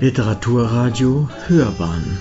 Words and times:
Literaturradio 0.00 1.28
Hörbahn 1.48 2.18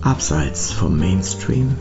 Abseits 0.00 0.72
vom 0.72 0.98
Mainstream 0.98 1.76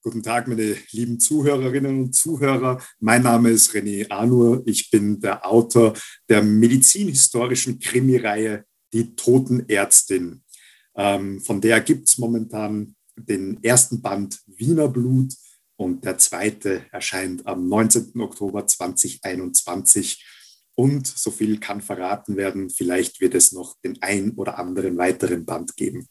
Guten 0.00 0.22
Tag, 0.22 0.48
meine 0.48 0.76
lieben 0.92 1.20
Zuhörerinnen 1.20 2.04
und 2.04 2.14
Zuhörer. 2.14 2.80
Mein 3.00 3.22
Name 3.22 3.50
ist 3.50 3.72
René 3.72 4.10
Arnur. 4.10 4.62
Ich 4.64 4.90
bin 4.90 5.20
der 5.20 5.44
Autor 5.46 5.92
der 6.30 6.42
medizinhistorischen 6.42 7.80
Krimireihe 7.80 8.64
Die 8.94 9.14
Totenärztin. 9.14 10.42
Ähm, 10.96 11.38
von 11.42 11.60
der 11.60 11.82
gibt 11.82 12.08
es 12.08 12.16
momentan 12.16 12.94
den 13.14 13.62
ersten 13.62 14.00
Band 14.00 14.40
Wiener 14.46 14.88
Blut 14.88 15.34
und 15.82 16.04
der 16.04 16.16
zweite 16.16 16.86
erscheint 16.92 17.44
am 17.46 17.68
19. 17.68 18.12
Oktober 18.20 18.66
2021. 18.66 20.24
Und 20.74 21.06
so 21.06 21.30
viel 21.32 21.58
kann 21.58 21.80
verraten 21.80 22.36
werden, 22.36 22.70
vielleicht 22.70 23.20
wird 23.20 23.34
es 23.34 23.50
noch 23.52 23.76
den 23.80 24.00
ein 24.00 24.30
oder 24.32 24.58
anderen 24.58 24.96
weiteren 24.96 25.44
Band 25.44 25.76
geben. 25.76 26.08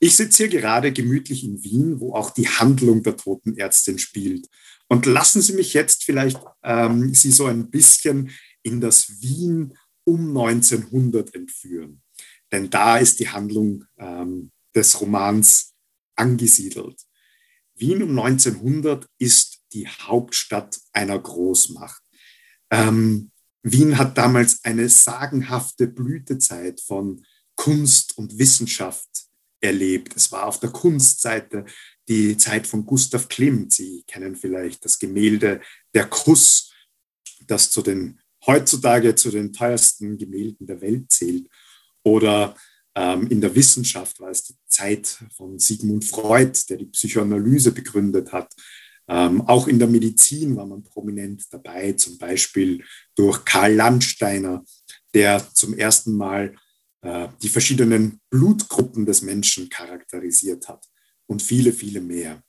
Ich 0.00 0.16
sitze 0.16 0.42
hier 0.42 0.60
gerade 0.60 0.92
gemütlich 0.92 1.44
in 1.44 1.62
Wien, 1.62 2.00
wo 2.00 2.14
auch 2.14 2.30
die 2.30 2.48
Handlung 2.48 3.02
der 3.02 3.16
Totenärztin 3.16 3.98
spielt. 3.98 4.48
Und 4.88 5.06
lassen 5.06 5.40
Sie 5.40 5.52
mich 5.52 5.72
jetzt 5.72 6.04
vielleicht 6.04 6.40
ähm, 6.64 7.14
Sie 7.14 7.30
so 7.30 7.46
ein 7.46 7.70
bisschen 7.70 8.30
in 8.62 8.80
das 8.80 9.22
Wien 9.22 9.78
um 10.04 10.36
1900 10.36 11.34
entführen. 11.34 12.02
Denn 12.50 12.68
da 12.70 12.98
ist 12.98 13.20
die 13.20 13.28
Handlung 13.28 13.84
ähm, 13.98 14.50
des 14.74 15.00
Romans 15.00 15.74
angesiedelt. 16.16 17.00
Wien 17.80 18.02
um 18.02 18.18
1900 18.18 19.06
ist 19.18 19.62
die 19.72 19.88
Hauptstadt 19.88 20.78
einer 20.92 21.18
Großmacht. 21.18 22.02
Ähm, 22.70 23.30
Wien 23.62 23.98
hat 23.98 24.16
damals 24.16 24.64
eine 24.64 24.88
sagenhafte 24.88 25.86
Blütezeit 25.86 26.80
von 26.80 27.24
Kunst 27.56 28.16
und 28.16 28.38
Wissenschaft 28.38 29.08
erlebt. 29.60 30.16
Es 30.16 30.32
war 30.32 30.46
auf 30.46 30.60
der 30.60 30.70
Kunstseite 30.70 31.64
die 32.08 32.36
Zeit 32.36 32.66
von 32.66 32.86
Gustav 32.86 33.28
Klimt. 33.28 33.72
Sie 33.72 34.02
kennen 34.06 34.34
vielleicht 34.36 34.84
das 34.84 34.98
Gemälde 34.98 35.60
Der 35.94 36.06
Kuss, 36.06 36.72
das 37.46 37.70
zu 37.70 37.82
den 37.82 38.20
heutzutage 38.46 39.14
zu 39.14 39.30
den 39.30 39.52
teuersten 39.52 40.16
Gemälden 40.16 40.66
der 40.66 40.80
Welt 40.80 41.10
zählt. 41.10 41.46
Oder 42.02 42.56
ähm, 42.94 43.26
in 43.28 43.40
der 43.40 43.54
Wissenschaft 43.54 44.18
war 44.20 44.30
es 44.30 44.44
die 44.44 44.54
Zeit 44.70 45.18
von 45.36 45.58
Sigmund 45.58 46.04
Freud, 46.04 46.58
der 46.68 46.78
die 46.78 46.86
Psychoanalyse 46.86 47.72
begründet 47.72 48.32
hat. 48.32 48.52
Ähm, 49.08 49.42
auch 49.42 49.66
in 49.66 49.78
der 49.78 49.88
Medizin 49.88 50.56
war 50.56 50.66
man 50.66 50.84
prominent 50.84 51.44
dabei, 51.50 51.92
zum 51.94 52.16
Beispiel 52.16 52.84
durch 53.16 53.44
Karl 53.44 53.74
Landsteiner, 53.74 54.64
der 55.12 55.44
zum 55.52 55.74
ersten 55.74 56.16
Mal 56.16 56.54
äh, 57.02 57.28
die 57.42 57.48
verschiedenen 57.48 58.20
Blutgruppen 58.30 59.06
des 59.06 59.22
Menschen 59.22 59.68
charakterisiert 59.68 60.68
hat 60.68 60.86
und 61.26 61.42
viele, 61.42 61.72
viele 61.72 62.00
mehr. 62.00 62.42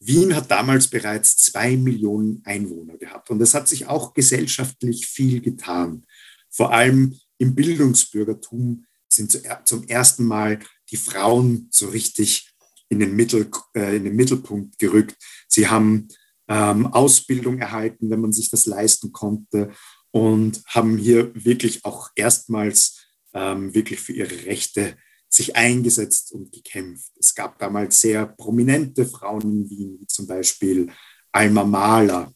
Wien 0.00 0.34
hat 0.34 0.50
damals 0.50 0.88
bereits 0.88 1.36
zwei 1.36 1.76
Millionen 1.76 2.42
Einwohner 2.44 2.98
gehabt 2.98 3.30
und 3.30 3.40
es 3.40 3.54
hat 3.54 3.68
sich 3.68 3.86
auch 3.86 4.14
gesellschaftlich 4.14 5.06
viel 5.06 5.40
getan. 5.40 6.04
Vor 6.50 6.72
allem 6.72 7.18
im 7.38 7.54
Bildungsbürgertum 7.54 8.84
sind 9.08 9.40
zum 9.64 9.86
ersten 9.88 10.24
Mal 10.24 10.58
die 10.92 10.96
Frauen 10.96 11.68
so 11.70 11.88
richtig 11.88 12.52
in 12.88 13.00
den, 13.00 13.16
Mittel, 13.16 13.50
äh, 13.74 13.96
in 13.96 14.04
den 14.04 14.14
Mittelpunkt 14.14 14.78
gerückt. 14.78 15.16
Sie 15.48 15.68
haben 15.68 16.08
ähm, 16.48 16.86
Ausbildung 16.86 17.58
erhalten, 17.58 18.10
wenn 18.10 18.20
man 18.20 18.32
sich 18.32 18.50
das 18.50 18.66
leisten 18.66 19.12
konnte 19.12 19.72
und 20.10 20.62
haben 20.66 20.98
hier 20.98 21.32
wirklich 21.34 21.84
auch 21.84 22.10
erstmals 22.14 23.06
ähm, 23.32 23.74
wirklich 23.74 24.00
für 24.00 24.12
ihre 24.12 24.44
Rechte 24.44 24.96
sich 25.30 25.56
eingesetzt 25.56 26.32
und 26.32 26.52
gekämpft. 26.52 27.10
Es 27.18 27.34
gab 27.34 27.58
damals 27.58 28.00
sehr 28.00 28.26
prominente 28.26 29.06
Frauen 29.06 29.40
in 29.40 29.70
Wien, 29.70 29.96
wie 29.98 30.06
zum 30.06 30.26
Beispiel 30.26 30.92
Alma 31.32 31.64
Mahler, 31.64 32.30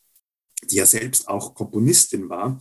die 0.62 0.76
ja 0.76 0.86
selbst 0.86 1.28
auch 1.28 1.54
Komponistin 1.54 2.30
war. 2.30 2.58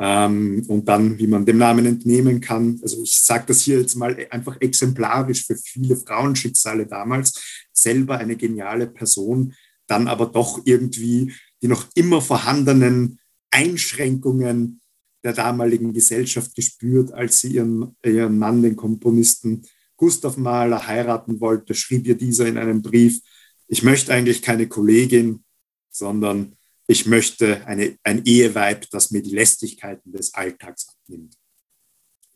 Ähm, 0.00 0.64
und 0.68 0.88
dann, 0.88 1.18
wie 1.18 1.26
man 1.26 1.44
dem 1.44 1.58
Namen 1.58 1.84
entnehmen 1.84 2.40
kann, 2.40 2.78
also 2.82 3.02
ich 3.02 3.20
sage 3.22 3.44
das 3.48 3.62
hier 3.62 3.80
jetzt 3.80 3.96
mal 3.96 4.16
einfach 4.30 4.56
exemplarisch 4.60 5.44
für 5.44 5.56
viele 5.56 5.96
Frauenschicksale 5.96 6.86
damals, 6.86 7.66
selber 7.72 8.18
eine 8.18 8.36
geniale 8.36 8.86
Person, 8.86 9.54
dann 9.88 10.06
aber 10.06 10.26
doch 10.26 10.60
irgendwie 10.64 11.32
die 11.62 11.68
noch 11.68 11.86
immer 11.94 12.20
vorhandenen 12.20 13.18
Einschränkungen 13.50 14.80
der 15.24 15.32
damaligen 15.32 15.92
Gesellschaft 15.92 16.54
gespürt, 16.54 17.12
als 17.12 17.40
sie 17.40 17.54
ihren, 17.54 17.96
ihren 18.04 18.38
Mann, 18.38 18.62
den 18.62 18.76
Komponisten 18.76 19.62
Gustav 19.96 20.36
Mahler, 20.36 20.86
heiraten 20.86 21.40
wollte, 21.40 21.74
schrieb 21.74 22.06
ihr 22.06 22.16
dieser 22.16 22.46
in 22.46 22.56
einem 22.56 22.82
Brief, 22.82 23.20
ich 23.66 23.82
möchte 23.82 24.12
eigentlich 24.12 24.42
keine 24.42 24.68
Kollegin, 24.68 25.44
sondern 25.90 26.56
ich 26.88 27.06
möchte 27.06 27.64
eine, 27.66 27.98
ein 28.02 28.24
Eheweib, 28.24 28.88
das 28.90 29.10
mir 29.10 29.22
die 29.22 29.34
Lästigkeiten 29.34 30.10
des 30.10 30.32
Alltags 30.34 30.88
abnimmt. 30.88 31.34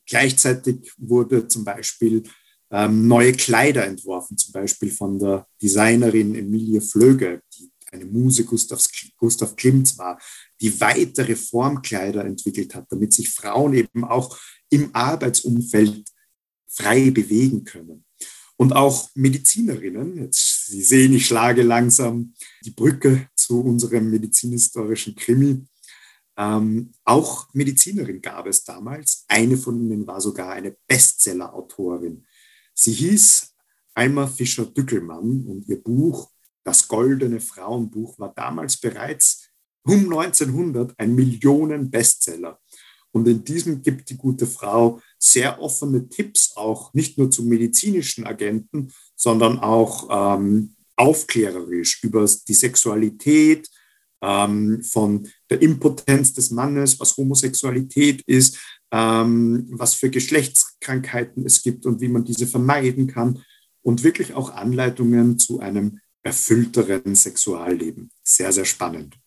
Gleichzeitig 0.07 0.93
wurde 0.99 1.49
zum 1.49 1.65
Beispiel 1.65 2.23
ähm, 2.71 3.09
neue 3.09 3.33
Kleider 3.33 3.87
entworfen, 3.87 4.37
zum 4.37 4.53
Beispiel 4.53 4.91
von 4.91 5.19
der 5.19 5.47
Designerin 5.61 6.35
Emilie 6.35 6.83
Flöge, 6.83 7.43
die 7.57 7.71
eine 7.91 8.05
Muse 8.05 8.45
Gustavs, 8.45 8.91
Gustav 9.17 9.57
Klimts 9.57 9.97
war, 9.99 10.21
die 10.61 10.81
weitere 10.81 11.37
Formkleider 11.37 12.25
entwickelt 12.25 12.75
hat, 12.75 12.87
damit 12.91 13.13
sich 13.13 13.31
Frauen 13.31 13.75
eben 13.75 14.05
auch 14.05 14.39
im 14.71 14.95
Arbeitsumfeld 14.95 16.09
frei 16.69 17.11
bewegen 17.11 17.65
können. 17.65 18.05
Und 18.63 18.75
auch 18.75 19.11
Medizinerinnen, 19.17 20.19
jetzt, 20.19 20.67
Sie 20.67 20.85
sehen, 20.85 21.13
ich 21.15 21.27
schlage 21.27 21.65
langsam 21.65 22.33
die 22.65 22.71
Brücke 22.71 23.27
zu 23.35 23.61
unserem 23.61 24.09
medizinhistorischen 24.09 25.17
Krimi. 25.17 25.67
Ähm, 26.37 26.93
auch 27.03 27.53
Medizinerin 27.55 28.23
gab 28.23 28.47
es 28.47 28.63
damals. 28.63 29.25
Eine 29.27 29.57
von 29.57 29.81
ihnen 29.81 30.07
war 30.07 30.21
sogar 30.21 30.53
eine 30.53 30.77
Bestseller-Autorin. 30.87 32.25
Sie 32.73 32.93
hieß 32.93 33.53
Alma 33.95 34.29
Fischer-Dückelmann 34.29 35.45
und 35.45 35.69
ihr 35.69 35.83
Buch 35.83 36.31
Das 36.63 36.87
Goldene 36.87 37.41
Frauenbuch 37.41 38.17
war 38.21 38.33
damals 38.33 38.77
bereits 38.77 39.49
um 39.83 40.05
1900 40.05 40.95
ein 41.01 41.17
Millionen-Bestseller. 41.17 42.62
Und 43.13 43.29
in 43.29 43.45
diesem 43.45 43.83
gibt 43.83 44.11
die 44.11 44.17
gute 44.17 44.47
Frau 44.47 45.01
sehr 45.19 45.61
offene 45.61 46.09
Tipps 46.09 46.57
auch, 46.57 46.93
nicht 46.95 47.19
nur 47.19 47.31
zu 47.31 47.45
medizinischen 47.45 48.27
Agenten, 48.27 48.93
sondern 49.15 49.59
auch 49.59 50.09
ähm, 50.39 50.75
aufklärerisch 50.97 52.03
über 52.03 52.27
die 52.49 52.55
Sexualität, 52.55 53.69
ähm, 54.23 54.83
von 54.83 55.29
der 55.51 55.61
Impotenz 55.61 56.33
des 56.33 56.51
Mannes, 56.51 56.99
was 56.99 57.17
Homosexualität 57.17 58.23
ist, 58.23 58.59
ähm, 58.93 59.67
was 59.73 59.95
für 59.95 60.11
Geschlechtskrankheiten 60.11 61.45
es 61.45 61.63
gibt 61.63 61.85
und 61.85 62.01
wie 62.01 62.09
man 62.09 62.25
diese 62.25 62.47
vermeiden 62.47 63.09
kann 63.09 63.43
und 63.83 64.05
wirklich 64.05 64.33
auch 64.35 64.51
Anleitungen 64.51 65.39
zu 65.39 65.61
einem 65.61 65.99
erfüllteren 66.23 67.17
Sexualleben. 67.17 68.11
Sehr, 68.23 68.53
sehr 68.53 68.65
spannend. 68.65 69.19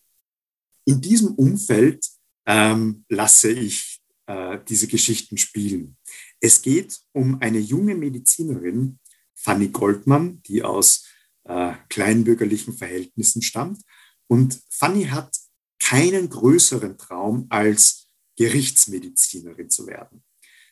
In 0.86 1.00
diesem 1.00 1.34
Umfeld 1.34 2.06
ähm, 2.46 3.04
lasse 3.08 3.50
ich 3.50 4.00
äh, 4.26 4.58
diese 4.68 4.86
Geschichten 4.86 5.36
spielen. 5.36 5.96
Es 6.40 6.62
geht 6.62 6.98
um 7.12 7.40
eine 7.40 7.58
junge 7.58 7.94
Medizinerin, 7.94 8.98
Fanny 9.34 9.68
Goldmann, 9.68 10.42
die 10.42 10.62
aus 10.62 11.06
äh, 11.44 11.74
kleinbürgerlichen 11.88 12.76
Verhältnissen 12.76 13.42
stammt. 13.42 13.80
Und 14.26 14.60
Fanny 14.70 15.04
hat 15.04 15.36
keinen 15.78 16.28
größeren 16.28 16.98
Traum, 16.98 17.46
als 17.48 18.08
Gerichtsmedizinerin 18.36 19.70
zu 19.70 19.86
werden. 19.86 20.24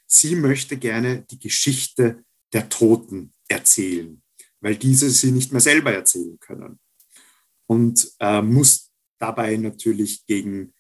Sie 0.06 0.36
möchte 0.36 0.76
gerne 0.76 1.22
die 1.30 1.38
Geschichte 1.38 2.24
der 2.52 2.68
Toten 2.68 3.32
erzählen, 3.48 4.22
weil 4.60 4.76
diese 4.76 5.10
sie 5.10 5.30
nicht 5.30 5.52
mehr 5.52 5.60
selber 5.60 5.92
erzählen 5.92 6.38
können. 6.40 6.78
Und 7.66 8.12
äh, 8.20 8.42
muss 8.42 8.90
dabei 9.18 9.56
natürlich 9.56 10.26
gegen 10.26 10.73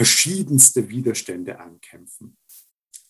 verschiedenste 0.00 0.88
Widerstände 0.88 1.60
ankämpfen. 1.60 2.38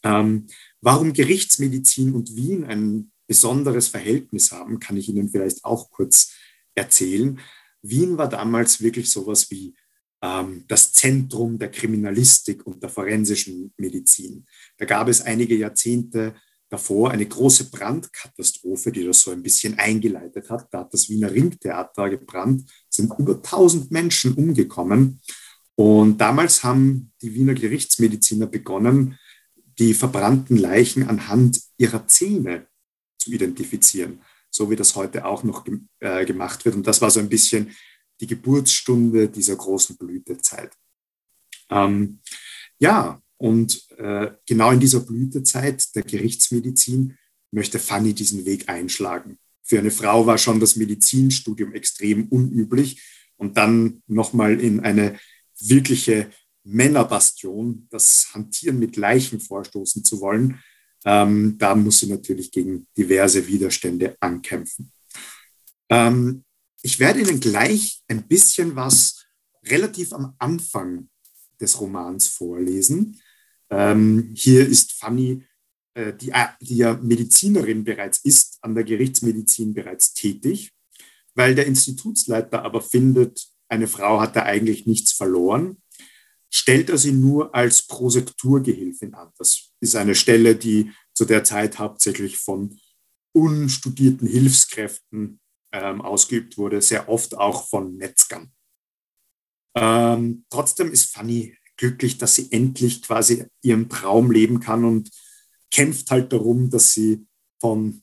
Ähm, 0.02 0.48
warum 0.81 1.12
Gerichtsmedizin 1.12 2.14
und 2.14 2.34
Wien 2.34 2.64
ein 2.64 3.12
besonderes 3.28 3.87
Verhältnis 3.87 4.50
haben, 4.50 4.81
kann 4.81 4.96
ich 4.96 5.08
Ihnen 5.08 5.28
vielleicht 5.28 5.64
auch 5.64 5.92
kurz 5.92 6.32
erzählen. 6.75 7.38
Wien 7.81 8.19
war 8.19 8.28
damals 8.28 8.81
wirklich 8.81 9.08
sowas 9.08 9.52
wie 9.52 9.76
ähm, 10.20 10.64
das 10.66 10.92
Zentrum 10.92 11.60
der 11.60 11.70
Kriminalistik 11.70 12.66
und 12.66 12.82
der 12.82 12.90
forensischen 12.90 13.72
Medizin. 13.76 14.44
Da 14.76 14.84
gab 14.84 15.06
es 15.06 15.20
einige 15.20 15.54
Jahrzehnte 15.54 16.34
davor 16.70 17.12
eine 17.12 17.26
große 17.26 17.70
Brandkatastrophe, 17.70 18.90
die 18.90 19.04
das 19.04 19.20
so 19.20 19.31
ein 19.31 19.44
bisschen 19.44 19.78
eingeleitet 19.78 20.50
hat. 20.50 20.66
Da 20.72 20.81
hat 20.81 20.93
das 20.93 21.08
Wiener 21.08 21.31
Ringtheater 21.31 22.10
gebrannt, 22.10 22.69
sind 22.88 23.12
über 23.16 23.36
1000 23.36 23.93
Menschen 23.93 24.34
umgekommen. 24.34 25.20
Und 25.81 26.19
damals 26.19 26.62
haben 26.62 27.11
die 27.23 27.35
Wiener 27.35 27.55
Gerichtsmediziner 27.55 28.47
begonnen, 28.47 29.19
die 29.79 29.94
verbrannten 29.94 30.59
Leichen 30.59 31.09
anhand 31.09 31.59
ihrer 31.79 32.06
Zähne 32.06 32.67
zu 33.17 33.32
identifizieren, 33.32 34.21
so 34.50 34.71
wie 34.71 34.77
das 34.77 34.94
heute 34.94 35.25
auch 35.25 35.43
noch 35.43 35.67
äh, 36.00 36.27
gemacht 36.27 36.67
wird. 36.67 36.75
Und 36.75 36.87
das 36.87 37.00
war 37.00 37.11
so 37.11 37.19
ein 37.19 37.31
bisschen 37.31 37.75
die 38.21 38.27
Geburtsstunde 38.27 39.31
dieser 39.31 39.56
großen 39.56 39.97
Blütezeit. 39.97 40.71
Ähm, 41.71 42.21
ja, 42.79 43.23
und 43.38 43.91
äh, 43.97 44.32
genau 44.44 44.73
in 44.73 44.81
dieser 44.81 45.00
Blütezeit 45.00 45.97
der 45.97 46.03
Gerichtsmedizin 46.03 47.17
möchte 47.53 47.79
Fanny 47.79 48.12
diesen 48.12 48.44
Weg 48.44 48.69
einschlagen. 48.69 49.38
Für 49.62 49.79
eine 49.79 49.91
Frau 49.91 50.27
war 50.27 50.37
schon 50.37 50.61
das 50.61 50.77
Medizinstudium 50.77 51.73
extrem 51.73 52.29
unüblich 52.29 53.00
und 53.38 53.56
dann 53.56 54.03
nochmal 54.09 54.61
in 54.61 54.81
eine 54.81 55.19
wirkliche 55.68 56.30
Männerbastion, 56.64 57.86
das 57.90 58.28
Hantieren 58.32 58.78
mit 58.78 58.96
Leichen 58.96 59.40
vorstoßen 59.40 60.04
zu 60.04 60.20
wollen, 60.20 60.60
ähm, 61.04 61.56
da 61.58 61.74
muss 61.74 62.00
sie 62.00 62.08
natürlich 62.08 62.50
gegen 62.50 62.86
diverse 62.96 63.46
Widerstände 63.46 64.16
ankämpfen. 64.20 64.92
Ähm, 65.88 66.44
ich 66.82 66.98
werde 66.98 67.20
Ihnen 67.20 67.40
gleich 67.40 68.02
ein 68.08 68.26
bisschen 68.26 68.76
was 68.76 69.26
relativ 69.66 70.12
am 70.12 70.34
Anfang 70.38 71.08
des 71.60 71.80
Romans 71.80 72.26
vorlesen. 72.26 73.20
Ähm, 73.70 74.32
hier 74.34 74.66
ist 74.66 74.92
Fanny, 74.92 75.44
äh, 75.94 76.12
die, 76.14 76.32
die 76.60 76.76
ja 76.76 76.94
Medizinerin 76.94 77.84
bereits 77.84 78.18
ist, 78.24 78.58
an 78.62 78.74
der 78.74 78.84
Gerichtsmedizin 78.84 79.74
bereits 79.74 80.14
tätig, 80.14 80.72
weil 81.34 81.54
der 81.54 81.66
Institutsleiter 81.66 82.62
aber 82.62 82.80
findet, 82.80 83.50
eine 83.70 83.87
Frau 83.87 84.20
hat 84.20 84.37
da 84.37 84.43
eigentlich 84.43 84.87
nichts 84.87 85.12
verloren, 85.12 85.81
stellt 86.50 86.90
er 86.90 86.99
sie 86.99 87.12
nur 87.12 87.55
als 87.55 87.87
Prosekturgehilfin 87.87 89.14
an. 89.14 89.31
Das 89.38 89.70
ist 89.81 89.96
eine 89.96 90.14
Stelle, 90.14 90.56
die 90.56 90.93
zu 91.14 91.25
der 91.25 91.44
Zeit 91.44 91.78
hauptsächlich 91.78 92.38
von 92.38 92.78
unstudierten 93.32 94.26
Hilfskräften 94.26 95.40
ähm, 95.72 96.00
ausgeübt 96.00 96.58
wurde, 96.58 96.82
sehr 96.82 97.08
oft 97.08 97.37
auch 97.37 97.69
von 97.69 97.96
Metzgern. 97.96 98.52
Ähm, 99.76 100.44
trotzdem 100.50 100.90
ist 100.90 101.12
Fanny 101.14 101.56
glücklich, 101.76 102.19
dass 102.19 102.34
sie 102.34 102.50
endlich 102.50 103.02
quasi 103.02 103.46
ihren 103.62 103.88
Traum 103.88 104.32
leben 104.32 104.58
kann 104.58 104.84
und 104.84 105.11
kämpft 105.70 106.11
halt 106.11 106.32
darum, 106.32 106.70
dass 106.70 106.93
sie 106.93 107.26
von, 107.61 108.02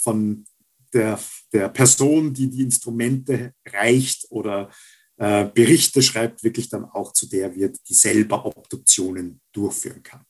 von 0.00 0.46
der, 0.94 1.20
der 1.52 1.68
Person, 1.68 2.32
die 2.32 2.48
die 2.48 2.62
Instrumente 2.62 3.54
reicht 3.66 4.26
oder 4.30 4.70
äh, 5.16 5.46
Berichte 5.46 6.02
schreibt, 6.02 6.42
wirklich 6.42 6.68
dann 6.68 6.84
auch 6.84 7.12
zu 7.12 7.28
der 7.28 7.54
wird, 7.54 7.78
die 7.88 7.94
selber 7.94 8.46
Obduktionen 8.46 9.40
durchführen 9.52 10.02
kann. 10.02 10.24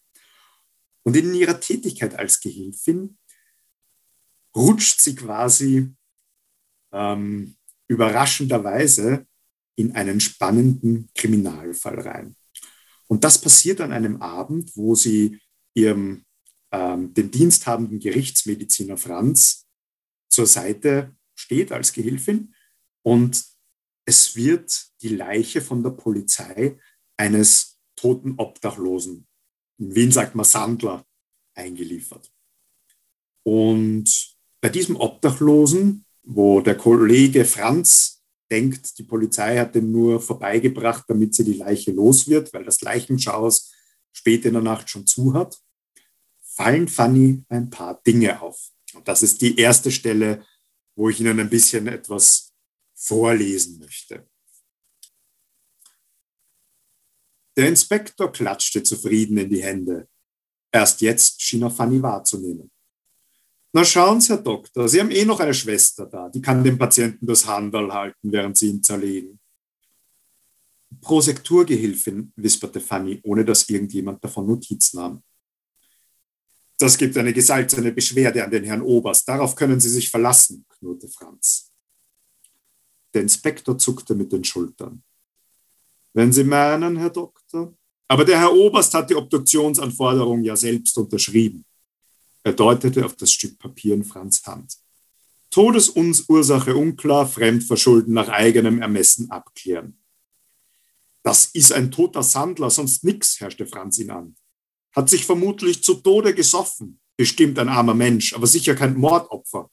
Und 1.02 1.16
in 1.16 1.34
ihrer 1.34 1.60
Tätigkeit 1.60 2.18
als 2.18 2.40
Gehilfin 2.40 3.18
rutscht 4.56 5.00
sie 5.00 5.14
quasi 5.14 5.94
ähm, 6.92 7.56
überraschenderweise 7.88 9.26
in 9.76 9.92
einen 9.92 10.20
spannenden 10.20 11.10
Kriminalfall 11.14 12.00
rein. 12.00 12.36
Und 13.06 13.24
das 13.24 13.40
passiert 13.40 13.80
an 13.80 13.92
einem 13.92 14.22
Abend, 14.22 14.76
wo 14.76 14.94
sie 14.94 15.40
ihrem 15.74 16.24
ähm, 16.72 17.12
den 17.12 17.30
diensthabenden 17.30 18.00
Gerichtsmediziner 18.00 18.96
Franz 18.96 19.63
zur 20.34 20.46
Seite 20.46 21.14
steht 21.34 21.72
als 21.72 21.92
Gehilfin 21.92 22.54
und 23.02 23.44
es 24.04 24.36
wird 24.36 24.86
die 25.00 25.16
Leiche 25.16 25.62
von 25.62 25.82
der 25.82 25.90
Polizei 25.90 26.78
eines 27.16 27.78
toten 27.96 28.34
Obdachlosen, 28.36 29.26
in 29.78 29.94
Wien 29.94 30.12
sagt 30.12 30.34
man 30.34 30.44
Sandler, 30.44 31.06
eingeliefert. 31.54 32.30
Und 33.44 34.36
bei 34.60 34.68
diesem 34.68 34.96
Obdachlosen, 34.96 36.04
wo 36.22 36.60
der 36.60 36.76
Kollege 36.76 37.44
Franz 37.44 38.22
denkt, 38.50 38.98
die 38.98 39.04
Polizei 39.04 39.58
hat 39.58 39.74
den 39.74 39.92
nur 39.92 40.20
vorbeigebracht, 40.20 41.04
damit 41.08 41.34
sie 41.34 41.44
die 41.44 41.54
Leiche 41.54 41.92
los 41.92 42.28
wird, 42.28 42.52
weil 42.52 42.64
das 42.64 42.80
Leichenschauhaus 42.80 43.72
spät 44.12 44.44
in 44.44 44.54
der 44.54 44.62
Nacht 44.62 44.88
schon 44.90 45.06
zu 45.06 45.34
hat, 45.34 45.58
fallen 46.40 46.88
Fanny 46.88 47.44
ein 47.48 47.70
paar 47.70 48.00
Dinge 48.02 48.40
auf. 48.40 48.73
Und 48.94 49.06
das 49.08 49.22
ist 49.22 49.40
die 49.40 49.58
erste 49.58 49.90
Stelle, 49.90 50.44
wo 50.96 51.08
ich 51.08 51.20
Ihnen 51.20 51.40
ein 51.40 51.50
bisschen 51.50 51.86
etwas 51.86 52.52
vorlesen 52.94 53.78
möchte. 53.78 54.28
Der 57.56 57.68
Inspektor 57.68 58.32
klatschte 58.32 58.82
zufrieden 58.82 59.38
in 59.38 59.50
die 59.50 59.62
Hände. 59.62 60.08
Erst 60.72 61.00
jetzt 61.00 61.40
schien 61.40 61.62
er 61.62 61.70
Fanny 61.70 62.02
wahrzunehmen. 62.02 62.70
Na 63.72 63.84
schauen 63.84 64.20
Sie, 64.20 64.32
Herr 64.32 64.42
Doktor, 64.42 64.88
Sie 64.88 65.00
haben 65.00 65.10
eh 65.10 65.24
noch 65.24 65.40
eine 65.40 65.54
Schwester 65.54 66.06
da, 66.06 66.28
die 66.28 66.40
kann 66.40 66.62
dem 66.62 66.78
Patienten 66.78 67.26
das 67.26 67.46
Handel 67.46 67.92
halten, 67.92 68.32
während 68.32 68.56
Sie 68.56 68.68
ihn 68.68 68.82
zerlegen. 68.82 69.40
Prosekturgehilfin, 71.00 72.32
wisperte 72.36 72.80
Fanny, 72.80 73.20
ohne 73.24 73.44
dass 73.44 73.68
irgendjemand 73.68 74.22
davon 74.22 74.46
Notiz 74.46 74.94
nahm. 74.94 75.22
Das 76.78 76.98
gibt 76.98 77.16
eine 77.16 77.32
gesalzene 77.32 77.92
Beschwerde 77.92 78.44
an 78.44 78.50
den 78.50 78.64
Herrn 78.64 78.82
Oberst. 78.82 79.28
Darauf 79.28 79.54
können 79.54 79.80
Sie 79.80 79.88
sich 79.88 80.10
verlassen, 80.10 80.66
knurrte 80.68 81.08
Franz. 81.08 81.70
Der 83.12 83.22
Inspektor 83.22 83.78
zuckte 83.78 84.14
mit 84.14 84.32
den 84.32 84.42
Schultern. 84.42 85.02
Wenn 86.12 86.32
Sie 86.32 86.44
meinen, 86.44 86.96
Herr 86.96 87.10
Doktor. 87.10 87.74
Aber 88.08 88.24
der 88.24 88.38
Herr 88.38 88.52
Oberst 88.52 88.92
hat 88.94 89.08
die 89.10 89.14
Obduktionsanforderung 89.14 90.42
ja 90.42 90.56
selbst 90.56 90.96
unterschrieben. 90.98 91.64
Er 92.42 92.52
deutete 92.52 93.04
auf 93.04 93.16
das 93.16 93.32
Stück 93.32 93.58
Papier 93.58 93.94
in 93.94 94.04
Franz 94.04 94.44
Hand. 94.44 94.76
Todesursache 95.50 96.76
unklar, 96.76 97.26
Fremdverschulden 97.26 98.12
nach 98.12 98.28
eigenem 98.28 98.82
Ermessen 98.82 99.30
abklären. 99.30 99.96
Das 101.22 101.46
ist 101.46 101.72
ein 101.72 101.90
toter 101.90 102.22
Sandler, 102.22 102.68
sonst 102.68 103.04
nix, 103.04 103.40
herrschte 103.40 103.64
Franz 103.64 103.98
ihn 103.98 104.10
an. 104.10 104.36
Hat 104.94 105.10
sich 105.10 105.24
vermutlich 105.24 105.82
zu 105.82 105.94
Tode 105.94 106.34
gesoffen. 106.34 107.00
Bestimmt 107.16 107.58
ein 107.58 107.68
armer 107.68 107.94
Mensch, 107.94 108.32
aber 108.34 108.46
sicher 108.46 108.74
kein 108.74 108.96
Mordopfer. 108.96 109.70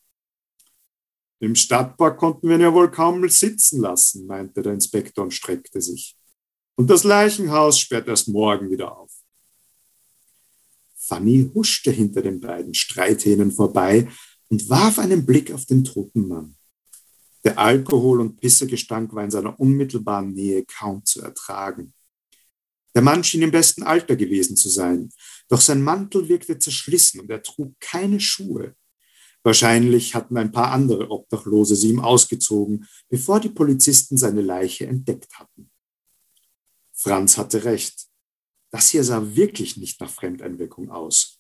Im 1.40 1.56
Stadtpark 1.56 2.18
konnten 2.18 2.48
wir 2.48 2.56
ihn 2.56 2.62
ja 2.62 2.74
wohl 2.74 2.92
kaum 2.92 3.28
sitzen 3.28 3.82
lassen, 3.82 4.28
meinte 4.28 4.62
der 4.62 4.74
Inspektor 4.74 5.24
und 5.24 5.32
streckte 5.32 5.82
sich. 5.82 6.16
Und 6.76 6.90
das 6.90 7.04
Leichenhaus 7.04 7.80
sperrt 7.80 8.08
erst 8.08 8.28
morgen 8.28 8.70
wieder 8.70 8.96
auf. 8.96 9.12
Fanny 10.96 11.50
huschte 11.54 11.92
hinter 11.92 12.22
den 12.22 12.40
beiden 12.40 12.74
Streithähnen 12.74 13.52
vorbei 13.52 14.08
und 14.50 14.70
warf 14.70 15.00
einen 15.00 15.26
Blick 15.26 15.52
auf 15.52 15.66
den 15.66 15.84
toten 15.84 16.28
Mann. 16.28 16.56
Der 17.44 17.58
Alkohol- 17.58 18.22
und 18.22 18.40
Pissegestank 18.40 19.14
war 19.14 19.24
in 19.24 19.32
seiner 19.32 19.60
unmittelbaren 19.60 20.34
Nähe 20.34 20.64
kaum 20.64 21.04
zu 21.04 21.22
ertragen. 21.22 21.94
Der 22.94 23.02
Mann 23.02 23.24
schien 23.24 23.42
im 23.42 23.52
besten 23.52 23.84
Alter 23.84 24.16
gewesen 24.16 24.58
zu 24.58 24.70
sein, 24.70 25.10
doch 25.48 25.62
sein 25.62 25.82
Mantel 25.82 26.28
wirkte 26.28 26.60
zerschlissen 26.60 27.22
und 27.22 27.30
er 27.30 27.42
trug 27.42 27.74
keine 27.80 28.20
Schuhe. 28.20 28.76
Wahrscheinlich 29.44 30.14
hatten 30.14 30.38
ein 30.38 30.52
paar 30.52 30.72
andere 30.72 31.10
Obdachlose 31.10 31.76
sie 31.76 31.90
ihm 31.90 32.00
ausgezogen, 32.00 32.88
bevor 33.10 33.40
die 33.40 33.50
Polizisten 33.50 34.18
seine 34.18 34.42
Leiche 34.42 34.86
entdeckt 34.86 35.34
hatten. 35.40 35.72
Franz 36.94 37.38
hatte 37.38 37.64
recht. 37.64 38.08
Das 38.70 38.90
hier 38.90 39.04
sah 39.04 39.36
wirklich 39.36 39.78
nicht 39.78 40.00
nach 40.00 40.12
Fremdeinwirkung 40.12 40.92
aus. 40.92 41.40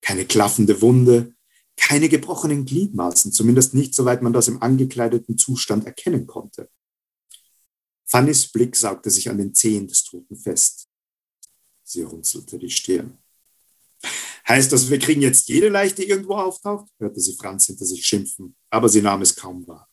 Keine 0.00 0.24
klaffende 0.24 0.80
Wunde, 0.80 1.34
keine 1.76 2.08
gebrochenen 2.08 2.64
Gliedmaßen, 2.64 3.32
zumindest 3.32 3.74
nicht, 3.74 3.94
soweit 3.94 4.22
man 4.22 4.32
das 4.32 4.48
im 4.48 4.62
angekleideten 4.62 5.36
Zustand 5.36 5.86
erkennen 5.86 6.26
konnte. 6.26 6.70
Fannys 8.06 8.50
Blick 8.50 8.76
saugte 8.76 9.10
sich 9.10 9.28
an 9.28 9.38
den 9.38 9.54
Zehen 9.54 9.88
des 9.88 10.04
Toten 10.04 10.36
fest. 10.36 10.89
Sie 11.90 12.02
runzelte 12.02 12.56
die 12.56 12.70
Stirn. 12.70 13.18
Heißt 14.46 14.70
das, 14.72 14.88
wir 14.88 15.00
kriegen 15.00 15.22
jetzt 15.22 15.48
jede 15.48 15.68
Leiche, 15.68 15.96
die 15.96 16.08
irgendwo 16.08 16.34
auftaucht? 16.34 16.88
hörte 17.00 17.18
sie 17.18 17.34
Franz 17.34 17.66
hinter 17.66 17.84
sich 17.84 18.06
schimpfen, 18.06 18.54
aber 18.70 18.88
sie 18.88 19.02
nahm 19.02 19.22
es 19.22 19.34
kaum 19.34 19.66
wahr. 19.66 19.90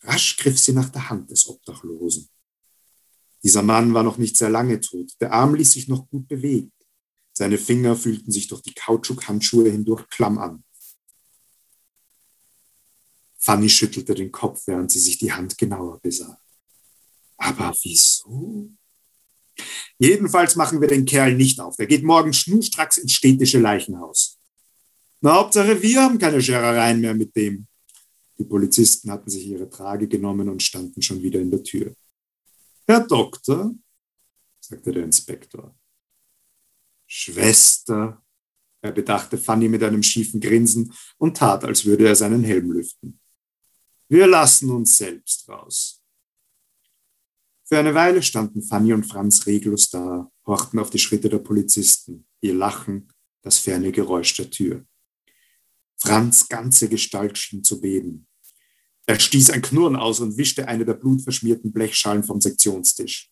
Rasch 0.00 0.36
griff 0.36 0.58
sie 0.58 0.72
nach 0.72 0.88
der 0.88 1.08
Hand 1.08 1.30
des 1.30 1.46
Obdachlosen. 1.48 2.28
Dieser 3.44 3.62
Mann 3.62 3.94
war 3.94 4.02
noch 4.02 4.18
nicht 4.18 4.36
sehr 4.36 4.50
lange 4.50 4.80
tot. 4.80 5.12
Der 5.20 5.32
Arm 5.32 5.54
ließ 5.54 5.70
sich 5.70 5.86
noch 5.86 6.08
gut 6.08 6.26
bewegen. 6.26 6.72
Seine 7.32 7.58
Finger 7.58 7.94
fühlten 7.94 8.32
sich 8.32 8.48
durch 8.48 8.62
die 8.62 8.74
Kautschukhandschuhe 8.74 9.70
hindurch 9.70 10.08
klamm 10.08 10.38
an. 10.38 10.64
Fanny 13.38 13.68
schüttelte 13.68 14.14
den 14.14 14.32
Kopf, 14.32 14.66
während 14.66 14.90
sie 14.90 15.00
sich 15.00 15.18
die 15.18 15.32
Hand 15.32 15.56
genauer 15.58 16.00
besah. 16.00 16.40
Aber 17.36 17.72
wieso? 17.82 18.72
Jedenfalls 19.98 20.56
machen 20.56 20.80
wir 20.80 20.88
den 20.88 21.04
Kerl 21.04 21.34
nicht 21.34 21.60
auf. 21.60 21.76
Der 21.76 21.86
geht 21.86 22.02
morgen 22.02 22.32
schnurstracks 22.32 22.98
ins 22.98 23.12
städtische 23.12 23.58
Leichenhaus. 23.58 24.38
Na, 25.20 25.34
Hauptsache, 25.34 25.80
wir 25.80 26.02
haben 26.02 26.18
keine 26.18 26.42
Scherereien 26.42 27.00
mehr 27.00 27.14
mit 27.14 27.34
dem. 27.36 27.66
Die 28.38 28.44
Polizisten 28.44 29.10
hatten 29.10 29.30
sich 29.30 29.46
ihre 29.46 29.70
Trage 29.70 30.08
genommen 30.08 30.48
und 30.48 30.62
standen 30.62 31.00
schon 31.00 31.22
wieder 31.22 31.40
in 31.40 31.50
der 31.50 31.62
Tür. 31.62 31.94
Herr 32.86 33.06
Doktor, 33.06 33.72
sagte 34.60 34.92
der 34.92 35.04
Inspektor. 35.04 35.74
Schwester, 37.06 38.22
er 38.80 38.92
bedachte 38.92 39.38
Fanny 39.38 39.68
mit 39.68 39.82
einem 39.82 40.02
schiefen 40.02 40.40
Grinsen 40.40 40.92
und 41.16 41.36
tat, 41.36 41.64
als 41.64 41.84
würde 41.84 42.06
er 42.06 42.16
seinen 42.16 42.44
Helm 42.44 42.72
lüften. 42.72 43.18
Wir 44.08 44.26
lassen 44.26 44.68
uns 44.70 44.98
selbst 44.98 45.48
raus. 45.48 46.03
Für 47.66 47.78
eine 47.78 47.94
Weile 47.94 48.22
standen 48.22 48.62
Fanny 48.62 48.92
und 48.92 49.04
Franz 49.04 49.46
reglos 49.46 49.88
da, 49.88 50.30
horchten 50.46 50.78
auf 50.78 50.90
die 50.90 50.98
Schritte 50.98 51.30
der 51.30 51.38
Polizisten, 51.38 52.26
ihr 52.42 52.54
Lachen, 52.54 53.10
das 53.42 53.58
ferne 53.58 53.90
Geräusch 53.90 54.36
der 54.36 54.50
Tür. 54.50 54.86
Franz' 55.96 56.48
ganze 56.48 56.90
Gestalt 56.90 57.38
schien 57.38 57.64
zu 57.64 57.80
beben. 57.80 58.26
Er 59.06 59.18
stieß 59.18 59.50
ein 59.50 59.62
Knurren 59.62 59.96
aus 59.96 60.20
und 60.20 60.36
wischte 60.36 60.68
eine 60.68 60.84
der 60.84 60.94
blutverschmierten 60.94 61.72
Blechschalen 61.72 62.22
vom 62.22 62.40
Sektionstisch. 62.40 63.30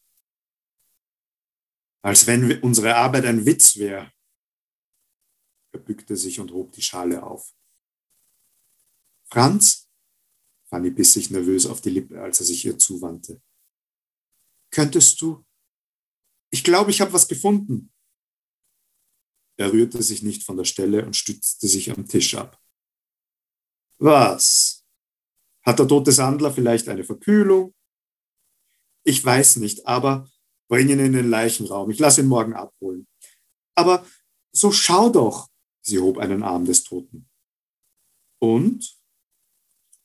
Als 2.02 2.26
wenn 2.26 2.60
unsere 2.62 2.96
Arbeit 2.96 3.26
ein 3.26 3.44
Witz 3.44 3.76
wäre. 3.76 4.10
Er 5.72 5.80
bückte 5.80 6.16
sich 6.16 6.40
und 6.40 6.52
hob 6.52 6.72
die 6.72 6.82
Schale 6.82 7.22
auf. 7.22 7.52
Franz? 9.30 9.88
Fanny 10.68 10.90
biss 10.90 11.12
sich 11.12 11.30
nervös 11.30 11.66
auf 11.66 11.82
die 11.82 11.90
Lippe, 11.90 12.20
als 12.20 12.40
er 12.40 12.46
sich 12.46 12.64
ihr 12.64 12.78
zuwandte. 12.78 13.42
Könntest 14.72 15.20
du? 15.20 15.44
Ich 16.50 16.64
glaube, 16.64 16.90
ich 16.90 17.00
habe 17.00 17.12
was 17.12 17.28
gefunden. 17.28 17.92
Er 19.58 19.72
rührte 19.72 20.02
sich 20.02 20.22
nicht 20.22 20.44
von 20.44 20.56
der 20.56 20.64
Stelle 20.64 21.04
und 21.04 21.14
stützte 21.14 21.68
sich 21.68 21.90
am 21.90 22.08
Tisch 22.08 22.34
ab. 22.34 22.60
Was? 23.98 24.84
Hat 25.64 25.78
der 25.78 25.86
tote 25.86 26.10
Sandler 26.10 26.52
vielleicht 26.52 26.88
eine 26.88 27.04
Verkühlung? 27.04 27.74
Ich 29.04 29.24
weiß 29.24 29.56
nicht, 29.56 29.86
aber 29.86 30.28
bring 30.68 30.88
ihn 30.88 30.98
in 30.98 31.12
den 31.12 31.28
Leichenraum. 31.28 31.90
Ich 31.90 31.98
lasse 31.98 32.22
ihn 32.22 32.28
morgen 32.28 32.54
abholen. 32.54 33.06
Aber 33.74 34.06
so 34.52 34.72
schau 34.72 35.10
doch. 35.10 35.48
Sie 35.84 35.98
hob 35.98 36.18
einen 36.18 36.42
Arm 36.42 36.64
des 36.64 36.82
Toten. 36.82 37.28
Und? 38.40 38.98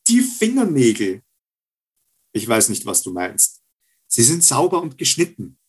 Die 0.07 0.21
Fingernägel. 0.21 1.23
Ich 2.33 2.47
weiß 2.47 2.69
nicht, 2.69 2.85
was 2.85 3.01
du 3.01 3.13
meinst. 3.13 3.56
Sie 4.17 4.23
sind 4.23 4.43
sauber 4.43 4.81
und 4.81 4.97
geschnitten. 4.97 5.59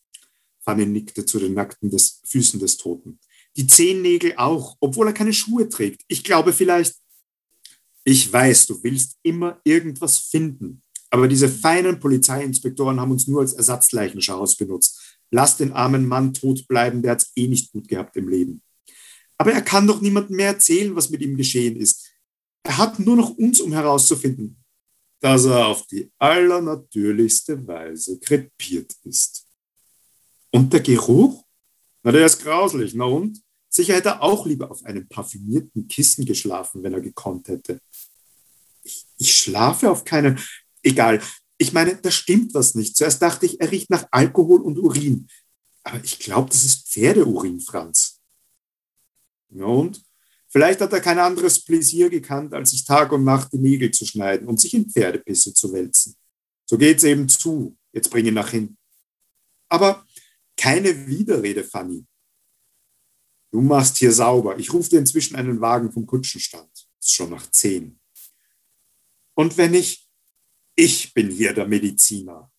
Fanny 0.60 0.86
nickte 0.86 1.26
zu 1.26 1.38
den 1.38 1.52
nackten 1.52 1.90
des, 1.90 2.22
Füßen 2.24 2.58
des 2.58 2.78
Toten. 2.78 3.18
Die 3.58 3.66
Zehennägel 3.66 4.36
auch, 4.38 4.78
obwohl 4.80 5.06
er 5.06 5.12
keine 5.12 5.34
Schuhe 5.34 5.68
trägt. 5.68 6.00
Ich 6.08 6.24
glaube 6.24 6.54
vielleicht. 6.54 6.96
Ich 8.04 8.32
weiß, 8.32 8.68
du 8.68 8.82
willst 8.82 9.18
immer 9.22 9.60
irgendwas 9.64 10.16
finden. 10.16 10.82
Aber 11.10 11.28
diese 11.28 11.46
feinen 11.46 12.00
Polizeiinspektoren 12.00 12.98
haben 12.98 13.10
uns 13.10 13.26
nur 13.26 13.42
als 13.42 13.52
Ersatzleichenschau 13.52 14.42
benutzt. 14.58 15.18
Lass 15.30 15.58
den 15.58 15.72
armen 15.72 16.06
Mann 16.06 16.32
tot 16.32 16.66
bleiben, 16.68 17.02
der 17.02 17.10
hat 17.12 17.24
es 17.24 17.32
eh 17.36 17.48
nicht 17.48 17.70
gut 17.70 17.86
gehabt 17.86 18.16
im 18.16 18.30
Leben. 18.30 18.62
Aber 19.36 19.52
er 19.52 19.60
kann 19.60 19.86
doch 19.86 20.00
niemandem 20.00 20.36
mehr 20.36 20.54
erzählen, 20.54 20.96
was 20.96 21.10
mit 21.10 21.20
ihm 21.20 21.36
geschehen 21.36 21.76
ist. 21.76 22.06
Er 22.62 22.78
hat 22.78 22.98
nur 22.98 23.16
noch 23.16 23.28
uns, 23.28 23.60
um 23.60 23.72
herauszufinden, 23.72 24.56
dass 25.20 25.44
er 25.46 25.66
auf 25.66 25.86
die 25.86 26.10
allernatürlichste 26.18 27.66
Weise 27.66 28.18
krepiert 28.20 28.94
ist. 29.04 29.46
Und 30.50 30.72
der 30.72 30.80
Geruch? 30.80 31.44
Na, 32.02 32.12
der 32.12 32.26
ist 32.26 32.42
grauslich. 32.42 32.94
Na 32.94 33.04
und? 33.04 33.42
Sicher 33.68 33.94
hätte 33.94 34.10
er 34.10 34.22
auch 34.22 34.46
lieber 34.46 34.70
auf 34.70 34.84
einem 34.84 35.08
parfümierten 35.08 35.88
Kissen 35.88 36.24
geschlafen, 36.24 36.82
wenn 36.82 36.94
er 36.94 37.00
gekonnt 37.00 37.48
hätte. 37.48 37.80
Ich, 38.82 39.06
ich 39.18 39.34
schlafe 39.34 39.90
auf 39.90 40.04
keinen. 40.04 40.40
Egal. 40.82 41.20
Ich 41.58 41.72
meine, 41.72 41.96
da 41.96 42.10
stimmt 42.10 42.54
was 42.54 42.74
nicht. 42.74 42.96
Zuerst 42.96 43.20
dachte 43.20 43.44
ich, 43.44 43.60
er 43.60 43.70
riecht 43.70 43.90
nach 43.90 44.06
Alkohol 44.10 44.62
und 44.62 44.78
Urin. 44.78 45.28
Aber 45.82 46.02
ich 46.02 46.18
glaube, 46.18 46.50
das 46.50 46.64
ist 46.64 46.88
Pferdeurin, 46.88 47.60
Franz. 47.60 48.20
Ja 49.50 49.64
und? 49.64 50.02
Vielleicht 50.50 50.80
hat 50.80 50.92
er 50.92 51.00
kein 51.00 51.18
anderes 51.18 51.62
Pläsier 51.62 52.08
gekannt, 52.08 52.54
als 52.54 52.70
sich 52.70 52.84
Tag 52.84 53.12
und 53.12 53.24
Nacht 53.24 53.52
die 53.52 53.58
Nägel 53.58 53.90
zu 53.90 54.06
schneiden 54.06 54.48
und 54.48 54.58
sich 54.58 54.72
in 54.74 54.88
Pferdepisse 54.88 55.52
zu 55.52 55.72
wälzen. 55.72 56.16
So 56.64 56.78
geht's 56.78 57.04
eben 57.04 57.28
zu. 57.28 57.76
Jetzt 57.92 58.10
bring 58.10 58.26
ihn 58.26 58.34
nach 58.34 58.50
hinten. 58.50 58.78
Aber 59.68 60.06
keine 60.56 61.06
Widerrede, 61.06 61.64
Fanny. 61.64 62.06
Du 63.50 63.60
machst 63.60 63.98
hier 63.98 64.12
sauber. 64.12 64.58
Ich 64.58 64.72
rufe 64.72 64.90
dir 64.90 64.98
inzwischen 64.98 65.36
einen 65.36 65.60
Wagen 65.60 65.92
vom 65.92 66.06
Kutschenstand. 66.06 66.70
Ist 66.98 67.12
schon 67.12 67.30
nach 67.30 67.50
zehn. 67.50 67.98
Und 69.34 69.56
wenn 69.56 69.74
ich, 69.74 70.08
ich 70.74 71.14
bin 71.14 71.30
hier 71.30 71.54
der 71.54 71.66
Mediziner. 71.66 72.50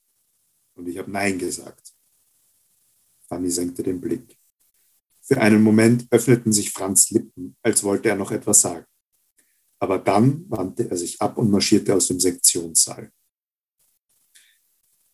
Und 0.75 0.87
ich 0.87 0.97
habe 0.97 1.11
Nein 1.11 1.37
gesagt. 1.37 1.93
Fanny 3.27 3.49
senkte 3.49 3.83
den 3.83 3.99
Blick. 3.99 4.38
Für 5.31 5.39
einen 5.39 5.61
Moment 5.61 6.07
öffneten 6.09 6.51
sich 6.51 6.71
Franz 6.71 7.11
Lippen, 7.11 7.55
als 7.61 7.83
wollte 7.83 8.09
er 8.09 8.15
noch 8.15 8.31
etwas 8.31 8.61
sagen. 8.61 8.85
Aber 9.77 9.99
dann 9.99 10.49
wandte 10.49 10.89
er 10.89 10.97
sich 10.97 11.21
ab 11.21 11.37
und 11.37 11.51
marschierte 11.51 11.93
aus 11.93 12.07
dem 12.07 12.19
Sektionssaal. 12.19 13.11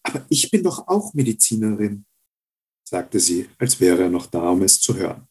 Aber 0.04 0.26
ich 0.30 0.50
bin 0.50 0.64
doch 0.64 0.88
auch 0.88 1.14
Medizinerin, 1.14 2.06
sagte 2.86 3.20
sie, 3.20 3.50
als 3.58 3.82
wäre 3.82 4.04
er 4.04 4.10
noch 4.10 4.28
da, 4.28 4.52
um 4.52 4.62
es 4.62 4.80
zu 4.80 4.96
hören. 4.96 5.28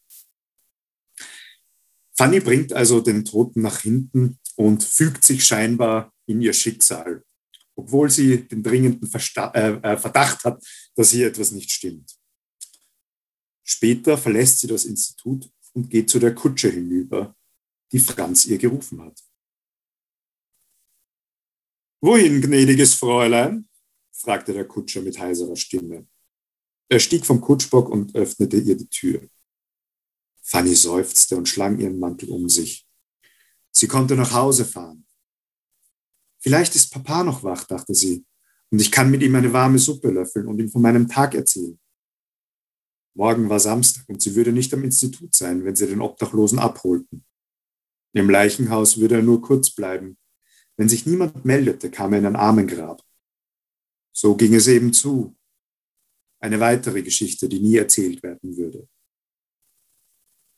Fanny 2.13 2.41
bringt 2.41 2.75
also 2.75 3.01
den 3.01 3.25
Toten 3.25 3.63
nach 3.63 3.81
hinten 3.81 4.39
und 4.57 4.85
fügt 4.85 5.25
sich 5.25 5.47
scheinbar 5.47 6.13
in 6.27 6.43
ihr 6.43 6.53
Schicksal, 6.53 7.25
obwohl 7.75 8.11
sie 8.11 8.47
den 8.47 8.63
dringenden 8.63 9.09
Versta 9.09 9.51
äh, 9.55 9.95
äh 9.95 9.97
Verdacht 9.97 10.45
hat, 10.45 10.63
dass 10.95 11.11
hier 11.11 11.29
etwas 11.29 11.53
nicht 11.53 11.71
stimmt. 11.71 12.19
Später 13.65 14.19
verlässt 14.19 14.61
sie 14.61 14.67
das 14.67 14.85
Institut 14.85 15.51
und 15.73 15.91
geht 15.91 16.11
zu 16.11 16.19
der 16.19 16.35
Kutsche 16.35 16.71
hinüber, 16.71 17.35
die 17.93 17.99
Franz 17.99 18.47
ihr 18.47 18.59
gerufen 18.59 19.01
hat. 19.03 19.19
Wohin, 22.01 22.43
gnädiges 22.43 22.95
Fräulein? 22.95 23.69
fragte 24.13 24.53
der 24.53 24.69
Kutscher 24.69 25.01
mit 25.01 25.19
heiserer 25.19 25.57
Stimme. 25.57 26.07
Er 26.89 27.01
stieg 27.01 27.25
vom 27.25 27.41
Kutschbock 27.41 27.89
und 27.89 28.15
öffnete 28.15 28.59
ihr 28.59 28.77
die 28.77 28.89
Tür. 28.89 29.27
Fanny 30.43 30.75
seufzte 30.75 31.37
und 31.37 31.49
schlang 31.49 31.79
ihren 31.79 31.99
Mantel 31.99 32.29
um 32.29 32.51
sich. 32.51 32.87
Sie 33.71 33.89
konnte 33.89 34.15
nach 34.15 34.33
Hause 34.33 34.67
fahren. 34.67 35.07
Vielleicht 36.39 36.77
ist 36.77 36.93
Papa 36.93 37.25
noch 37.25 37.43
wach, 37.43 37.65
dachte 37.65 37.95
sie, 37.95 38.27
und 38.71 38.81
ich 38.81 38.93
kann 38.93 39.11
mit 39.11 39.23
ihm 39.23 39.35
eine 39.35 39.53
warme 39.53 39.79
Suppe 39.79 40.11
löffeln 40.11 40.47
und 40.47 40.59
ihm 40.59 40.69
von 40.69 40.83
meinem 40.83 41.09
Tag 41.09 41.35
erzählen. 41.35 41.79
Morgen 43.15 43.49
war 43.49 43.61
Samstag 43.61 44.05
und 44.09 44.21
sie 44.21 44.35
würde 44.35 44.53
nicht 44.53 44.75
am 44.75 44.83
Institut 44.83 45.35
sein, 45.35 45.65
wenn 45.65 45.77
sie 45.77 45.87
den 45.87 46.01
Obdachlosen 46.01 46.59
abholten. 46.59 47.25
Im 48.13 48.29
Leichenhaus 48.29 48.99
würde 48.99 49.17
er 49.17 49.23
nur 49.23 49.41
kurz 49.41 49.71
bleiben. 49.71 50.19
Wenn 50.77 50.89
sich 50.89 51.07
niemand 51.07 51.45
meldete, 51.45 51.91
kam 51.91 52.13
er 52.13 52.19
in 52.21 52.27
ein 52.27 52.37
Armengrab. 52.37 53.03
So 54.13 54.37
ging 54.37 54.55
es 54.55 54.67
eben 54.67 54.93
zu. 54.93 55.37
Eine 56.41 56.61
weitere 56.61 57.03
Geschichte, 57.03 57.49
die 57.49 57.61
nie 57.61 57.77
erzählt 57.77 58.23
werden 58.23 58.57
würde. 58.57 58.89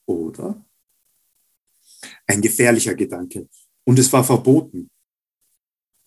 Oder? 0.07 0.65
Ein 2.27 2.41
gefährlicher 2.41 2.95
Gedanke. 2.95 3.49
Und 3.85 3.99
es 3.99 4.13
war 4.13 4.25
verboten. 4.25 4.91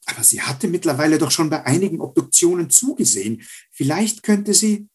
Aber 0.05 0.23
sie 0.23 0.41
hatte 0.41 0.67
mittlerweile 0.67 1.17
doch 1.17 1.31
schon 1.31 1.49
bei 1.49 1.65
einigen 1.65 2.01
Obduktionen 2.01 2.69
zugesehen. 2.69 3.43
Vielleicht 3.71 4.23
könnte 4.23 4.53
sie. 4.53 4.87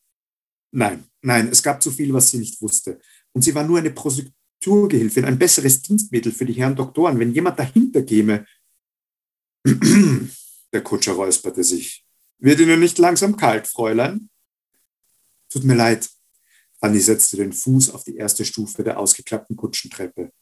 Nein, 0.77 1.05
nein, 1.23 1.49
es 1.53 1.63
gab 1.63 1.81
zu 1.81 1.93
viel, 1.93 2.13
was 2.13 2.31
sie 2.31 2.39
nicht 2.39 2.61
wusste. 2.61 3.01
Und 3.33 3.43
sie 3.43 3.55
war 3.55 3.63
nur 3.63 3.79
eine 3.79 3.93
Prosekturgehilfin, 3.93 5.25
ein 5.25 5.39
besseres 5.39 5.81
Dienstmittel 5.83 6.33
für 6.33 6.45
die 6.45 6.55
Herren 6.55 6.75
Doktoren. 6.75 7.17
Wenn 7.21 7.33
jemand 7.33 7.61
dahinter 7.61 8.03
käme. 8.03 8.45
Der 10.73 10.83
Kutscher 10.83 11.13
räusperte 11.13 11.63
sich. 11.63 12.05
Wird 12.39 12.59
Ihnen 12.59 12.81
nicht 12.81 12.99
langsam 12.99 13.37
kalt, 13.37 13.69
Fräulein? 13.69 14.29
Tut 15.49 15.63
mir 15.63 15.77
leid. 15.77 16.11
Fanny 16.81 16.99
setzte 16.99 17.37
den 17.37 17.53
Fuß 17.53 17.91
auf 17.91 18.03
die 18.03 18.17
erste 18.17 18.45
Stufe 18.45 18.83
der 18.83 18.99
ausgeklappten 18.99 19.55
Kutschentreppe. 19.55 20.33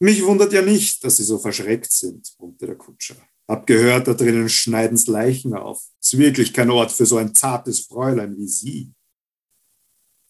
Mich 0.00 0.24
wundert 0.24 0.52
ja 0.52 0.62
nicht, 0.62 1.04
dass 1.04 1.18
Sie 1.18 1.22
so 1.22 1.38
verschreckt 1.38 1.92
sind, 1.92 2.34
brummte 2.36 2.66
der 2.66 2.74
Kutscher. 2.74 3.14
Hab 3.46 3.68
gehört, 3.68 4.08
da 4.08 4.14
drinnen 4.14 4.48
schneiden's 4.48 5.06
Leichen 5.06 5.54
auf. 5.54 5.80
Ist 6.14 6.20
wirklich 6.20 6.52
kein 6.52 6.70
Ort 6.70 6.92
für 6.92 7.06
so 7.06 7.16
ein 7.16 7.34
zartes 7.34 7.80
Fräulein 7.80 8.36
wie 8.38 8.46
Sie. 8.46 8.94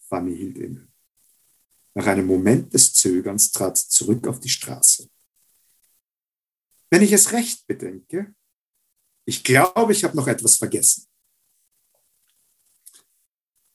Fanny 0.09 0.35
hielt 0.35 0.57
inne. 0.57 0.87
Nach 1.93 2.07
einem 2.07 2.25
Moment 2.25 2.73
des 2.73 2.91
Zögerns 2.91 3.51
trat 3.51 3.77
sie 3.77 3.89
zurück 3.89 4.27
auf 4.27 4.39
die 4.39 4.49
Straße. 4.49 5.07
Wenn 6.89 7.03
ich 7.03 7.11
es 7.11 7.31
recht 7.33 7.67
bedenke, 7.67 8.33
ich 9.25 9.43
glaube, 9.43 9.91
ich 9.91 10.03
habe 10.03 10.15
noch 10.15 10.27
etwas 10.27 10.55
vergessen. 10.55 11.05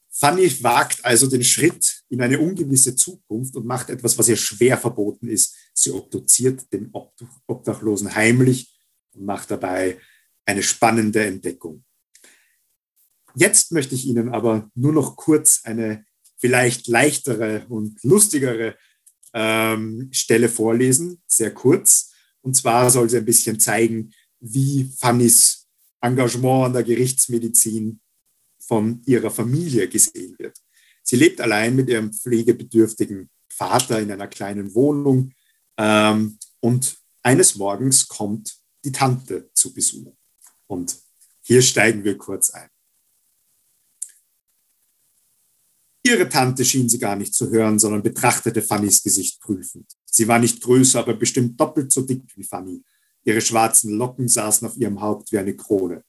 Fanny 0.09 0.65
wagt 0.65 1.05
also 1.05 1.29
den 1.29 1.45
Schritt 1.45 2.03
in 2.09 2.23
eine 2.23 2.41
ungewisse 2.41 2.97
Zukunft 2.97 3.55
und 3.55 3.67
macht 3.67 3.89
etwas, 3.89 4.19
was 4.19 4.27
ihr 4.27 4.37
schwer 4.37 4.77
verboten 4.77 5.29
ist. 5.29 5.55
Sie 5.75 5.93
obduziert 5.93 6.73
den 6.73 6.93
Obdachlosen 7.47 8.13
heimlich 8.13 8.77
und 9.13 9.25
macht 9.25 9.53
dabei 9.53 10.01
eine 10.45 10.65
spannende 10.65 11.25
Entdeckung. 11.25 11.85
Jetzt 13.35 13.73
möchte 13.73 13.95
ich 13.95 14.07
Ihnen 14.07 14.31
aber 14.31 14.71
nur 14.75 14.93
noch 14.93 15.17
kurz 15.17 15.61
eine 15.65 16.05
vielleicht 16.39 16.89
leichtere 16.89 17.67
und 17.69 18.03
lustigere 18.03 18.77
ähm, 19.35 20.09
Stelle 20.13 20.49
vorlesen, 20.49 21.23
sehr 21.27 21.53
kurz. 21.53 22.13
Und 22.41 22.57
zwar 22.57 22.91
soll 22.91 23.09
sie 23.11 23.19
ein 23.19 23.25
bisschen 23.25 23.61
zeigen, 23.61 24.13
wie 24.41 24.91
Fannys 24.99 25.69
Engagement 26.01 26.67
an 26.67 26.73
der 26.73 26.83
Gerichtsmedizin 26.83 28.01
von 28.59 29.03
ihrer 29.05 29.31
Familie 29.31 29.89
gesehen 29.89 30.35
wird. 30.39 30.57
Sie 31.03 31.17
lebt 31.17 31.41
allein 31.41 31.77
mit 31.77 31.89
ihrem 31.91 32.13
pflegebedürftigen 32.13 33.29
Vater 33.53 34.01
in 34.01 34.11
einer 34.11 34.29
kleinen 34.29 34.75
Wohnung 34.75 35.33
ähm, 35.77 36.39
und 36.61 36.97
eines 37.23 37.57
Morgens 37.57 38.09
kommt 38.09 38.57
die 38.85 38.93
Tante 38.93 39.51
zu 39.53 39.75
Besuch. 39.75 40.15
Und 40.67 40.97
hier 41.43 41.61
steigen 41.61 42.05
wir 42.05 42.17
kurz 42.17 42.51
ein. 42.51 42.70
Ihre 46.11 46.29
Tante 46.29 46.65
schien 46.65 46.89
sie 46.89 46.99
gar 46.99 47.15
nicht 47.15 47.33
zu 47.33 47.51
hören, 47.51 47.79
sondern 47.79 48.03
betrachtete 48.03 48.63
Fannys 48.63 49.01
Gesicht 49.01 49.41
prüfend. 49.41 49.87
Sie 50.05 50.27
war 50.27 50.41
nicht 50.41 50.61
größer, 50.61 50.99
aber 50.99 51.15
bestimmt 51.15 51.61
doppelt 51.61 51.93
so 51.93 52.03
dick 52.03 52.25
wie 52.35 52.43
Fanny. 52.43 52.83
Ihre 53.23 53.41
schwarzen 53.41 53.97
Locken 53.97 54.27
saßen 54.27 54.67
auf 54.67 54.77
ihrem 54.77 55.01
Haupt 55.01 55.31
wie 55.31 55.39
eine 55.39 55.55
Krone. 55.55 56.03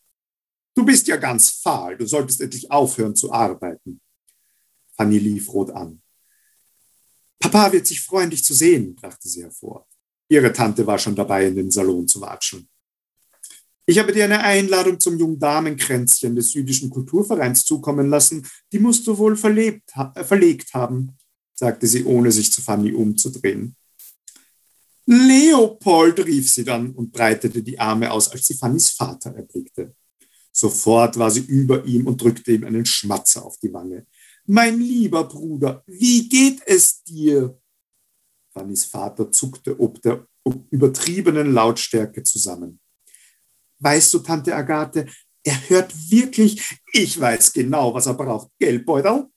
Du 0.74 0.84
bist 0.84 1.05
ja 1.05 1.17
ganz 1.17 1.51
fahl, 1.51 1.98
du 1.98 2.08
solltest 2.08 2.41
endlich 2.41 2.72
aufhören 2.72 3.15
zu 3.15 3.31
arbeiten. 3.31 4.01
Fanny 4.98 5.20
lief 5.20 5.53
rot 5.53 5.70
an. 5.70 6.01
Papa 7.38 7.72
wird 7.72 7.86
sich 7.86 8.01
freuen, 8.01 8.31
dich 8.31 8.43
zu 8.43 8.55
sehen, 8.55 8.96
brachte 8.96 9.29
sie 9.29 9.43
hervor. 9.43 9.88
Ihre 10.29 10.51
Tante 10.51 10.88
war 10.88 10.98
schon 10.98 11.15
dabei, 11.15 11.46
in 11.46 11.55
den 11.55 11.70
Salon 11.70 12.08
zu 12.08 12.22
watscheln. 12.22 12.67
Ich 13.91 14.00
habe 14.00 14.13
dir 14.13 14.24
eine 14.24 14.39
Einladung 14.39 15.01
zum 15.01 15.19
Jungdamenkränzchen 15.19 16.33
des 16.33 16.53
jüdischen 16.53 16.89
Kulturvereins 16.89 17.65
zukommen 17.65 18.10
lassen. 18.10 18.48
Die 18.71 18.79
musst 18.79 19.05
du 19.05 19.17
wohl 19.17 19.36
verlebt, 19.36 19.91
äh, 20.15 20.24
verlegt 20.24 20.74
haben, 20.74 21.17
sagte 21.53 21.88
sie, 21.88 22.05
ohne 22.05 22.31
sich 22.31 22.53
zu 22.53 22.62
Fanny 22.62 22.93
umzudrehen. 22.93 23.75
Leopold, 25.05 26.25
rief 26.25 26.50
sie 26.53 26.63
dann 26.63 26.91
und 26.91 27.12
breitete 27.12 27.62
die 27.62 27.77
Arme 27.77 28.10
aus, 28.10 28.31
als 28.31 28.45
sie 28.45 28.53
Fannys 28.53 28.91
Vater 28.91 29.36
erblickte. 29.36 29.93
Sofort 30.53 31.19
war 31.19 31.29
sie 31.29 31.41
über 31.41 31.83
ihm 31.83 32.07
und 32.07 32.21
drückte 32.21 32.53
ihm 32.53 32.63
einen 32.63 32.86
Schmatzer 32.86 33.43
auf 33.43 33.57
die 33.57 33.74
Wange. 33.74 34.07
Mein 34.45 34.79
lieber 34.79 35.25
Bruder, 35.25 35.83
wie 35.86 36.29
geht 36.29 36.62
es 36.65 37.03
dir? 37.03 37.60
Fannys 38.53 38.86
Vater 38.86 39.29
zuckte 39.33 39.77
ob 39.77 40.01
der 40.01 40.25
übertriebenen 40.69 41.51
Lautstärke 41.53 42.24
zusammen. 42.24 42.79
Weißt 43.81 44.13
du, 44.13 44.19
Tante 44.19 44.55
Agathe, 44.55 45.07
er 45.43 45.69
hört 45.69 45.93
wirklich, 46.09 46.79
ich 46.93 47.19
weiß 47.19 47.51
genau, 47.51 47.93
was 47.93 48.05
er 48.05 48.13
braucht. 48.13 48.50
Geldbeutel? 48.59 49.27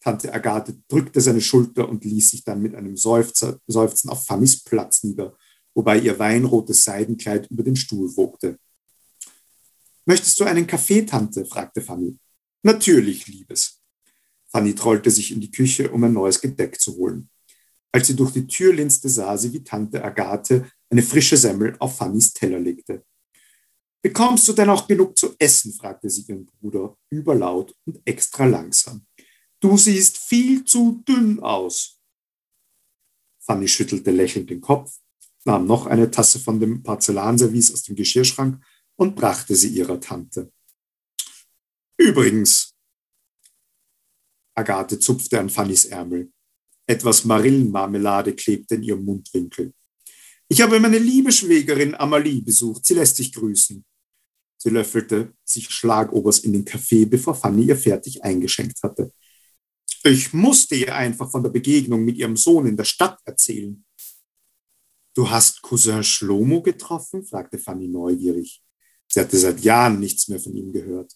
Tante 0.00 0.32
Agathe 0.32 0.76
drückte 0.88 1.20
seine 1.20 1.40
Schulter 1.40 1.88
und 1.88 2.04
ließ 2.04 2.30
sich 2.30 2.44
dann 2.44 2.60
mit 2.60 2.74
einem 2.74 2.96
Seufzer, 2.96 3.58
Seufzen 3.66 4.10
auf 4.10 4.26
Fannys 4.26 4.62
Platz 4.62 5.04
nieder, 5.04 5.36
wobei 5.74 5.98
ihr 5.98 6.18
weinrotes 6.18 6.84
Seidenkleid 6.84 7.48
über 7.50 7.62
den 7.62 7.76
Stuhl 7.76 8.14
wogte. 8.16 8.58
Möchtest 10.06 10.40
du 10.40 10.44
einen 10.44 10.66
Kaffee, 10.66 11.02
Tante? 11.02 11.44
fragte 11.44 11.80
Fanny. 11.80 12.16
Natürlich, 12.62 13.26
Liebes. 13.28 13.80
Fanny 14.50 14.74
trollte 14.74 15.10
sich 15.10 15.30
in 15.30 15.40
die 15.40 15.50
Küche, 15.50 15.90
um 15.90 16.02
ein 16.02 16.12
neues 16.12 16.40
Gedeck 16.40 16.80
zu 16.80 16.96
holen. 16.96 17.28
Als 17.92 18.08
sie 18.08 18.16
durch 18.16 18.32
die 18.32 18.46
Tür 18.46 18.74
linste, 18.74 19.08
sah 19.08 19.36
sie, 19.36 19.52
wie 19.52 19.62
Tante 19.62 20.02
Agathe 20.02 20.68
eine 20.90 21.02
frische 21.02 21.36
Semmel 21.36 21.76
auf 21.78 21.96
Fannys 21.96 22.32
Teller 22.32 22.58
legte. 22.58 23.04
Bekommst 24.02 24.46
du 24.46 24.52
denn 24.52 24.70
auch 24.70 24.86
genug 24.86 25.18
zu 25.18 25.34
essen? 25.38 25.72
fragte 25.72 26.08
sie 26.08 26.22
ihren 26.22 26.46
Bruder 26.46 26.96
überlaut 27.10 27.74
und 27.84 28.00
extra 28.04 28.44
langsam. 28.46 29.06
Du 29.60 29.76
siehst 29.76 30.18
viel 30.18 30.64
zu 30.64 31.02
dünn 31.06 31.40
aus. 31.40 32.00
Fanny 33.40 33.66
schüttelte 33.66 34.10
lächelnd 34.10 34.50
den 34.50 34.60
Kopf, 34.60 34.98
nahm 35.44 35.66
noch 35.66 35.86
eine 35.86 36.10
Tasse 36.10 36.38
von 36.38 36.60
dem 36.60 36.82
Porzellanservice 36.82 37.72
aus 37.72 37.82
dem 37.82 37.96
Geschirrschrank 37.96 38.62
und 38.96 39.16
brachte 39.16 39.56
sie 39.56 39.68
ihrer 39.68 40.00
Tante. 40.00 40.52
Übrigens, 41.96 42.74
Agathe 44.54 44.98
zupfte 44.98 45.40
an 45.40 45.50
Fannys 45.50 45.86
Ärmel. 45.86 46.32
Etwas 46.86 47.24
Marillenmarmelade 47.24 48.34
klebte 48.34 48.76
in 48.76 48.82
ihrem 48.82 49.04
Mundwinkel. 49.04 49.72
Ich 50.50 50.62
habe 50.62 50.80
meine 50.80 50.98
liebe 50.98 51.30
Schwägerin 51.30 51.94
Amalie 51.94 52.40
besucht. 52.40 52.86
Sie 52.86 52.94
lässt 52.94 53.18
dich 53.18 53.32
grüßen. 53.32 53.84
Sie 54.56 54.70
löffelte 54.70 55.34
sich 55.44 55.68
schlagobers 55.68 56.38
in 56.40 56.54
den 56.54 56.64
Kaffee, 56.64 57.04
bevor 57.04 57.34
Fanny 57.34 57.66
ihr 57.66 57.76
fertig 57.76 58.24
eingeschenkt 58.24 58.82
hatte. 58.82 59.12
Ich 60.04 60.32
musste 60.32 60.74
ihr 60.74 60.94
einfach 60.94 61.30
von 61.30 61.42
der 61.42 61.50
Begegnung 61.50 62.04
mit 62.04 62.16
ihrem 62.16 62.36
Sohn 62.36 62.66
in 62.66 62.76
der 62.76 62.84
Stadt 62.84 63.20
erzählen. 63.24 63.84
Du 65.14 65.28
hast 65.28 65.60
Cousin 65.60 66.02
Schlomo 66.02 66.62
getroffen? 66.62 67.24
fragte 67.24 67.58
Fanny 67.58 67.86
neugierig. 67.86 68.62
Sie 69.06 69.20
hatte 69.20 69.36
seit 69.36 69.60
Jahren 69.60 70.00
nichts 70.00 70.28
mehr 70.28 70.40
von 70.40 70.56
ihm 70.56 70.72
gehört. 70.72 71.12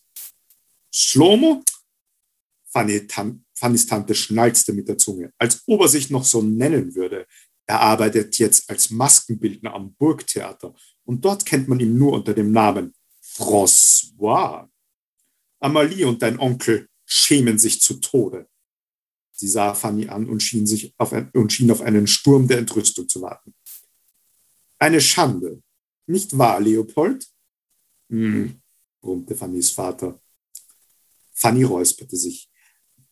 Schlomo? 0.91 1.63
Fanny, 2.67 3.07
Tan 3.07 3.45
Fannys 3.55 3.87
Tante 3.87 4.15
schnalzte 4.15 4.73
mit 4.73 4.89
der 4.89 4.99
Zunge, 4.99 5.33
als 5.39 5.63
ob 5.69 5.83
er 5.83 5.89
sich 5.89 6.11
noch 6.11 6.25
so 6.25 6.43
nennen 6.43 6.97
würde. 6.97 7.29
Er 7.73 7.81
arbeitet 7.81 8.37
jetzt 8.37 8.69
als 8.69 8.91
Maskenbildner 8.91 9.73
am 9.73 9.95
Burgtheater 9.95 10.75
und 11.05 11.25
dort 11.25 11.47
kennt 11.47 11.69
man 11.69 11.81
ihn 11.81 11.97
nur 11.97 12.13
unter 12.13 12.35
dem 12.35 12.53
Namen 12.53 12.93
François. 13.25 14.69
Amalie 15.59 16.07
und 16.07 16.21
dein 16.21 16.39
Onkel 16.39 16.87
schämen 17.07 17.59
sich 17.59 17.81
zu 17.81 17.95
Tode. 17.95 18.47
Sie 19.31 19.49
sah 19.49 19.73
Fanny 19.73 20.07
an 20.07 20.29
und 20.29 20.43
schien, 20.43 20.67
sich 20.67 20.93
auf 20.99 21.15
ein, 21.15 21.31
und 21.31 21.51
schien 21.51 21.71
auf 21.71 21.81
einen 21.81 22.07
Sturm 22.07 22.47
der 22.47 22.59
Entrüstung 22.59 23.09
zu 23.09 23.23
warten. 23.23 23.55
Eine 24.79 25.01
Schande. 25.01 25.63
Nicht 26.07 26.37
wahr, 26.37 26.61
Leopold? 26.61 27.27
Hm, 28.11 28.61
brummte 29.01 29.35
Fannys 29.35 29.71
Vater. 29.71 30.21
Fanny 31.33 31.63
räusperte 31.63 32.19
sich. 32.19 32.51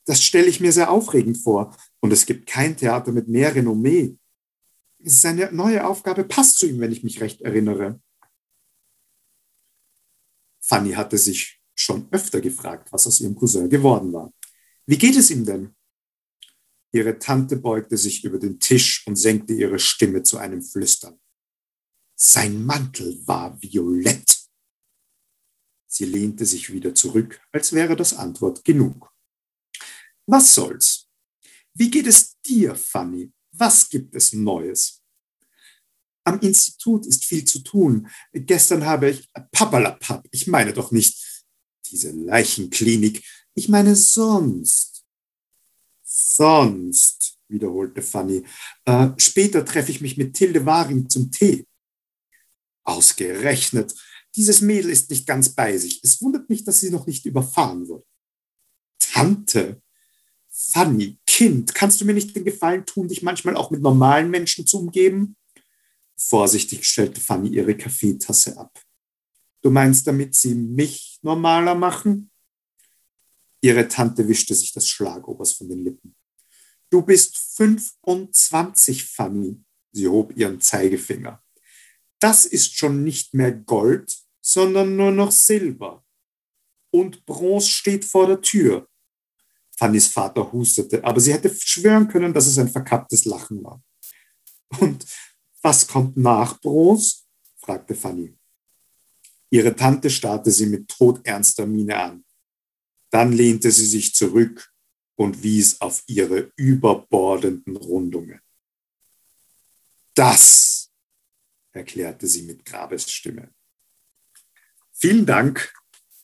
Das 0.04 0.22
stelle 0.22 0.48
ich 0.48 0.60
mir 0.60 0.72
sehr 0.72 0.90
aufregend 0.90 1.38
vor. 1.38 1.74
Und 2.00 2.12
es 2.12 2.26
gibt 2.26 2.46
kein 2.46 2.76
Theater 2.76 3.10
mit 3.10 3.26
mehr 3.26 3.54
Renommee. 3.54 4.19
Seine 5.02 5.50
neue 5.52 5.86
Aufgabe 5.86 6.24
passt 6.24 6.58
zu 6.58 6.66
ihm, 6.66 6.80
wenn 6.80 6.92
ich 6.92 7.02
mich 7.02 7.20
recht 7.20 7.40
erinnere. 7.40 8.00
Fanny 10.60 10.92
hatte 10.92 11.18
sich 11.18 11.60
schon 11.74 12.08
öfter 12.12 12.40
gefragt, 12.40 12.92
was 12.92 13.06
aus 13.06 13.20
ihrem 13.20 13.34
Cousin 13.34 13.70
geworden 13.70 14.12
war. 14.12 14.32
Wie 14.86 14.98
geht 14.98 15.16
es 15.16 15.30
ihm 15.30 15.44
denn? 15.44 15.74
Ihre 16.92 17.18
Tante 17.18 17.56
beugte 17.56 17.96
sich 17.96 18.24
über 18.24 18.38
den 18.38 18.58
Tisch 18.58 19.06
und 19.06 19.16
senkte 19.16 19.54
ihre 19.54 19.78
Stimme 19.78 20.22
zu 20.22 20.38
einem 20.38 20.62
Flüstern. 20.62 21.18
Sein 22.16 22.64
Mantel 22.64 23.26
war 23.26 23.60
violett. 23.62 24.48
Sie 25.86 26.04
lehnte 26.04 26.44
sich 26.44 26.72
wieder 26.72 26.94
zurück, 26.94 27.40
als 27.52 27.72
wäre 27.72 27.96
das 27.96 28.12
Antwort 28.14 28.64
genug. 28.64 29.12
Was 30.26 30.54
soll's? 30.54 31.08
Wie 31.74 31.90
geht 31.90 32.06
es 32.06 32.38
dir, 32.42 32.74
Fanny? 32.74 33.32
Was 33.60 33.90
gibt 33.90 34.14
es 34.14 34.32
Neues? 34.32 35.02
Am 36.24 36.40
Institut 36.40 37.06
ist 37.06 37.26
viel 37.26 37.44
zu 37.44 37.58
tun. 37.60 38.08
Gestern 38.32 38.86
habe 38.86 39.10
ich 39.10 39.28
Papalapap. 39.52 40.26
Ich 40.30 40.46
meine 40.46 40.72
doch 40.72 40.92
nicht 40.92 41.44
diese 41.90 42.10
Leichenklinik. 42.10 43.22
Ich 43.54 43.68
meine 43.68 43.94
sonst. 43.96 45.04
Sonst, 46.02 47.38
wiederholte 47.48 48.00
Fanny. 48.00 48.44
Äh, 48.86 49.10
später 49.18 49.62
treffe 49.62 49.90
ich 49.90 50.00
mich 50.00 50.16
mit 50.16 50.34
Tilde 50.34 50.64
Waring 50.64 51.10
zum 51.10 51.30
Tee. 51.30 51.66
Ausgerechnet. 52.84 53.94
Dieses 54.36 54.62
Mädel 54.62 54.90
ist 54.90 55.10
nicht 55.10 55.26
ganz 55.26 55.50
bei 55.50 55.76
sich. 55.76 56.02
Es 56.02 56.22
wundert 56.22 56.48
mich, 56.48 56.64
dass 56.64 56.80
sie 56.80 56.90
noch 56.90 57.06
nicht 57.06 57.26
überfahren 57.26 57.86
wurde. 57.88 58.06
Tante, 58.98 59.82
Fanny, 60.72 61.18
Kind, 61.26 61.74
kannst 61.74 62.00
du 62.00 62.04
mir 62.04 62.12
nicht 62.12 62.34
den 62.36 62.44
Gefallen 62.44 62.84
tun, 62.84 63.08
dich 63.08 63.22
manchmal 63.22 63.56
auch 63.56 63.70
mit 63.70 63.80
normalen 63.80 64.30
Menschen 64.30 64.66
zu 64.66 64.78
umgeben? 64.78 65.36
Vorsichtig 66.16 66.84
stellte 66.84 67.20
Fanny 67.20 67.48
ihre 67.48 67.76
Kaffeetasse 67.76 68.58
ab. 68.58 68.78
Du 69.62 69.70
meinst 69.70 70.06
damit, 70.06 70.34
sie 70.34 70.54
mich 70.54 71.18
normaler 71.22 71.74
machen? 71.74 72.30
Ihre 73.62 73.88
Tante 73.88 74.26
wischte 74.28 74.54
sich 74.54 74.72
das 74.72 74.88
Schlagobers 74.88 75.52
von 75.52 75.68
den 75.68 75.84
Lippen. 75.84 76.14
Du 76.90 77.02
bist 77.02 77.36
25, 77.56 79.04
Fanny. 79.04 79.62
Sie 79.92 80.08
hob 80.08 80.36
ihren 80.36 80.60
Zeigefinger 80.60 81.42
das 82.20 82.44
ist 82.44 82.76
schon 82.76 83.02
nicht 83.02 83.34
mehr 83.34 83.50
Gold, 83.50 84.14
sondern 84.40 84.94
nur 84.94 85.10
noch 85.10 85.32
Silber. 85.32 86.04
Und 86.92 87.24
Bronze 87.24 87.68
steht 87.68 88.04
vor 88.04 88.26
der 88.26 88.40
Tür. 88.40 88.88
Fannys 89.80 90.08
Vater 90.08 90.52
hustete, 90.52 91.02
aber 91.02 91.20
sie 91.20 91.32
hätte 91.32 91.48
schwören 91.58 92.06
können, 92.06 92.34
dass 92.34 92.46
es 92.46 92.58
ein 92.58 92.68
verkapptes 92.68 93.24
Lachen 93.24 93.64
war. 93.64 93.82
Und 94.78 95.06
was 95.62 95.86
kommt 95.86 96.18
nach 96.18 96.60
Bronze? 96.60 97.22
fragte 97.56 97.94
Fanny. 97.94 98.36
Ihre 99.48 99.74
Tante 99.74 100.10
starrte 100.10 100.50
sie 100.50 100.66
mit 100.66 100.86
todernster 100.86 101.66
Miene 101.66 101.96
an. 101.96 102.24
Dann 103.08 103.32
lehnte 103.32 103.70
sie 103.70 103.86
sich 103.86 104.14
zurück 104.14 104.70
und 105.16 105.42
wies 105.42 105.80
auf 105.80 106.02
ihre 106.06 106.52
überbordenden 106.56 107.78
Rundungen. 107.78 108.40
Das, 110.12 110.90
erklärte 111.72 112.26
sie 112.26 112.42
mit 112.42 112.66
Grabesstimme. 112.66 113.50
Vielen 114.92 115.24
Dank, 115.24 115.72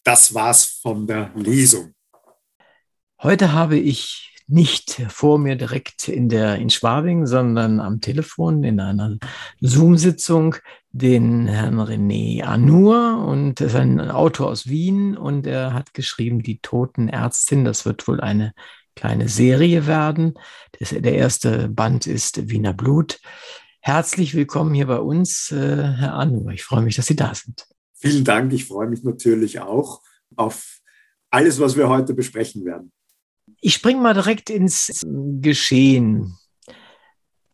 das 0.04 0.34
war's 0.34 0.64
von 0.64 1.06
der 1.06 1.32
Lesung. 1.34 1.95
Heute 3.22 3.54
habe 3.54 3.78
ich 3.78 4.34
nicht 4.46 5.02
vor 5.08 5.38
mir 5.38 5.56
direkt 5.56 6.06
in 6.06 6.28
der 6.28 6.56
in 6.56 6.68
Schwabing, 6.68 7.26
sondern 7.26 7.80
am 7.80 8.02
Telefon 8.02 8.62
in 8.62 8.78
einer 8.78 9.16
Zoom-Sitzung 9.60 10.56
den 10.92 11.46
Herrn 11.46 11.80
René 11.80 12.42
Anur 12.42 13.26
und 13.26 13.60
er 13.60 13.68
ist 13.68 13.74
ein 13.74 14.00
Autor 14.00 14.48
aus 14.48 14.66
Wien 14.68 15.16
und 15.16 15.46
er 15.46 15.72
hat 15.72 15.94
geschrieben 15.94 16.42
Die 16.42 16.58
Totenärztin. 16.58 17.64
Das 17.64 17.86
wird 17.86 18.06
wohl 18.06 18.20
eine 18.20 18.52
kleine 18.94 19.28
Serie 19.28 19.86
werden. 19.86 20.34
Das, 20.78 20.90
der 20.90 21.14
erste 21.14 21.68
Band 21.68 22.06
ist 22.06 22.50
Wiener 22.50 22.74
Blut. 22.74 23.18
Herzlich 23.80 24.34
willkommen 24.34 24.74
hier 24.74 24.88
bei 24.88 24.98
uns, 24.98 25.50
äh, 25.52 25.56
Herr 25.56 26.14
Anur. 26.14 26.50
Ich 26.50 26.64
freue 26.64 26.82
mich, 26.82 26.96
dass 26.96 27.06
Sie 27.06 27.16
da 27.16 27.34
sind. 27.34 27.66
Vielen 27.94 28.24
Dank. 28.24 28.52
Ich 28.52 28.66
freue 28.66 28.88
mich 28.88 29.02
natürlich 29.04 29.60
auch 29.60 30.02
auf 30.36 30.80
alles, 31.30 31.58
was 31.58 31.76
wir 31.76 31.88
heute 31.88 32.12
besprechen 32.12 32.64
werden. 32.64 32.92
Ich 33.66 33.74
springe 33.74 34.00
mal 34.00 34.14
direkt 34.14 34.48
ins 34.48 35.04
Geschehen. 35.40 36.38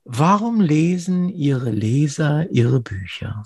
Warum 0.04 0.60
lesen 0.60 1.30
Ihre 1.30 1.70
Leser 1.70 2.50
Ihre 2.50 2.80
Bücher? 2.80 3.44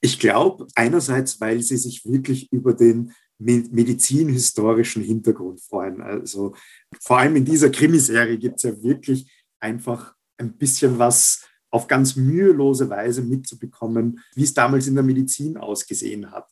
Ich 0.00 0.20
glaube, 0.20 0.68
einerseits, 0.76 1.40
weil 1.40 1.60
sie 1.62 1.76
sich 1.76 2.04
wirklich 2.04 2.52
über 2.52 2.72
den 2.72 3.14
medizinhistorischen 3.38 5.02
Hintergrund 5.02 5.60
freuen. 5.60 6.02
Also 6.02 6.54
vor 7.00 7.18
allem 7.18 7.34
in 7.34 7.44
dieser 7.44 7.70
Krimiserie 7.70 8.38
gibt 8.38 8.58
es 8.58 8.62
ja 8.62 8.82
wirklich 8.84 9.28
einfach 9.58 10.14
ein 10.38 10.56
bisschen 10.56 11.00
was 11.00 11.48
auf 11.72 11.88
ganz 11.88 12.14
mühelose 12.14 12.88
Weise 12.90 13.22
mitzubekommen, 13.22 14.20
wie 14.36 14.44
es 14.44 14.54
damals 14.54 14.86
in 14.86 14.94
der 14.94 15.02
Medizin 15.02 15.56
ausgesehen 15.56 16.30
hat. 16.30 16.48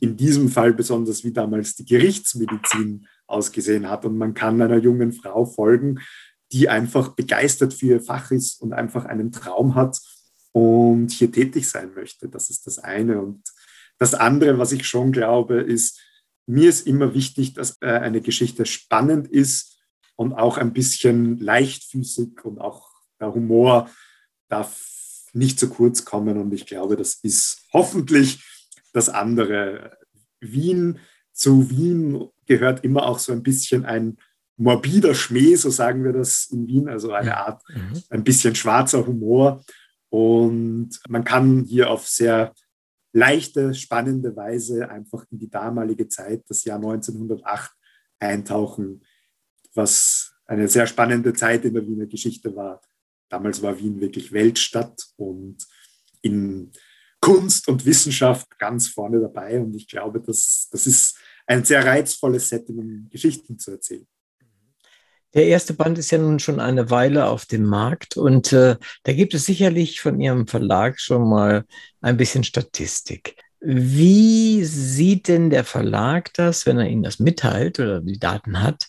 In 0.00 0.16
diesem 0.16 0.48
Fall 0.48 0.74
besonders, 0.74 1.24
wie 1.24 1.32
damals 1.32 1.74
die 1.74 1.84
Gerichtsmedizin 1.84 3.06
ausgesehen 3.26 3.88
hat. 3.88 4.04
Und 4.04 4.18
man 4.18 4.34
kann 4.34 4.60
einer 4.60 4.78
jungen 4.78 5.12
Frau 5.12 5.44
folgen, 5.46 6.00
die 6.52 6.68
einfach 6.68 7.10
begeistert 7.10 7.74
für 7.74 7.86
ihr 7.86 8.00
Fach 8.00 8.30
ist 8.30 8.60
und 8.60 8.72
einfach 8.72 9.04
einen 9.04 9.32
Traum 9.32 9.74
hat 9.74 9.98
und 10.52 11.10
hier 11.10 11.30
tätig 11.30 11.68
sein 11.68 11.92
möchte. 11.94 12.28
Das 12.28 12.50
ist 12.50 12.66
das 12.66 12.78
eine. 12.78 13.20
Und 13.20 13.42
das 13.98 14.14
andere, 14.14 14.58
was 14.58 14.72
ich 14.72 14.86
schon 14.86 15.12
glaube, 15.12 15.60
ist, 15.60 16.00
mir 16.46 16.68
ist 16.68 16.86
immer 16.86 17.14
wichtig, 17.14 17.52
dass 17.54 17.76
äh, 17.80 17.88
eine 17.88 18.22
Geschichte 18.22 18.64
spannend 18.64 19.28
ist 19.28 19.78
und 20.16 20.32
auch 20.32 20.56
ein 20.56 20.72
bisschen 20.72 21.38
leichtfüßig 21.38 22.44
und 22.44 22.58
auch 22.58 22.90
der 23.20 23.34
Humor 23.34 23.90
darf 24.48 25.28
nicht 25.34 25.60
zu 25.60 25.68
kurz 25.68 26.04
kommen. 26.04 26.38
Und 26.38 26.52
ich 26.54 26.64
glaube, 26.64 26.96
das 26.96 27.18
ist 27.22 27.66
hoffentlich 27.72 28.42
das 28.98 29.08
andere. 29.08 29.96
Wien 30.40 30.98
zu 31.32 31.70
Wien 31.70 32.28
gehört 32.46 32.84
immer 32.84 33.06
auch 33.06 33.18
so 33.18 33.32
ein 33.32 33.42
bisschen 33.42 33.84
ein 33.84 34.18
morbider 34.56 35.14
Schmäh, 35.14 35.54
so 35.54 35.70
sagen 35.70 36.04
wir 36.04 36.12
das 36.12 36.48
in 36.50 36.66
Wien, 36.66 36.88
also 36.88 37.12
eine 37.12 37.36
Art, 37.36 37.62
mhm. 37.68 38.02
ein 38.10 38.24
bisschen 38.24 38.54
schwarzer 38.54 39.06
Humor. 39.06 39.64
Und 40.10 40.98
man 41.08 41.22
kann 41.22 41.64
hier 41.64 41.90
auf 41.90 42.08
sehr 42.08 42.52
leichte, 43.12 43.74
spannende 43.74 44.34
Weise 44.34 44.90
einfach 44.90 45.24
in 45.30 45.38
die 45.38 45.50
damalige 45.50 46.08
Zeit, 46.08 46.42
das 46.48 46.64
Jahr 46.64 46.76
1908, 46.76 47.70
eintauchen, 48.18 49.04
was 49.74 50.34
eine 50.46 50.66
sehr 50.66 50.86
spannende 50.86 51.32
Zeit 51.34 51.64
in 51.64 51.74
der 51.74 51.86
Wiener 51.86 52.06
Geschichte 52.06 52.56
war. 52.56 52.80
Damals 53.28 53.62
war 53.62 53.78
Wien 53.78 54.00
wirklich 54.00 54.32
Weltstadt 54.32 55.06
und 55.16 55.58
in 56.22 56.72
Kunst 57.20 57.68
und 57.68 57.84
Wissenschaft 57.84 58.58
ganz 58.58 58.88
vorne 58.88 59.20
dabei. 59.20 59.60
Und 59.60 59.74
ich 59.74 59.88
glaube, 59.88 60.20
das, 60.20 60.68
das 60.70 60.86
ist 60.86 61.18
ein 61.46 61.64
sehr 61.64 61.84
reizvolles 61.84 62.48
Setting, 62.48 62.78
um 62.78 63.08
Geschichten 63.10 63.58
zu 63.58 63.72
erzählen. 63.72 64.06
Der 65.34 65.46
erste 65.46 65.74
Band 65.74 65.98
ist 65.98 66.10
ja 66.10 66.18
nun 66.18 66.38
schon 66.38 66.58
eine 66.58 66.90
Weile 66.90 67.26
auf 67.26 67.44
dem 67.44 67.64
Markt 67.64 68.16
und 68.16 68.52
äh, 68.52 68.76
da 69.02 69.12
gibt 69.12 69.34
es 69.34 69.44
sicherlich 69.44 70.00
von 70.00 70.18
Ihrem 70.20 70.46
Verlag 70.46 70.98
schon 70.98 71.28
mal 71.28 71.66
ein 72.00 72.16
bisschen 72.16 72.44
Statistik. 72.44 73.36
Wie 73.60 74.64
sieht 74.64 75.28
denn 75.28 75.50
der 75.50 75.64
Verlag 75.64 76.32
das, 76.34 76.64
wenn 76.64 76.78
er 76.78 76.88
Ihnen 76.88 77.02
das 77.02 77.18
mitteilt 77.18 77.78
oder 77.78 78.00
die 78.00 78.18
Daten 78.18 78.62
hat? 78.62 78.86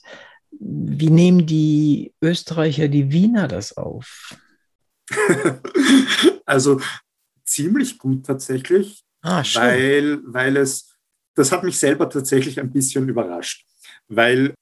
Wie 0.51 1.09
nehmen 1.09 1.45
die 1.45 2.13
Österreicher, 2.21 2.87
die 2.87 3.11
Wiener 3.11 3.47
das 3.47 3.75
auf? 3.75 4.37
also 6.45 6.79
ziemlich 7.49 7.97
gut 7.97 8.25
tatsächlich, 8.25 9.03
ah, 9.21 9.43
weil, 9.55 10.19
weil 10.25 10.57
es 10.57 10.89
das 11.39 11.53
hat 11.53 11.63
mich 11.63 11.79
selber 11.79 12.09
tatsächlich 12.09 12.59
ein 12.59 12.71
bisschen 12.71 13.07
überrascht, 13.07 13.65
weil 14.09 14.53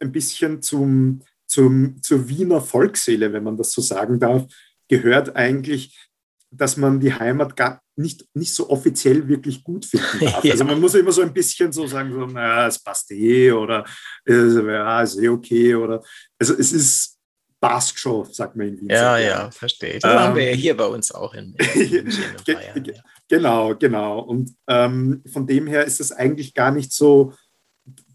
ein 0.00 0.10
bisschen 0.10 0.60
zum, 0.60 1.22
zum, 1.46 2.02
zur 2.02 2.28
Wiener 2.28 2.60
Volksseele, 2.60 3.32
wenn 3.32 3.44
man 3.44 3.56
das 3.56 3.70
so 3.70 3.80
sagen 3.80 4.18
darf, 4.18 4.44
gehört 4.88 5.36
eigentlich, 5.36 5.96
dass 6.50 6.76
man 6.76 6.98
die 6.98 7.14
Heimat 7.14 7.56
gar 7.56 7.80
nicht, 7.96 8.26
nicht 8.34 8.52
so 8.52 8.68
offiziell 8.70 9.28
wirklich 9.28 9.62
gut 9.62 9.86
finden 9.86 10.20
darf. 10.20 10.44
Ja. 10.44 10.52
Also 10.52 10.64
man 10.64 10.80
muss 10.80 10.94
immer 10.94 11.12
so 11.12 11.22
ein 11.22 11.32
bisschen 11.32 11.72
so 11.72 11.86
sagen, 11.86 12.12
so, 12.12 12.26
naja, 12.26 12.66
es 12.66 12.82
passt 12.82 13.10
eh 13.12 13.52
oder 13.52 13.84
ja, 14.26 15.02
ist 15.02 15.18
eh 15.18 15.28
okay 15.28 15.74
oder 15.76 16.02
also 16.38 16.54
es 16.54 16.72
ist 16.72 17.15
passt 17.60 17.98
schon, 17.98 18.30
sagt 18.32 18.56
man 18.56 18.68
in 18.68 18.80
Wien. 18.80 18.90
Ja, 18.90 19.18
ja, 19.18 19.50
verstehe. 19.50 19.98
Das 19.98 20.10
ähm, 20.10 20.18
haben 20.18 20.36
wir 20.36 20.50
ja 20.50 20.56
hier 20.56 20.76
bei 20.76 20.86
uns 20.86 21.10
auch 21.12 21.34
in, 21.34 21.54
in, 21.74 22.06
in 22.06 22.12
Bayern. 22.46 22.84
Ja. 22.84 22.94
Genau, 23.28 23.74
genau. 23.74 24.20
Und 24.20 24.54
ähm, 24.66 25.22
von 25.32 25.46
dem 25.46 25.66
her 25.66 25.84
ist 25.84 26.00
es 26.00 26.12
eigentlich 26.12 26.54
gar 26.54 26.70
nicht 26.70 26.92
so, 26.92 27.32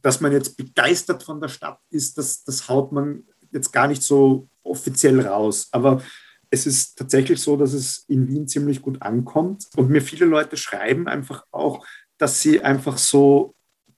dass 0.02 0.22
man 0.22 0.32
jetzt 0.32 0.58
begeistert 0.58 1.24
von 1.24 1.40
der 1.40 1.50
Stadt 1.50 1.80
ist, 1.90 2.18
das, 2.18 2.44
das 2.44 2.68
haut 2.70 2.92
man 2.92 3.24
jetzt 3.52 3.72
gar 3.72 3.88
nicht 3.88 4.04
so 4.04 4.48
offiziell 4.64 5.20
raus. 5.26 5.68
Aber 5.72 6.02
es 6.50 6.66
ist 6.66 6.98
tatsächlich 6.98 7.42
so, 7.42 7.56
dass 7.58 7.74
es 7.74 8.06
in 8.08 8.28
Wien 8.28 8.48
ziemlich 8.48 8.82
gut 8.82 9.02
ankommt. 9.02 9.68
Und 9.76 9.90
mir 9.90 10.02
viele 10.02 10.26
Leute 10.26 10.58
schreiben 10.58 11.08
einfach 11.08 11.46
auch, 11.52 11.86
dass 12.18 12.42
sie 12.42 12.62
einfach 12.62 12.98
so 12.98 13.56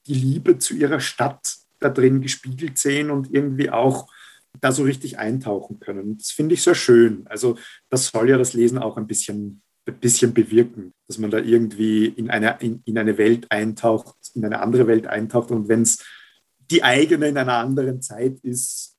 die 0.08 0.14
Liebe 0.14 0.58
zu 0.58 0.76
ihrer 0.76 1.00
Stadt 1.00 1.56
da 1.80 1.90
drin 1.90 2.22
gespiegelt 2.22 2.78
sehen 2.78 3.10
und 3.10 3.34
irgendwie 3.34 3.70
auch 3.70 4.08
da 4.62 4.72
so 4.72 4.84
richtig 4.84 5.20
eintauchen 5.20 5.80
können. 5.80 6.18
Das 6.18 6.32
finde 6.32 6.54
ich 6.54 6.64
sehr 6.64 6.76
schön. 6.76 7.26
Also 7.28 7.58
das 7.90 8.08
soll 8.08 8.30
ja 8.30 8.38
das 8.38 8.54
Lesen 8.54 8.78
auch 8.78 8.98
ein 8.98 9.08
bisschen 9.08 9.62
ein 9.86 10.00
bisschen 10.00 10.34
bewirken, 10.34 10.94
dass 11.08 11.18
man 11.18 11.32
da 11.32 11.40
irgendwie 11.40 12.06
in 12.06 12.30
eine, 12.30 12.58
in, 12.62 12.82
in 12.86 12.98
eine 12.98 13.18
Welt 13.18 13.52
eintaucht, 13.52 14.16
in 14.34 14.46
eine 14.46 14.62
andere 14.62 14.88
Welt 14.88 15.08
eintaucht. 15.08 15.52
Und 15.52 15.68
wenn 15.68 15.82
es 15.82 16.04
die 16.72 16.84
eigene 16.84 17.28
in 17.28 17.38
einer 17.38 17.58
anderen 17.58 18.02
Zeit 18.02 18.40
ist, 18.44 18.96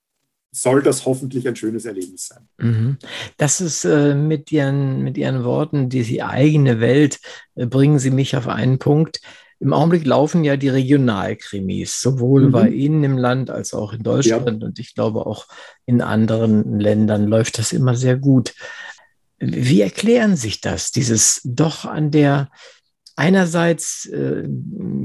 soll 0.52 0.82
das 0.82 1.04
hoffentlich 1.04 1.48
ein 1.48 1.56
schönes 1.56 1.84
Erlebnis 1.84 2.28
sein. 2.28 2.48
Mhm. 2.58 2.98
Das 3.38 3.60
ist 3.60 3.84
äh, 3.84 4.14
mit, 4.14 4.52
ihren, 4.52 5.02
mit 5.02 5.18
Ihren 5.18 5.42
Worten, 5.42 5.88
die 5.88 6.22
eigene 6.22 6.80
Welt, 6.80 7.18
äh, 7.56 7.66
bringen 7.66 7.98
Sie 7.98 8.10
mich 8.10 8.36
auf 8.36 8.46
einen 8.46 8.78
Punkt. 8.78 9.20
Im 9.64 9.72
Augenblick 9.72 10.04
laufen 10.04 10.44
ja 10.44 10.58
die 10.58 10.68
Regionalkrimis, 10.68 11.98
sowohl 11.98 12.48
mhm. 12.48 12.52
bei 12.52 12.68
Ihnen 12.68 13.02
im 13.02 13.16
Land 13.16 13.50
als 13.50 13.72
auch 13.72 13.94
in 13.94 14.02
Deutschland 14.02 14.60
ja. 14.60 14.68
und 14.68 14.78
ich 14.78 14.94
glaube 14.94 15.24
auch 15.24 15.46
in 15.86 16.02
anderen 16.02 16.78
Ländern 16.78 17.26
läuft 17.26 17.58
das 17.58 17.72
immer 17.72 17.94
sehr 17.94 18.18
gut. 18.18 18.54
Wie 19.38 19.80
erklären 19.80 20.36
sich 20.36 20.60
das, 20.60 20.92
dieses 20.92 21.40
doch 21.44 21.86
an 21.86 22.10
der 22.10 22.50
einerseits 23.16 24.04
äh, 24.06 24.46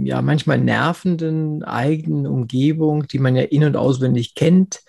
ja 0.03 0.21
manchmal 0.21 0.57
nervenden 0.57 1.63
eigenen 1.63 2.27
Umgebung, 2.27 3.07
die 3.07 3.19
man 3.19 3.37
ja 3.37 3.43
in- 3.43 3.63
und 3.63 3.77
auswendig 3.77 4.35
kennt, 4.35 4.81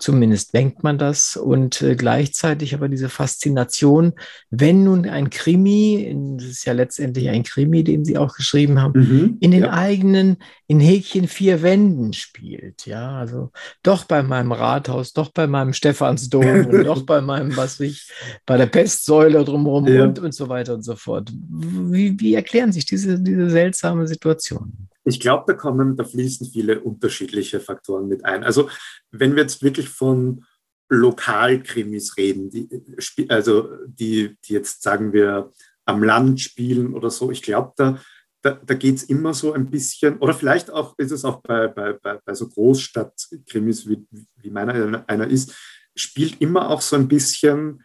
Zumindest 0.00 0.54
denkt 0.54 0.82
man 0.82 0.98
das. 0.98 1.36
Und 1.36 1.82
äh, 1.82 1.94
gleichzeitig 1.94 2.74
aber 2.74 2.88
diese 2.88 3.08
Faszination, 3.08 4.14
wenn 4.50 4.82
nun 4.84 5.06
ein 5.06 5.30
Krimi, 5.30 6.36
das 6.38 6.48
ist 6.48 6.64
ja 6.64 6.72
letztendlich 6.72 7.28
ein 7.28 7.42
Krimi, 7.42 7.84
den 7.84 8.04
Sie 8.04 8.16
auch 8.18 8.34
geschrieben 8.34 8.80
haben, 8.80 8.98
mhm, 8.98 9.36
in 9.40 9.50
den 9.50 9.64
ja. 9.64 9.72
eigenen, 9.72 10.38
in 10.66 10.80
Häkchen 10.80 11.28
vier 11.28 11.62
Wänden 11.62 12.12
spielt. 12.14 12.86
Ja, 12.86 13.18
also 13.18 13.50
doch 13.82 14.04
bei 14.04 14.22
meinem 14.22 14.52
Rathaus, 14.52 15.12
doch 15.12 15.30
bei 15.30 15.46
meinem 15.46 15.74
Stephansdom 15.74 16.66
und 16.66 16.84
doch 16.84 17.02
bei 17.02 17.20
meinem, 17.20 17.56
was 17.56 17.78
ich, 17.80 18.10
bei 18.46 18.56
der 18.56 18.66
Pestsäule 18.66 19.44
drumherum 19.44 19.86
ja. 19.86 20.04
und, 20.04 20.18
und 20.18 20.34
so 20.34 20.48
weiter 20.48 20.74
und 20.74 20.82
so 20.82 20.96
fort. 20.96 21.30
Wie, 21.32 22.18
wie 22.18 22.34
erklären 22.34 22.72
sich 22.72 22.86
diese, 22.86 23.20
diese 23.20 23.50
seltsame 23.50 24.08
Situation? 24.08 24.88
Ich 25.10 25.20
glaube, 25.20 25.44
da 25.46 25.52
kommen, 25.52 25.96
da 25.96 26.04
fließen 26.04 26.46
viele 26.50 26.80
unterschiedliche 26.80 27.60
Faktoren 27.60 28.08
mit 28.08 28.24
ein. 28.24 28.44
Also 28.44 28.70
wenn 29.10 29.36
wir 29.36 29.42
jetzt 29.42 29.62
wirklich 29.62 29.88
von 29.88 30.44
Lokalkrimis 30.88 32.16
reden, 32.16 32.50
die, 32.50 32.68
also 33.28 33.68
die, 33.86 34.36
die 34.44 34.52
jetzt 34.52 34.82
sagen 34.82 35.12
wir 35.12 35.52
am 35.84 36.02
Land 36.02 36.40
spielen 36.40 36.94
oder 36.94 37.10
so, 37.10 37.30
ich 37.30 37.42
glaube, 37.42 37.72
da, 37.76 38.00
da, 38.42 38.52
da 38.52 38.74
geht 38.74 38.96
es 38.96 39.02
immer 39.04 39.34
so 39.34 39.52
ein 39.52 39.70
bisschen, 39.70 40.18
oder 40.18 40.34
vielleicht 40.34 40.70
auch 40.70 40.98
ist 40.98 41.12
es 41.12 41.24
auch 41.24 41.42
bei, 41.42 41.68
bei, 41.68 41.92
bei, 41.92 42.18
bei 42.24 42.34
so 42.34 42.48
Großstadtkrimis, 42.48 43.88
wie, 43.88 44.06
wie 44.36 44.50
meiner 44.50 45.04
einer 45.06 45.26
ist, 45.28 45.54
spielt 45.94 46.40
immer 46.40 46.70
auch 46.70 46.80
so 46.80 46.96
ein 46.96 47.08
bisschen 47.08 47.84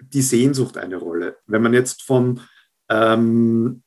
die 0.00 0.22
Sehnsucht 0.22 0.76
eine 0.76 0.96
Rolle. 0.96 1.38
Wenn 1.46 1.62
man 1.62 1.74
jetzt 1.74 2.02
von, 2.02 2.40
ähm, 2.88 3.82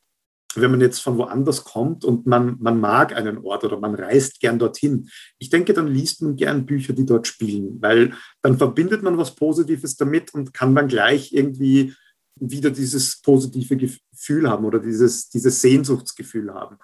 wenn 0.61 0.71
man 0.71 0.81
jetzt 0.81 0.99
von 0.99 1.17
woanders 1.17 1.63
kommt 1.63 2.05
und 2.05 2.25
man, 2.25 2.57
man 2.59 2.79
mag 2.79 3.15
einen 3.15 3.39
Ort 3.39 3.63
oder 3.63 3.79
man 3.79 3.95
reist 3.95 4.39
gern 4.39 4.59
dorthin, 4.59 5.09
ich 5.37 5.49
denke, 5.49 5.73
dann 5.73 5.87
liest 5.87 6.21
man 6.21 6.35
gern 6.35 6.65
Bücher, 6.65 6.93
die 6.93 7.05
dort 7.05 7.27
spielen, 7.27 7.81
weil 7.81 8.13
dann 8.41 8.57
verbindet 8.57 9.03
man 9.03 9.17
was 9.17 9.35
Positives 9.35 9.95
damit 9.95 10.33
und 10.33 10.53
kann 10.53 10.75
dann 10.75 10.87
gleich 10.87 11.33
irgendwie 11.33 11.93
wieder 12.39 12.69
dieses 12.69 13.21
positive 13.21 13.77
Gefühl 13.77 14.49
haben 14.49 14.65
oder 14.65 14.79
dieses, 14.79 15.29
dieses 15.29 15.61
Sehnsuchtsgefühl 15.61 16.53
haben. 16.53 16.77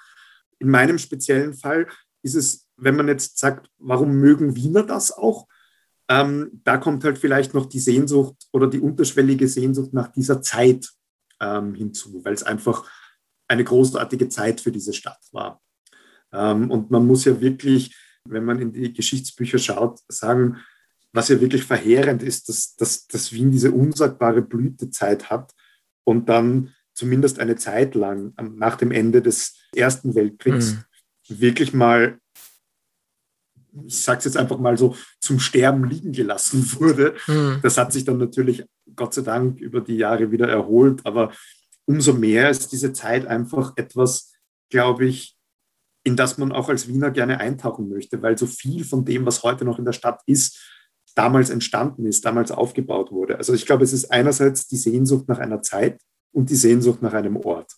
In 0.60 0.70
meinem 0.70 0.98
speziellen 0.98 1.54
Fall 1.54 1.88
ist 2.24 2.36
es, 2.36 2.68
wenn 2.78 2.96
man 2.96 3.08
jetzt 3.08 3.38
sagt, 3.38 3.70
warum 3.78 4.12
mögen 4.12 4.56
Wiener 4.56 4.84
das 4.84 5.12
auch? 5.12 5.48
Ähm, 6.10 6.62
da 6.64 6.78
kommt 6.78 7.04
halt 7.04 7.18
vielleicht 7.18 7.54
noch 7.54 7.66
die 7.66 7.80
Sehnsucht 7.80 8.36
oder 8.52 8.68
die 8.68 8.80
unterschwellige 8.80 9.48
Sehnsucht 9.48 9.94
nach 9.94 10.12
dieser 10.12 10.42
Zeit 10.42 10.90
ähm, 11.40 11.74
hinzu, 11.74 12.24
weil 12.24 12.34
es 12.34 12.44
einfach 12.44 12.90
eine 13.52 13.64
großartige 13.66 14.30
Zeit 14.30 14.62
für 14.62 14.72
diese 14.72 14.94
Stadt 14.94 15.20
war. 15.32 15.62
Ähm, 16.32 16.72
und 16.72 16.90
man 16.90 17.06
muss 17.06 17.26
ja 17.26 17.40
wirklich, 17.42 17.94
wenn 18.28 18.46
man 18.46 18.60
in 18.60 18.72
die 18.72 18.94
Geschichtsbücher 18.94 19.60
schaut, 19.60 20.00
sagen, 20.08 20.58
was 21.14 21.28
ja 21.28 21.42
wirklich 21.42 21.64
verheerend 21.66 22.24
ist, 22.24 22.48
dass, 22.48 22.76
dass, 22.78 23.08
dass 23.08 23.34
Wien 23.34 23.52
diese 23.52 23.72
unsagbare 23.72 24.42
Blütezeit 24.42 25.30
hat 25.30 25.52
und 26.06 26.30
dann 26.30 26.74
zumindest 26.94 27.40
eine 27.40 27.58
Zeit 27.58 27.94
lang 27.94 28.34
nach 28.56 28.78
dem 28.78 28.92
Ende 28.92 29.22
des 29.22 29.58
Ersten 29.76 30.16
Weltkriegs 30.16 30.74
mhm. 30.74 30.84
wirklich 31.28 31.74
mal, 31.74 32.20
ich 33.86 34.02
sage 34.02 34.20
es 34.20 34.26
jetzt 34.26 34.38
einfach 34.38 34.60
mal 34.60 34.78
so, 34.78 34.96
zum 35.20 35.40
Sterben 35.40 35.90
liegen 35.90 36.14
gelassen 36.14 36.72
wurde. 36.80 37.16
Mhm. 37.28 37.60
Das 37.62 37.78
hat 37.78 37.92
sich 37.92 38.06
dann 38.06 38.18
natürlich 38.18 38.64
Gott 38.96 39.14
sei 39.14 39.24
Dank 39.24 39.60
über 39.60 39.82
die 39.82 39.98
Jahre 39.98 40.32
wieder 40.32 40.48
erholt, 40.48 41.06
aber 41.06 41.34
umso 41.86 42.14
mehr 42.14 42.50
ist 42.50 42.72
diese 42.72 42.94
Zeit 42.94 43.26
einfach 43.26 43.74
etwas, 43.76 44.32
glaube 44.70 45.06
ich, 45.06 45.38
in 46.04 46.16
das 46.16 46.38
man 46.38 46.52
auch 46.52 46.70
als 46.70 46.88
Wiener 46.88 47.12
gerne 47.12 47.40
eintauchen 47.40 47.90
möchte, 47.90 48.22
weil 48.22 48.38
so 48.38 48.48
viel 48.48 48.84
von 48.84 49.06
dem, 49.06 49.26
was 49.26 49.44
heute 49.44 49.66
noch 49.66 49.78
in 49.78 49.86
der 49.86 49.94
Stadt 49.94 50.22
ist, 50.26 50.60
damals 51.16 51.50
entstanden 51.50 52.06
ist, 52.06 52.26
damals 52.26 52.52
aufgebaut 52.52 53.12
wurde. 53.12 53.38
Also 53.38 53.54
ich 53.54 53.66
glaube, 53.66 53.84
es 53.84 53.94
ist 53.94 54.12
einerseits 54.12 54.68
die 54.68 54.78
Sehnsucht 54.78 55.28
nach 55.28 55.40
einer 55.40 55.62
Zeit 55.62 56.02
und 56.32 56.50
die 56.50 56.56
Sehnsucht 56.56 57.02
nach 57.02 57.14
einem 57.14 57.38
Ort. 57.38 57.74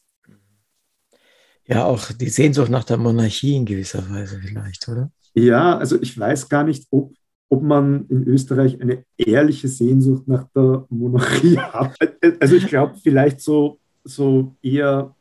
Ja, 1.65 1.85
auch 1.85 2.11
die 2.11 2.29
Sehnsucht 2.29 2.69
nach 2.69 2.83
der 2.83 2.97
Monarchie 2.97 3.55
in 3.55 3.65
gewisser 3.65 4.09
Weise 4.09 4.39
vielleicht, 4.39 4.87
oder? 4.89 5.11
Ja, 5.33 5.77
also 5.77 5.99
ich 6.01 6.17
weiß 6.17 6.49
gar 6.49 6.63
nicht, 6.63 6.85
ob, 6.91 7.13
ob 7.49 7.63
man 7.63 8.05
in 8.07 8.27
Österreich 8.27 8.79
eine 8.81 9.03
ehrliche 9.17 9.67
Sehnsucht 9.67 10.27
nach 10.27 10.47
der 10.55 10.85
Monarchie 10.89 11.57
hat. 11.57 11.95
Also 12.39 12.55
ich 12.55 12.67
glaube 12.67 12.95
vielleicht 13.01 13.41
so, 13.41 13.79
so 14.03 14.55
eher, 14.61 15.13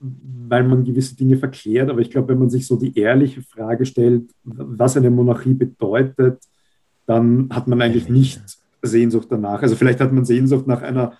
weil 0.00 0.64
man 0.64 0.84
gewisse 0.84 1.16
Dinge 1.16 1.36
verklärt, 1.36 1.90
aber 1.90 2.00
ich 2.00 2.10
glaube, 2.10 2.28
wenn 2.28 2.38
man 2.38 2.50
sich 2.50 2.66
so 2.66 2.76
die 2.76 2.98
ehrliche 2.98 3.42
Frage 3.42 3.84
stellt, 3.84 4.30
was 4.44 4.96
eine 4.96 5.10
Monarchie 5.10 5.54
bedeutet, 5.54 6.40
dann 7.06 7.48
hat 7.50 7.66
man 7.68 7.82
eigentlich 7.82 8.08
nicht 8.08 8.40
Sehnsucht 8.82 9.28
danach. 9.30 9.62
Also 9.62 9.76
vielleicht 9.76 10.00
hat 10.00 10.12
man 10.12 10.24
Sehnsucht 10.24 10.66
nach 10.66 10.82
einer 10.82 11.18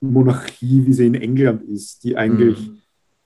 Monarchie, 0.00 0.84
wie 0.86 0.92
sie 0.92 1.06
in 1.06 1.14
England 1.14 1.62
ist, 1.62 2.04
die 2.04 2.16
eigentlich, 2.16 2.68
mhm. 2.68 2.78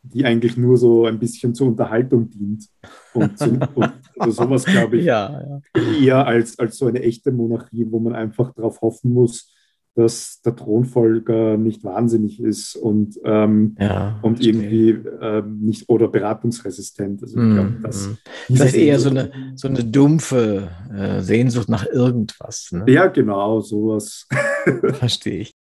die 0.03 0.25
eigentlich 0.25 0.57
nur 0.57 0.77
so 0.79 1.07
ein 1.07 1.19
bisschen 1.19 1.55
zur 1.55 1.69
Unterhaltung 1.69 2.31
dient. 2.31 2.69
Und, 3.13 3.39
so, 3.39 3.47
und 3.47 3.93
also 4.19 4.45
sowas, 4.45 4.65
glaube 4.65 4.99
ich, 4.99 5.05
ja, 5.07 5.61
ja. 5.77 5.83
eher 6.01 6.27
als, 6.27 6.59
als 6.59 6.79
so 6.79 6.87
eine 6.87 7.03
echte 7.03 7.33
Monarchie, 7.33 7.87
wo 7.91 7.99
man 7.99 8.15
einfach 8.15 8.53
darauf 8.55 8.81
hoffen 8.81 9.13
muss, 9.13 9.51
dass 9.97 10.43
der 10.43 10.55
Thronfolger 10.55 11.57
nicht 11.57 11.83
wahnsinnig 11.83 12.39
ist 12.39 12.77
und, 12.77 13.19
ähm, 13.25 13.77
ja, 13.81 14.19
und 14.21 14.45
irgendwie 14.45 14.91
ähm, 14.91 15.59
nicht 15.61 15.89
oder 15.89 16.09
beratungsresistent. 16.09 17.23
Also 17.23 17.41
ich 17.41 17.55
glaube, 17.55 17.71
mm, 17.71 17.83
das 17.83 18.09
mm. 18.09 18.13
Vielleicht 18.55 18.77
eher 18.77 18.99
so 18.99 19.09
eine, 19.09 19.33
so 19.55 19.69
eine 19.69 19.83
dumpfe 19.83 20.69
äh, 20.95 21.23
Sehnsucht 21.23 21.71
nach 21.71 21.87
irgendwas. 21.87 22.69
Ne? 22.73 22.85
Ja, 22.89 23.07
genau, 23.07 23.61
sowas. 23.61 24.29
Verstehe 24.99 25.41
ich. 25.41 25.53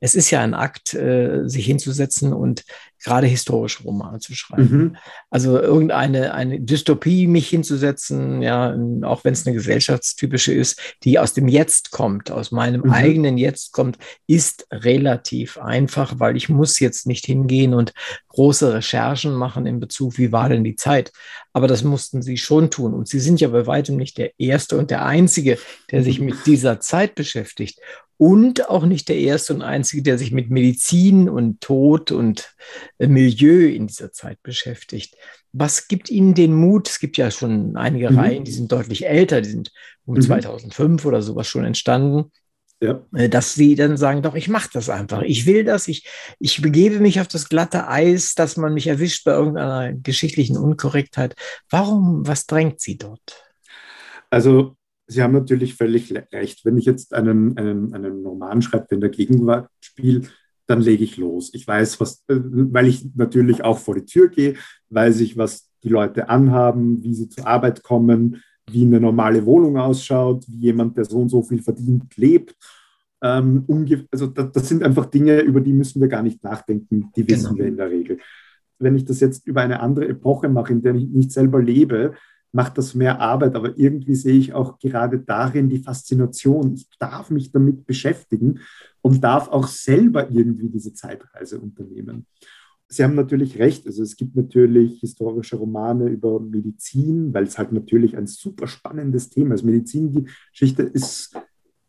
Es 0.00 0.14
ist 0.14 0.30
ja 0.30 0.40
ein 0.40 0.54
Akt, 0.54 0.94
äh, 0.94 1.48
sich 1.48 1.66
hinzusetzen 1.66 2.32
und 2.32 2.64
gerade 3.02 3.26
historische 3.26 3.84
Romane 3.84 4.18
zu 4.18 4.34
schreiben. 4.34 4.70
Mhm. 4.70 4.96
Also 5.30 5.58
irgendeine 5.60 6.34
eine 6.34 6.60
Dystopie 6.60 7.26
mich 7.26 7.48
hinzusetzen, 7.48 8.42
ja, 8.42 8.76
auch 9.02 9.24
wenn 9.24 9.32
es 9.32 9.46
eine 9.46 9.54
gesellschaftstypische 9.54 10.52
ist, 10.52 10.80
die 11.04 11.18
aus 11.18 11.32
dem 11.32 11.48
Jetzt 11.48 11.90
kommt, 11.90 12.30
aus 12.30 12.50
meinem 12.50 12.82
mhm. 12.82 12.90
eigenen 12.90 13.38
Jetzt 13.38 13.72
kommt, 13.72 13.98
ist 14.26 14.66
relativ 14.72 15.58
einfach, 15.58 16.18
weil 16.18 16.36
ich 16.36 16.48
muss 16.48 16.80
jetzt 16.80 17.06
nicht 17.06 17.24
hingehen 17.26 17.72
und 17.72 17.92
große 18.28 18.74
Recherchen 18.74 19.32
machen 19.32 19.66
in 19.66 19.80
Bezug, 19.80 20.18
wie 20.18 20.32
war 20.32 20.48
denn 20.48 20.64
die 20.64 20.76
Zeit. 20.76 21.12
Aber 21.52 21.68
das 21.68 21.84
mussten 21.84 22.22
sie 22.22 22.36
schon 22.36 22.70
tun. 22.70 22.94
Und 22.94 23.08
sie 23.08 23.20
sind 23.20 23.40
ja 23.40 23.48
bei 23.48 23.66
weitem 23.66 23.96
nicht 23.96 24.18
der 24.18 24.38
Erste 24.38 24.76
und 24.76 24.90
der 24.90 25.04
Einzige, 25.04 25.58
der 25.90 26.02
sich 26.02 26.20
mit 26.20 26.46
dieser 26.46 26.80
Zeit 26.80 27.14
beschäftigt 27.14 27.80
und 28.18 28.68
auch 28.68 28.84
nicht 28.84 29.08
der 29.08 29.16
erste 29.16 29.54
und 29.54 29.62
einzige, 29.62 30.02
der 30.02 30.18
sich 30.18 30.32
mit 30.32 30.50
Medizin 30.50 31.28
und 31.28 31.60
Tod 31.60 32.10
und 32.10 32.54
äh, 32.98 33.06
Milieu 33.06 33.68
in 33.68 33.86
dieser 33.86 34.12
Zeit 34.12 34.42
beschäftigt. 34.42 35.16
Was 35.52 35.88
gibt 35.88 36.10
Ihnen 36.10 36.34
den 36.34 36.54
Mut? 36.54 36.88
Es 36.88 36.98
gibt 36.98 37.16
ja 37.16 37.30
schon 37.30 37.76
einige 37.76 38.10
mhm. 38.10 38.18
Reihen, 38.18 38.44
die 38.44 38.52
sind 38.52 38.70
deutlich 38.70 39.06
älter, 39.06 39.40
die 39.40 39.50
sind 39.50 39.72
um 40.04 40.16
mhm. 40.16 40.22
2005 40.22 41.04
oder 41.06 41.22
sowas 41.22 41.46
schon 41.46 41.64
entstanden. 41.64 42.30
Ja. 42.80 43.00
Äh, 43.14 43.28
dass 43.28 43.54
sie 43.54 43.76
dann 43.76 43.96
sagen, 43.96 44.22
doch, 44.22 44.34
ich 44.34 44.48
mache 44.48 44.70
das 44.72 44.90
einfach. 44.90 45.22
Ich 45.22 45.46
will 45.46 45.64
das, 45.64 45.88
ich, 45.88 46.08
ich 46.38 46.60
begebe 46.60 47.00
mich 47.00 47.20
auf 47.20 47.28
das 47.28 47.48
glatte 47.48 47.88
Eis, 47.88 48.34
dass 48.34 48.56
man 48.56 48.74
mich 48.74 48.88
erwischt 48.88 49.24
bei 49.24 49.32
irgendeiner 49.32 49.92
geschichtlichen 49.94 50.56
Unkorrektheit. 50.56 51.34
Warum, 51.70 52.26
was 52.26 52.46
drängt 52.46 52.80
sie 52.80 52.98
dort? 52.98 53.44
Also 54.30 54.76
Sie 55.08 55.22
haben 55.22 55.32
natürlich 55.32 55.74
völlig 55.74 56.14
recht. 56.32 56.64
Wenn 56.64 56.76
ich 56.76 56.84
jetzt 56.84 57.14
einen, 57.14 57.56
einen, 57.56 57.94
einen 57.94 58.24
Roman 58.24 58.62
schreibe, 58.62 58.86
der 58.90 58.96
in 58.96 59.00
der 59.00 59.10
Gegenwart 59.10 59.68
spielt, 59.80 60.30
dann 60.66 60.82
lege 60.82 61.02
ich 61.02 61.16
los. 61.16 61.50
Ich 61.54 61.66
weiß, 61.66 61.98
was, 61.98 62.24
äh, 62.28 62.36
weil 62.38 62.86
ich 62.86 63.14
natürlich 63.16 63.64
auch 63.64 63.78
vor 63.78 63.94
die 63.94 64.04
Tür 64.04 64.28
gehe, 64.28 64.54
weiß 64.90 65.20
ich, 65.20 65.36
was 65.36 65.70
die 65.82 65.88
Leute 65.88 66.28
anhaben, 66.28 67.02
wie 67.02 67.14
sie 67.14 67.28
zur 67.28 67.46
Arbeit 67.46 67.82
kommen, 67.82 68.42
wie 68.70 68.84
eine 68.84 69.00
normale 69.00 69.44
Wohnung 69.46 69.78
ausschaut, 69.78 70.44
wie 70.46 70.58
jemand, 70.58 70.96
der 70.96 71.06
so 71.06 71.18
und 71.18 71.30
so 71.30 71.42
viel 71.42 71.62
verdient, 71.62 72.16
lebt. 72.16 72.54
Ähm, 73.22 73.64
also 74.10 74.26
das, 74.26 74.52
das, 74.52 74.68
sind 74.68 74.82
einfach 74.82 75.06
Dinge, 75.06 75.40
über 75.40 75.60
die 75.60 75.72
müssen 75.72 76.00
wir 76.00 76.08
gar 76.08 76.22
nicht 76.22 76.44
nachdenken, 76.44 77.10
die 77.16 77.26
wissen 77.26 77.54
genau. 77.54 77.58
wir 77.58 77.66
in 77.66 77.76
der 77.76 77.90
Regel. 77.90 78.18
Wenn 78.78 78.94
ich 78.94 79.04
das 79.04 79.20
jetzt 79.20 79.46
über 79.46 79.62
eine 79.62 79.80
andere 79.80 80.06
Epoche 80.06 80.48
mache, 80.48 80.72
in 80.72 80.82
der 80.82 80.94
ich 80.94 81.06
nicht 81.06 81.32
selber 81.32 81.62
lebe, 81.62 82.14
macht 82.52 82.78
das 82.78 82.94
mehr 82.94 83.20
Arbeit, 83.20 83.54
aber 83.54 83.78
irgendwie 83.78 84.14
sehe 84.14 84.38
ich 84.38 84.52
auch 84.54 84.78
gerade 84.78 85.18
darin 85.18 85.68
die 85.68 85.82
Faszination. 85.82 86.74
Ich 86.74 86.88
darf 86.98 87.30
mich 87.30 87.52
damit 87.52 87.86
beschäftigen 87.86 88.60
und 89.02 89.22
darf 89.22 89.48
auch 89.48 89.66
selber 89.66 90.30
irgendwie 90.30 90.68
diese 90.68 90.94
Zeitreise 90.94 91.60
unternehmen. 91.60 92.26
Sie 92.90 93.04
haben 93.04 93.14
natürlich 93.14 93.58
recht, 93.58 93.86
also 93.86 94.02
es 94.02 94.16
gibt 94.16 94.34
natürlich 94.34 95.00
historische 95.00 95.56
Romane 95.56 96.08
über 96.08 96.40
Medizin, 96.40 97.34
weil 97.34 97.44
es 97.44 97.58
halt 97.58 97.70
natürlich 97.72 98.16
ein 98.16 98.26
super 98.26 98.66
spannendes 98.66 99.28
Thema 99.28 99.54
ist. 99.54 99.62
Medizingeschichte 99.62 100.84
ist 100.84 101.36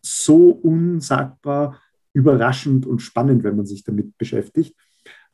so 0.02 0.50
unsagbar 0.50 1.80
überraschend 2.12 2.86
und 2.86 3.00
spannend, 3.00 3.43
wenn 3.43 3.56
man 3.56 3.65
sich 3.65 3.86
damit 3.86 4.17
beschäftigt. 4.17 4.76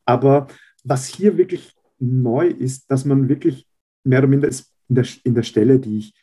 Aber 0.06 0.48
was 0.84 1.08
hier 1.08 1.38
wirklich 1.38 1.74
neu 1.98 2.48
ist, 2.48 2.92
dass 2.92 3.06
man 3.06 3.28
wirklich 3.28 3.68
mehr 4.04 4.20
oder 4.20 4.28
minder 4.28 4.48
es 4.48 4.75
in 4.90 4.96
der, 4.96 5.06
in 5.24 5.36
der 5.36 5.44
Stelle, 5.44 5.80
die 5.80 5.98
ich, 5.98 6.14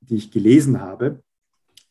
die 0.00 0.16
ich 0.16 0.30
gelesen 0.30 0.80
habe, 0.80 1.22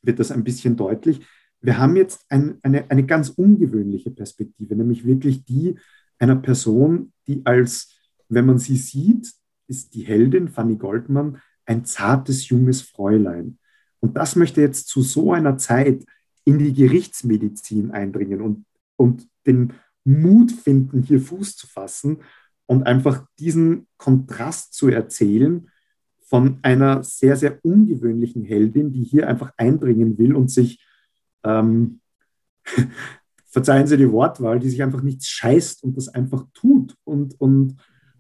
wird 0.02 0.20
das 0.20 0.32
ein 0.32 0.44
bisschen 0.44 0.76
deutlich. 0.76 1.22
Wir 1.62 1.78
haben 1.78 1.96
jetzt 1.96 2.26
ein, 2.30 2.58
eine, 2.64 2.90
eine 2.90 3.06
ganz 3.06 3.30
ungewöhnliche 3.30 4.12
Perspektive, 4.12 4.76
nämlich 4.76 5.06
wirklich 5.06 5.46
die 5.46 5.78
einer 6.18 6.36
Person, 6.36 7.14
die 7.28 7.46
als, 7.46 7.96
wenn 8.30 8.46
man 8.46 8.60
sie 8.60 8.78
sieht, 8.78 9.32
ist 9.68 9.94
die 9.94 10.04
Heldin 10.04 10.50
Fanny 10.50 10.76
Goldmann 10.76 11.42
ein 11.66 11.86
zartes 11.86 12.50
junges 12.50 12.82
Fräulein. 12.82 13.58
Und 14.00 14.18
das 14.18 14.36
möchte 14.36 14.62
jetzt 14.62 14.88
zu 14.88 15.02
so 15.02 15.32
einer 15.32 15.58
Zeit 15.58 16.04
in 16.44 16.58
die 16.58 16.74
Gerichtsmedizin 16.74 17.92
eindringen 17.92 18.42
und, 18.42 18.66
und 18.98 19.28
den 19.46 19.74
Mut 20.04 20.52
finden, 20.52 21.04
hier 21.04 21.22
Fuß 21.22 21.56
zu 21.56 21.68
fassen 21.68 22.18
und 22.66 22.84
einfach 22.84 23.26
diesen 23.40 23.88
Kontrast 23.98 24.74
zu 24.74 24.88
erzählen 24.88 25.70
von 26.32 26.60
einer 26.62 27.04
sehr, 27.04 27.36
sehr 27.36 27.60
ungewöhnlichen 27.62 28.46
Heldin, 28.46 28.94
die 28.94 29.04
hier 29.04 29.28
einfach 29.28 29.52
eindringen 29.58 30.18
will 30.18 30.34
und 30.34 30.50
sich, 30.50 30.82
ähm, 31.44 32.00
verzeihen 33.48 33.86
Sie 33.86 33.98
die 33.98 34.10
Wortwahl, 34.10 34.58
die 34.58 34.70
sich 34.70 34.82
einfach 34.82 35.02
nichts 35.02 35.28
scheißt 35.28 35.84
und 35.84 35.98
das 35.98 36.08
einfach 36.08 36.46
tut 36.54 36.96
und, 37.04 37.40
und, 37.42 37.76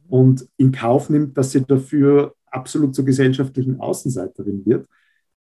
und 0.09 0.45
in 0.57 0.73
Kauf 0.73 1.09
nimmt, 1.09 1.37
dass 1.37 1.53
sie 1.53 1.63
dafür 1.63 2.35
absolut 2.47 2.93
zur 2.93 3.05
gesellschaftlichen 3.05 3.79
Außenseiterin 3.79 4.65
wird. 4.65 4.89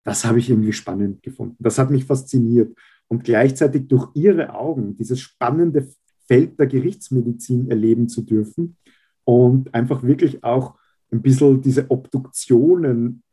Das 0.04 0.26
habe 0.26 0.40
ich 0.40 0.50
irgendwie 0.50 0.74
spannend 0.74 1.24
gefunden. 1.24 1.56
Das 1.60 1.80
hat 1.80 1.90
mich 1.90 2.04
fasziniert. 2.04 2.78
Und 3.08 3.24
gleichzeitig 3.24 3.88
durch 3.88 4.10
ihre 4.14 4.54
Augen 4.54 4.98
dieses 4.98 5.22
spannende 5.22 5.88
Feld 6.28 6.60
der 6.60 6.68
Gerichtsmedizin 6.68 7.70
erleben 7.72 8.10
zu 8.10 8.24
dürfen 8.24 8.76
und 9.24 9.74
einfach 9.74 10.04
wirklich 10.04 10.44
auch 10.44 10.76
ein 11.12 11.22
bisschen 11.22 11.62
diese 11.62 11.90
Obduktionen 11.90 13.24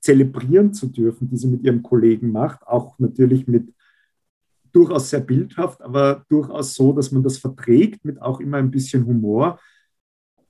zelebrieren 0.00 0.72
zu 0.72 0.86
dürfen, 0.88 1.28
die 1.28 1.36
sie 1.36 1.48
mit 1.48 1.64
ihrem 1.64 1.82
Kollegen 1.82 2.30
macht, 2.30 2.66
auch 2.66 2.98
natürlich 2.98 3.46
mit 3.46 3.74
durchaus 4.72 5.10
sehr 5.10 5.20
bildhaft, 5.20 5.82
aber 5.82 6.24
durchaus 6.28 6.74
so, 6.74 6.92
dass 6.92 7.10
man 7.10 7.22
das 7.22 7.38
verträgt 7.38 8.04
mit 8.04 8.20
auch 8.20 8.40
immer 8.40 8.58
ein 8.58 8.70
bisschen 8.70 9.06
Humor. 9.06 9.58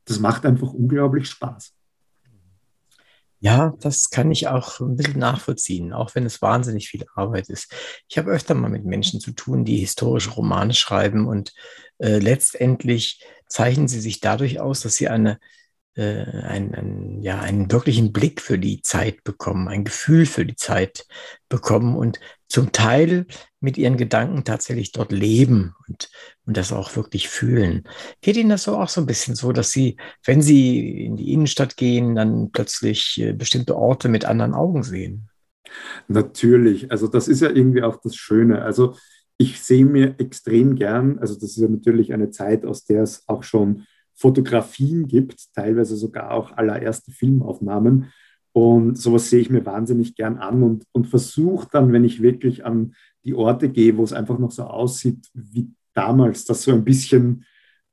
Das 0.05 0.18
macht 0.18 0.44
einfach 0.44 0.73
unglaublich 0.73 1.29
Spaß. 1.29 1.75
Ja, 3.40 3.75
das 3.79 4.11
kann 4.11 4.33
ich 4.33 4.49
auch 4.49 4.81
ein 4.81 4.97
bisschen 4.97 5.21
nachvollziehen, 5.21 5.92
auch 5.92 6.14
wenn 6.16 6.27
es 6.27 6.42
wahnsinnig 6.42 6.88
viel 6.88 7.07
Arbeit 7.14 7.49
ist. 7.49 7.73
Ich 8.09 8.18
habe 8.18 8.33
öfter 8.33 8.55
mal 8.55 8.68
mit 8.68 8.85
Menschen 8.85 9.21
zu 9.21 9.31
tun, 9.31 9.64
die 9.64 9.77
historische 9.77 10.31
Romane 10.31 10.75
schreiben 10.75 11.29
und 11.29 11.55
äh, 11.99 12.18
letztendlich 12.18 13.25
zeichnen 13.47 13.87
sie 13.87 14.01
sich 14.01 14.21
dadurch 14.21 14.59
aus, 14.61 14.81
dass 14.81 14.97
sie 14.97 15.09
eine 15.09 15.38
äh, 15.98 16.24
einen, 16.44 16.74
einen, 16.74 17.22
ja, 17.22 17.40
einen 17.40 17.72
wirklichen 17.72 18.12
Blick 18.12 18.40
für 18.40 18.56
die 18.56 18.82
Zeit 18.82 19.24
bekommen, 19.24 19.66
ein 19.66 19.84
Gefühl 19.84 20.26
für 20.26 20.46
die 20.46 20.54
Zeit 20.54 21.06
bekommen 21.48 21.96
und 21.96 22.20
zum 22.46 22.70
Teil 22.70 23.26
mit 23.58 23.76
ihren 23.76 23.96
Gedanken 23.96 24.44
tatsächlich 24.44 24.92
dort 24.92 25.11
leben 25.11 25.74
und, 25.88 26.08
und 26.46 26.56
das 26.56 26.72
auch 26.72 26.94
wirklich 26.94 27.28
fühlen. 27.28 27.82
Geht 28.20 28.37
Ihnen 28.37 28.48
das 28.48 28.62
so 28.62 28.76
auch 28.76 28.88
so 28.88 29.00
ein 29.00 29.06
bisschen 29.06 29.34
so, 29.34 29.50
dass 29.50 29.72
Sie, 29.72 29.96
wenn 30.24 30.40
Sie 30.40 31.04
in 31.04 31.16
die 31.16 31.32
Innenstadt 31.32 31.76
gehen, 31.76 32.14
dann 32.14 32.52
plötzlich 32.52 33.20
äh, 33.20 33.32
bestimmte 33.32 33.74
Orte 33.76 34.08
mit 34.08 34.24
anderen 34.24 34.54
Augen 34.54 34.84
sehen? 34.84 35.28
Natürlich, 36.06 36.92
also 36.92 37.08
das 37.08 37.26
ist 37.26 37.40
ja 37.40 37.50
irgendwie 37.50 37.82
auch 37.82 38.00
das 38.00 38.14
Schöne. 38.14 38.62
Also 38.62 38.94
ich 39.37 39.61
sehe 39.61 39.84
mir 39.84 40.14
extrem 40.18 40.76
gern, 40.76 41.18
also 41.18 41.34
das 41.34 41.50
ist 41.50 41.58
ja 41.58 41.68
natürlich 41.68 42.12
eine 42.12 42.30
Zeit, 42.30 42.64
aus 42.64 42.84
der 42.84 43.02
es 43.02 43.24
auch 43.26 43.42
schon 43.42 43.84
Fotografien 44.18 45.07
gibt, 45.07 45.52
teilweise 45.54 45.96
sogar 45.96 46.33
auch 46.33 46.52
allererste 46.52 47.12
Filmaufnahmen. 47.12 48.12
Und 48.52 48.98
sowas 48.98 49.31
sehe 49.31 49.40
ich 49.40 49.50
mir 49.50 49.64
wahnsinnig 49.64 50.16
gern 50.16 50.38
an 50.38 50.64
und, 50.64 50.85
und 50.90 51.07
versuche 51.07 51.68
dann, 51.70 51.92
wenn 51.92 52.04
ich 52.04 52.20
wirklich 52.20 52.64
an 52.64 52.94
die 53.24 53.35
Orte 53.35 53.68
gehe, 53.68 53.96
wo 53.96 54.02
es 54.02 54.12
einfach 54.12 54.38
noch 54.38 54.50
so 54.50 54.64
aussieht 54.64 55.28
wie 55.35 55.70
damals, 55.94 56.44
das 56.44 56.62
so 56.62 56.72
ein 56.72 56.85
bisschen 56.85 57.44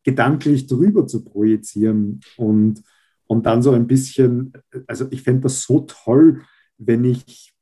gedanklich 0.04 0.66
drüber 0.66 1.06
zu 1.06 1.24
projizieren 1.24 2.22
und, 2.38 2.82
und 3.28 3.46
dann 3.46 3.62
so 3.62 3.72
ein 3.72 3.86
bisschen, 3.86 4.54
also 4.88 5.06
ich 5.12 5.22
fände 5.22 5.42
das 5.42 5.62
so 5.62 5.82
toll, 5.82 6.42
wenn 6.78 7.06
ich, 7.06 7.54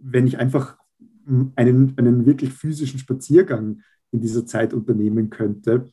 wenn 0.00 0.26
ich 0.26 0.38
einfach 0.38 0.78
einen, 1.56 1.94
einen 1.96 2.24
wirklich 2.24 2.52
physischen 2.52 2.98
Spaziergang 2.98 3.82
in 4.10 4.20
dieser 4.20 4.46
Zeit 4.46 4.72
unternehmen 4.72 5.28
könnte 5.28 5.90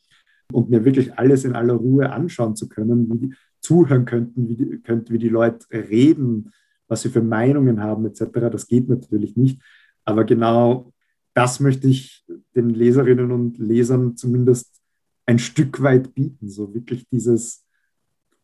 und 0.52 0.70
mir 0.70 0.86
wirklich 0.86 1.18
alles 1.18 1.46
in 1.46 1.54
aller 1.54 1.74
Ruhe 1.74 2.12
anschauen 2.12 2.56
zu 2.56 2.70
können, 2.70 3.12
wie 3.12 3.28
die 3.28 3.34
zuhören 3.60 4.06
könnten, 4.06 4.50
wie 4.50 4.56
die, 4.56 4.78
könnt, 4.80 5.12
wie 5.12 5.20
die 5.20 5.30
Leute 5.30 5.66
reden, 5.72 6.52
was 6.88 7.04
sie 7.04 7.10
für 7.10 7.22
Meinungen 7.22 7.82
haben 7.82 8.06
etc. 8.06 8.50
Das 8.52 8.68
geht 8.68 8.90
natürlich 8.90 9.36
nicht. 9.36 9.62
Aber 10.04 10.24
genau 10.24 10.92
das 11.34 11.60
möchte 11.60 11.88
ich 11.88 12.26
den 12.56 12.70
Leserinnen 12.70 13.32
und 13.32 13.58
Lesern 13.58 14.18
zumindest 14.18 14.82
ein 15.26 15.40
Stück 15.40 15.82
weit 15.82 16.14
bieten, 16.14 16.50
so 16.50 16.74
wirklich 16.74 17.08
dieses 17.10 17.66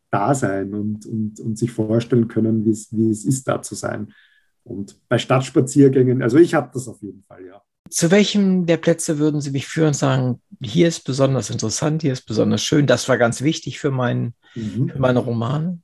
Dasein 0.10 0.74
und, 0.74 1.06
und, 1.06 1.40
und 1.40 1.58
sich 1.58 1.72
vorstellen 1.72 2.28
können, 2.28 2.64
wie 2.64 2.70
es, 2.70 2.96
wie 2.96 3.10
es 3.10 3.26
ist, 3.26 3.48
da 3.48 3.62
zu 3.62 3.76
sein. 3.76 4.14
Und 4.64 4.98
bei 5.10 5.18
Stadtspaziergängen, 5.18 6.22
also 6.22 6.38
ich 6.38 6.54
habe 6.54 6.70
das 6.74 6.88
auf 6.88 7.02
jeden 7.02 7.24
Fall, 7.24 7.46
ja. 7.46 7.62
Zu 7.90 8.12
welchem 8.12 8.66
der 8.66 8.78
Plätze 8.78 9.20
würden 9.20 9.42
Sie 9.42 9.52
mich 9.52 9.68
führen 9.68 9.88
und 9.88 9.96
sagen, 9.96 10.42
hier 10.62 10.88
ist 10.88 11.06
besonders 11.06 11.50
interessant, 11.50 12.02
hier 12.02 12.14
ist 12.14 12.26
besonders 12.26 12.64
schön, 12.64 12.88
das 12.88 13.08
war 13.10 13.18
ganz 13.18 13.42
wichtig 13.42 13.80
für, 13.80 13.92
mein, 13.92 14.34
mhm. 14.56 14.90
für 14.90 15.00
meine 15.00 15.20
Romane? 15.20 15.80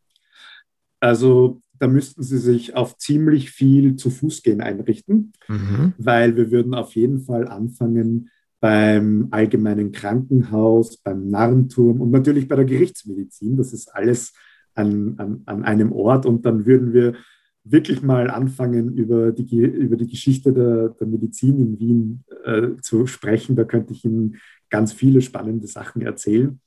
Also 1.00 1.62
da 1.80 1.88
müssten 1.88 2.24
Sie 2.24 2.38
sich 2.38 2.76
auf 2.76 2.98
ziemlich 2.98 3.52
viel 3.52 3.96
zu 3.96 4.10
Fuß 4.10 4.42
gehen 4.44 4.62
einrichten, 4.62 5.34
mhm. 5.48 5.94
weil 5.98 6.36
wir 6.36 6.52
würden 6.52 6.74
auf 6.74 6.96
jeden 6.96 7.22
Fall 7.22 7.48
anfangen 7.48 8.30
beim 8.60 9.28
allgemeinen 9.32 9.92
Krankenhaus, 9.92 10.96
beim 10.96 11.30
Narrenturm 11.30 12.00
und 12.00 12.12
natürlich 12.12 12.48
bei 12.48 12.56
der 12.56 12.64
Gerichtsmedizin. 12.64 13.58
Das 13.58 13.74
ist 13.74 13.94
alles 13.94 14.34
an, 14.74 15.16
an, 15.18 15.42
an 15.46 15.64
einem 15.64 15.92
Ort 15.92 16.26
und 16.26 16.46
dann 16.46 16.66
würden 16.66 16.94
wir 16.94 17.16
wirklich 17.64 18.02
mal 18.02 18.30
anfangen, 18.30 18.94
über 18.96 19.32
die, 19.32 19.58
über 19.58 19.96
die 19.96 20.08
Geschichte 20.08 20.54
der, 20.54 20.90
der 20.90 21.08
Medizin 21.08 21.60
in 21.60 21.80
Wien 21.80 22.24
äh, 22.44 22.82
zu 22.82 23.08
sprechen. 23.08 23.56
Da 23.56 23.64
könnte 23.64 23.94
ich 23.94 24.04
Ihnen 24.04 24.38
ganz 24.70 24.92
viele 24.92 25.22
spannende 25.22 25.68
Sachen 25.68 26.02
erzählen. 26.02 26.60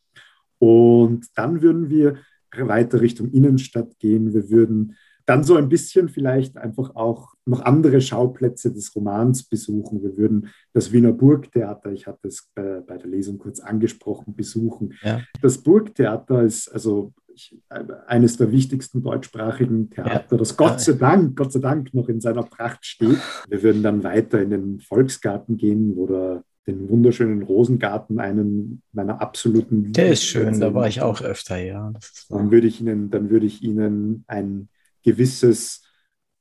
Und 0.59 1.27
dann 1.35 1.61
würden 1.61 1.91
wir 1.91 2.17
weiter 2.57 3.01
Richtung 3.01 3.31
Innenstadt 3.31 3.99
gehen. 3.99 4.33
Wir 4.33 4.49
würden 4.49 4.97
dann 5.27 5.43
so 5.43 5.57
ein 5.57 5.69
bisschen 5.69 6.09
vielleicht 6.09 6.57
einfach 6.57 6.95
auch 6.95 7.35
noch 7.45 7.61
andere 7.61 8.01
Schauplätze 8.01 8.73
des 8.73 8.95
Romans 8.95 9.43
besuchen. 9.43 10.03
Wir 10.03 10.17
würden 10.17 10.49
das 10.73 10.93
Wiener 10.93 11.13
Burgtheater, 11.13 11.93
ich 11.93 12.07
hatte 12.07 12.29
es 12.29 12.49
bei, 12.55 12.81
bei 12.81 12.97
der 12.97 13.09
Lesung 13.09 13.37
kurz 13.39 13.59
angesprochen, 13.59 14.35
besuchen. 14.37 14.95
Ja. 15.03 15.21
Das 15.43 15.59
Burgtheater 15.59 16.43
ist 16.43 16.69
also 16.69 17.13
eines 18.07 18.37
der 18.37 18.53
wichtigsten 18.53 19.03
deutschsprachigen 19.03 19.91
Theater, 19.91 20.27
ja. 20.33 20.37
das 20.39 20.57
Gott 20.57 20.81
sei 20.81 20.93
Dank, 20.93 21.37
Gott 21.37 21.53
sei 21.53 21.61
Dank 21.61 21.93
noch 21.95 22.09
in 22.09 22.21
seiner 22.21 22.43
Pracht 22.43 22.85
steht. 22.85 23.19
Wir 23.49 23.63
würden 23.63 23.83
dann 23.83 24.03
weiter 24.03 24.41
in 24.41 24.51
den 24.51 24.81
Volksgarten 24.81 25.57
gehen 25.57 25.95
oder 25.95 26.45
den 26.67 26.89
wunderschönen 26.89 27.43
Rosengarten, 27.43 28.19
einen 28.19 28.83
meiner 28.93 29.21
absoluten 29.21 29.93
Der 29.93 30.11
ist 30.11 30.25
schön, 30.25 30.59
da 30.59 30.75
war 30.75 30.89
ich 30.89 31.01
auch 31.01 31.23
öfter, 31.23 31.57
ja. 31.59 31.93
Dann 32.29 32.51
würde 32.51 32.67
ich 32.67 32.81
Ihnen, 32.81 33.11
dann 33.11 33.31
würde 33.31 33.47
ich 33.47 33.63
Ihnen 33.63 34.25
ein 34.27 34.69
gewisses 35.03 35.83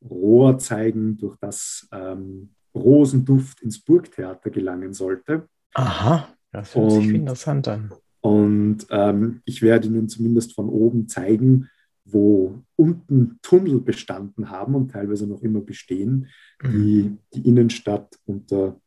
Rohr 0.04 0.58
zeigen, 0.58 1.18
durch 1.18 1.38
das 1.38 1.88
ähm, 1.92 2.50
Rosenduft 2.74 3.62
ins 3.62 3.80
Burgtheater 3.80 4.50
gelangen 4.50 4.94
sollte. 4.94 5.48
Aha, 5.74 6.28
das 6.52 6.76
hört 6.76 6.92
Und 6.92 7.02
sich 7.02 7.10
interessant 7.14 7.68
an. 7.68 7.92
Und 8.26 8.88
ähm, 8.90 9.44
ich 9.46 9.62
werde 9.62 9.88
Ihnen 9.88 10.10
zumindest 10.10 10.56
von 10.56 10.68
oben 10.68 11.08
zeigen, 11.08 11.70
wo 12.06 12.64
unten 12.76 13.38
Tunnel 13.44 13.80
bestanden 13.80 14.50
haben 14.50 14.74
und 14.74 14.90
teilweise 14.90 15.28
noch 15.28 15.44
immer 15.44 15.62
bestehen, 15.62 16.26
mhm. 16.64 16.72
die 16.72 17.18
die 17.36 17.48
Innenstadt 17.48 18.18
unter, 18.26 18.82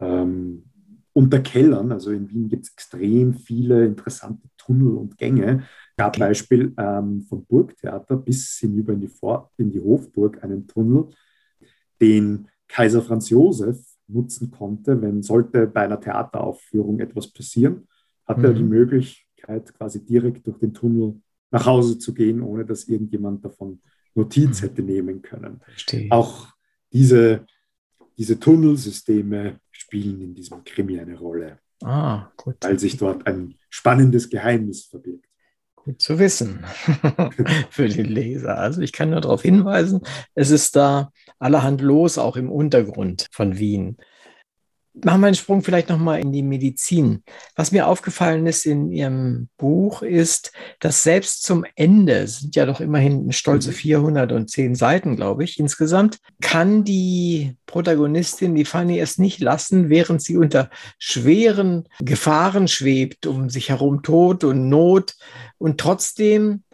ähm, 0.00 0.64
unter 1.12 1.38
Kellern, 1.38 1.92
also 1.92 2.10
in 2.10 2.28
Wien 2.28 2.48
gibt 2.48 2.64
es 2.64 2.72
extrem 2.72 3.34
viele 3.34 3.86
interessante 3.86 4.48
Tunnel 4.56 4.96
und 4.96 5.16
Gänge. 5.16 5.62
Gab. 5.96 6.18
Beispiel 6.18 6.74
ähm, 6.76 7.22
vom 7.28 7.44
Burgtheater 7.44 8.16
bis 8.16 8.58
hinüber 8.58 8.94
in 8.94 9.00
die, 9.02 9.06
Vor 9.06 9.52
in 9.58 9.70
die 9.70 9.80
Hofburg 9.80 10.42
einen 10.42 10.66
Tunnel, 10.66 11.10
den 12.00 12.48
Kaiser 12.66 13.02
Franz 13.02 13.30
Josef 13.30 13.78
nutzen 14.08 14.50
konnte, 14.50 15.00
wenn 15.00 15.22
sollte 15.22 15.68
bei 15.68 15.82
einer 15.82 16.00
Theateraufführung 16.00 16.98
etwas 16.98 17.32
passieren 17.32 17.86
hat 18.26 18.38
mhm. 18.38 18.44
er 18.44 18.52
die 18.54 18.62
Möglichkeit, 18.62 19.74
quasi 19.74 20.04
direkt 20.04 20.46
durch 20.46 20.58
den 20.58 20.74
Tunnel 20.74 21.20
nach 21.50 21.66
Hause 21.66 21.98
zu 21.98 22.14
gehen, 22.14 22.42
ohne 22.42 22.64
dass 22.64 22.84
irgendjemand 22.84 23.44
davon 23.44 23.80
Notiz 24.14 24.60
mhm. 24.60 24.66
hätte 24.66 24.82
nehmen 24.82 25.22
können. 25.22 25.60
Verstehe. 25.64 26.10
Auch 26.10 26.48
diese, 26.92 27.46
diese 28.18 28.38
Tunnelsysteme 28.38 29.60
spielen 29.70 30.20
in 30.20 30.34
diesem 30.34 30.64
Krimi 30.64 30.98
eine 30.98 31.18
Rolle. 31.18 31.58
Ah, 31.82 32.30
gut. 32.36 32.56
Weil 32.60 32.78
sich 32.78 32.96
dort 32.96 33.26
ein 33.26 33.56
spannendes 33.68 34.30
Geheimnis 34.30 34.84
verbirgt. 34.84 35.26
Gut 35.74 36.00
zu 36.00 36.18
wissen 36.18 36.64
für 37.70 37.88
den 37.88 38.06
Leser. 38.06 38.56
Also 38.56 38.82
ich 38.82 38.92
kann 38.92 39.10
nur 39.10 39.20
darauf 39.20 39.42
hinweisen, 39.42 40.00
es 40.34 40.50
ist 40.50 40.76
da 40.76 41.10
allerhand 41.40 41.80
los, 41.80 42.18
auch 42.18 42.36
im 42.36 42.50
Untergrund 42.50 43.26
von 43.32 43.58
Wien. 43.58 43.96
Machen 44.94 45.22
wir 45.22 45.28
einen 45.28 45.36
Sprung 45.36 45.62
vielleicht 45.62 45.88
nochmal 45.88 46.20
in 46.20 46.32
die 46.32 46.42
Medizin. 46.42 47.22
Was 47.56 47.72
mir 47.72 47.86
aufgefallen 47.86 48.46
ist 48.46 48.66
in 48.66 48.90
Ihrem 48.90 49.48
Buch 49.56 50.02
ist, 50.02 50.52
dass 50.80 51.02
selbst 51.02 51.44
zum 51.44 51.64
Ende, 51.76 52.18
es 52.18 52.40
sind 52.40 52.56
ja 52.56 52.66
doch 52.66 52.80
immerhin 52.80 53.32
stolze 53.32 53.72
410 53.72 54.68
mhm. 54.68 54.74
Seiten, 54.74 55.16
glaube 55.16 55.44
ich, 55.44 55.58
insgesamt, 55.58 56.18
kann 56.42 56.84
die 56.84 57.56
Protagonistin, 57.64 58.54
die 58.54 58.66
Fanny, 58.66 59.00
es 59.00 59.16
nicht 59.16 59.40
lassen, 59.40 59.88
während 59.88 60.20
sie 60.20 60.36
unter 60.36 60.68
schweren 60.98 61.88
Gefahren 62.00 62.68
schwebt, 62.68 63.26
um 63.26 63.48
sich 63.48 63.70
herum 63.70 64.02
Tod 64.02 64.44
und 64.44 64.68
Not 64.68 65.14
und 65.56 65.80
trotzdem 65.80 66.64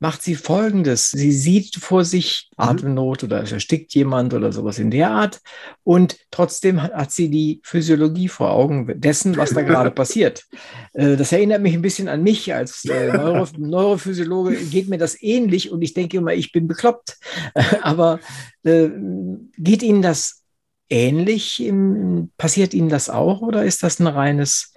macht 0.00 0.22
sie 0.22 0.36
Folgendes. 0.36 1.10
Sie 1.10 1.32
sieht 1.32 1.76
vor 1.76 2.04
sich 2.04 2.50
mhm. 2.56 2.64
Atemnot 2.64 3.24
oder 3.24 3.42
es 3.42 3.52
erstickt 3.52 3.94
jemand 3.94 4.32
oder 4.32 4.52
sowas 4.52 4.78
in 4.78 4.90
der 4.90 5.10
Art. 5.10 5.40
Und 5.82 6.16
trotzdem 6.30 6.82
hat 6.82 7.10
sie 7.10 7.30
die 7.30 7.60
Physiologie 7.64 8.28
vor 8.28 8.50
Augen 8.50 9.00
dessen, 9.00 9.36
was 9.36 9.50
da 9.50 9.62
gerade 9.62 9.90
passiert. 9.92 10.44
Äh, 10.92 11.16
das 11.16 11.32
erinnert 11.32 11.62
mich 11.62 11.74
ein 11.74 11.82
bisschen 11.82 12.08
an 12.08 12.22
mich 12.22 12.54
als 12.54 12.84
äh, 12.84 13.12
Neuro 13.16 13.48
Neurophysiologe. 13.56 14.56
Geht 14.56 14.88
mir 14.88 14.98
das 14.98 15.20
ähnlich 15.20 15.70
und 15.72 15.82
ich 15.82 15.94
denke 15.94 16.16
immer, 16.16 16.32
ich 16.32 16.52
bin 16.52 16.68
bekloppt. 16.68 17.18
Aber 17.82 18.20
äh, 18.64 18.88
geht 19.56 19.82
Ihnen 19.82 20.02
das 20.02 20.44
ähnlich? 20.88 21.70
Passiert 22.36 22.72
Ihnen 22.72 22.88
das 22.88 23.10
auch 23.10 23.40
oder 23.40 23.64
ist 23.64 23.82
das 23.82 23.98
ein 23.98 24.06
reines 24.06 24.74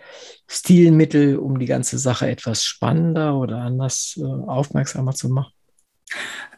Stilmittel, 0.47 1.37
um 1.37 1.59
die 1.59 1.65
ganze 1.65 1.97
Sache 1.97 2.29
etwas 2.29 2.63
spannender 2.63 3.37
oder 3.37 3.57
anders 3.57 4.17
äh, 4.17 4.23
aufmerksamer 4.23 5.13
zu 5.13 5.29
machen? 5.29 5.53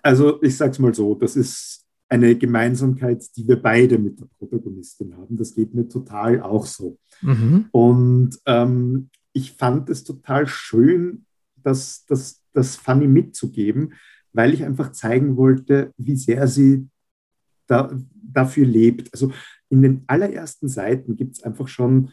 Also 0.02 0.42
ich 0.42 0.58
sage 0.58 0.72
es 0.72 0.80
mal 0.80 0.94
so, 0.94 1.16
das 1.16 1.36
ist 1.36 1.86
eine 2.10 2.36
Gemeinsamkeit, 2.36 3.24
die 3.36 3.48
wir 3.48 3.62
beide 3.62 3.98
mit 3.98 4.20
der 4.20 4.28
Protagonistin 4.38 5.16
haben. 5.18 5.36
Das 5.38 5.56
geht 5.56 5.74
mir 5.74 5.88
total 5.88 6.42
auch 6.42 6.66
so. 6.66 6.98
Mhm. 7.22 7.66
Und 7.72 8.38
ähm, 8.46 9.10
ich 9.32 9.54
fand 9.54 9.90
es 9.90 10.04
total 10.04 10.48
schön, 10.48 11.26
das, 11.56 12.06
das, 12.06 12.44
das 12.54 12.76
Fanny 12.76 13.08
mitzugeben, 13.08 13.94
weil 14.32 14.54
ich 14.54 14.64
einfach 14.64 14.92
zeigen 14.92 15.38
wollte, 15.38 15.92
wie 15.98 16.16
sehr 16.16 16.48
sie 16.48 16.88
da, 17.68 17.92
dafür 18.14 18.66
lebt. 18.66 19.12
Also 19.14 19.32
in 19.70 19.82
den 19.82 20.04
allerersten 20.08 20.68
Seiten 20.68 21.16
gibt 21.16 21.38
es 21.38 21.44
einfach 21.44 21.68
schon 21.68 22.12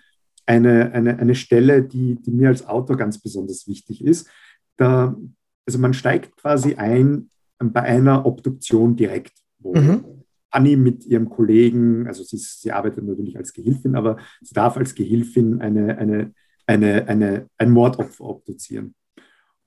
eine, 0.50 0.90
eine, 0.92 1.16
eine 1.18 1.36
Stelle, 1.36 1.82
die, 1.82 2.16
die 2.16 2.32
mir 2.32 2.48
als 2.48 2.66
Autor 2.66 2.96
ganz 2.96 3.20
besonders 3.20 3.68
wichtig 3.68 4.04
ist. 4.04 4.28
Da, 4.76 5.16
also 5.64 5.78
man 5.78 5.94
steigt 5.94 6.36
quasi 6.36 6.74
ein 6.74 7.30
bei 7.58 7.82
einer 7.82 8.26
Obduktion 8.26 8.96
direkt, 8.96 9.34
wo 9.58 9.74
mhm. 9.76 10.04
Annie 10.50 10.76
mit 10.76 11.06
ihrem 11.06 11.28
Kollegen, 11.28 12.08
also 12.08 12.24
sie, 12.24 12.38
sie 12.38 12.72
arbeitet 12.72 13.04
natürlich 13.04 13.36
als 13.36 13.52
Gehilfin, 13.52 13.94
aber 13.94 14.16
sie 14.40 14.54
darf 14.54 14.76
als 14.76 14.94
Gehilfin 14.94 15.60
eine, 15.60 15.96
eine, 15.98 16.32
eine, 16.66 17.06
eine, 17.06 17.46
ein 17.56 17.70
Mordopfer 17.70 18.24
obduzieren. 18.24 18.94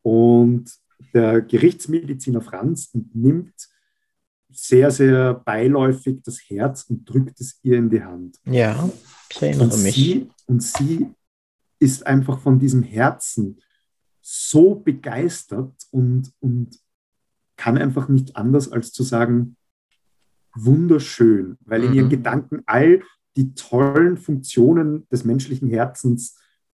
Und 0.01 0.69
der 1.13 1.41
Gerichtsmediziner 1.41 2.41
Franz 2.41 2.91
nimmt 3.13 3.53
sehr, 4.49 4.91
sehr 4.91 5.35
beiläufig 5.35 6.21
das 6.25 6.41
Herz 6.49 6.83
und 6.89 7.07
drückt 7.09 7.39
es 7.39 7.59
ihr 7.63 7.77
in 7.77 7.89
die 7.89 8.03
Hand. 8.03 8.37
Ja, 8.45 8.89
ich 9.35 9.41
erinnere 9.41 9.65
und 9.65 9.83
mich. 9.83 9.95
Sie, 9.95 10.29
und 10.47 10.63
sie 10.63 11.07
ist 11.79 12.05
einfach 12.05 12.39
von 12.39 12.59
diesem 12.59 12.83
Herzen 12.83 13.59
so 14.21 14.75
begeistert 14.75 15.73
und, 15.91 16.31
und 16.39 16.79
kann 17.57 17.77
einfach 17.77 18.07
nicht 18.07 18.35
anders 18.35 18.71
als 18.71 18.91
zu 18.91 19.03
sagen, 19.03 19.57
wunderschön, 20.55 21.57
weil 21.61 21.81
mhm. 21.81 21.87
in 21.87 21.93
ihren 21.93 22.05
mhm. 22.05 22.11
Gedanken 22.11 22.63
all 22.65 23.01
die 23.35 23.53
tollen 23.53 24.17
Funktionen 24.17 25.07
des 25.09 25.23
menschlichen 25.23 25.69
Herzens 25.69 26.37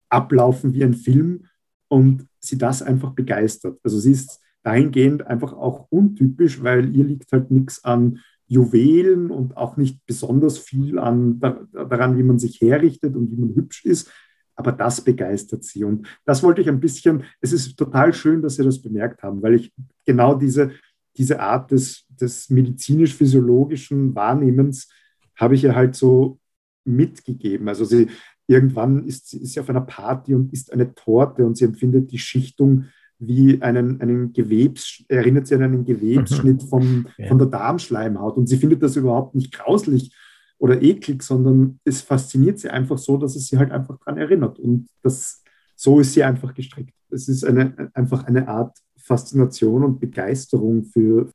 ablaufen 0.09 0.73
wie 0.73 0.83
ein 0.83 0.93
Film 0.93 1.45
und 1.87 2.27
sie 2.39 2.57
das 2.57 2.81
einfach 2.81 3.11
begeistert. 3.11 3.79
Also 3.83 3.99
sie 3.99 4.11
ist 4.11 4.39
dahingehend 4.63 5.27
einfach 5.27 5.53
auch 5.53 5.87
untypisch, 5.89 6.63
weil 6.63 6.95
ihr 6.95 7.03
liegt 7.03 7.31
halt 7.31 7.51
nichts 7.51 7.83
an 7.83 8.19
Juwelen 8.47 9.31
und 9.31 9.57
auch 9.57 9.77
nicht 9.77 10.05
besonders 10.05 10.57
viel 10.57 10.99
an, 10.99 11.39
daran, 11.39 12.17
wie 12.17 12.23
man 12.23 12.39
sich 12.39 12.61
herrichtet 12.61 13.15
und 13.15 13.31
wie 13.31 13.37
man 13.37 13.55
hübsch 13.55 13.85
ist. 13.85 14.11
Aber 14.55 14.71
das 14.71 15.01
begeistert 15.01 15.63
sie. 15.63 15.83
Und 15.83 16.07
das 16.25 16.43
wollte 16.43 16.61
ich 16.61 16.69
ein 16.69 16.79
bisschen, 16.79 17.23
es 17.41 17.51
ist 17.51 17.75
total 17.75 18.13
schön, 18.13 18.41
dass 18.41 18.55
Sie 18.55 18.63
das 18.63 18.81
bemerkt 18.81 19.23
haben, 19.23 19.41
weil 19.41 19.55
ich 19.55 19.73
genau 20.05 20.35
diese, 20.35 20.71
diese 21.17 21.39
Art 21.39 21.71
des, 21.71 22.05
des 22.09 22.49
medizinisch-physiologischen 22.49 24.15
Wahrnehmens 24.15 24.89
habe 25.35 25.55
ich 25.55 25.63
ihr 25.63 25.75
halt 25.75 25.95
so 25.95 26.39
mitgegeben. 26.85 27.67
Also 27.67 27.83
sie, 27.83 28.07
irgendwann 28.47 29.05
ist 29.05 29.29
sie, 29.29 29.39
ist 29.41 29.53
sie 29.53 29.59
auf 29.59 29.69
einer 29.69 29.81
Party 29.81 30.33
und 30.33 30.53
isst 30.53 30.71
eine 30.71 30.93
Torte 30.93 31.45
und 31.45 31.57
sie 31.57 31.65
empfindet 31.65 32.11
die 32.11 32.19
Schichtung 32.19 32.85
wie 33.19 33.61
einen, 33.61 34.01
einen 34.01 34.33
Gewebs, 34.33 35.03
erinnert 35.07 35.47
sie 35.47 35.55
an 35.55 35.63
einen 35.63 35.85
Gewebsschnitt 35.85 36.63
mhm. 36.63 36.67
vom, 36.67 37.07
ja. 37.17 37.27
von 37.27 37.37
der 37.37 37.47
Darmschleimhaut. 37.47 38.37
Und 38.37 38.47
sie 38.47 38.57
findet 38.57 38.83
das 38.83 38.95
überhaupt 38.95 39.35
nicht 39.35 39.53
grauslich 39.53 40.13
oder 40.57 40.81
eklig, 40.81 41.23
sondern 41.23 41.79
es 41.83 42.01
fasziniert 42.01 42.59
sie 42.59 42.69
einfach 42.69 42.97
so, 42.97 43.17
dass 43.17 43.35
es 43.35 43.47
sie 43.47 43.57
halt 43.57 43.71
einfach 43.71 43.97
daran 43.99 44.17
erinnert. 44.17 44.59
Und 44.59 44.87
das, 45.01 45.43
so 45.75 45.99
ist 45.99 46.13
sie 46.13 46.23
einfach 46.23 46.53
gestrickt. 46.53 46.93
Es 47.09 47.27
ist 47.27 47.45
eine, 47.45 47.91
einfach 47.93 48.25
eine 48.25 48.47
Art 48.47 48.77
Faszination 48.97 49.83
und 49.83 49.99
Begeisterung 49.99 50.85
für 50.85 51.29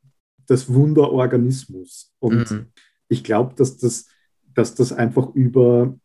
das 0.47 0.73
Wunderorganismus. 0.73 2.13
Und 2.19 2.51
mhm. 2.51 2.67
ich 3.09 3.23
glaube, 3.23 3.55
dass 3.55 3.79
das, 3.79 4.07
dass 4.55 4.75
das 4.75 4.93
einfach 4.93 5.35
über, 5.35 5.97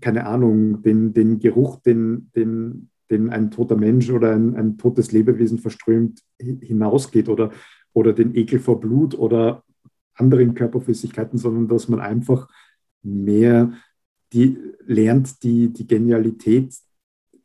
keine 0.00 0.26
Ahnung, 0.26 0.82
den, 0.82 1.12
den 1.12 1.38
Geruch, 1.38 1.80
den, 1.80 2.30
den 2.34 2.90
den 3.10 3.30
ein 3.30 3.50
toter 3.50 3.76
Mensch 3.76 4.10
oder 4.10 4.32
ein, 4.32 4.54
ein 4.56 4.78
totes 4.78 5.12
Lebewesen 5.12 5.58
verströmt, 5.58 6.20
hinausgeht 6.38 7.28
oder, 7.28 7.50
oder 7.92 8.12
den 8.12 8.34
Ekel 8.34 8.58
vor 8.58 8.80
Blut 8.80 9.16
oder 9.18 9.62
anderen 10.14 10.54
Körperflüssigkeiten, 10.54 11.38
sondern 11.38 11.68
dass 11.68 11.88
man 11.88 12.00
einfach 12.00 12.48
mehr 13.02 13.72
die, 14.32 14.58
lernt, 14.86 15.42
die, 15.42 15.72
die 15.72 15.86
Genialität 15.86 16.74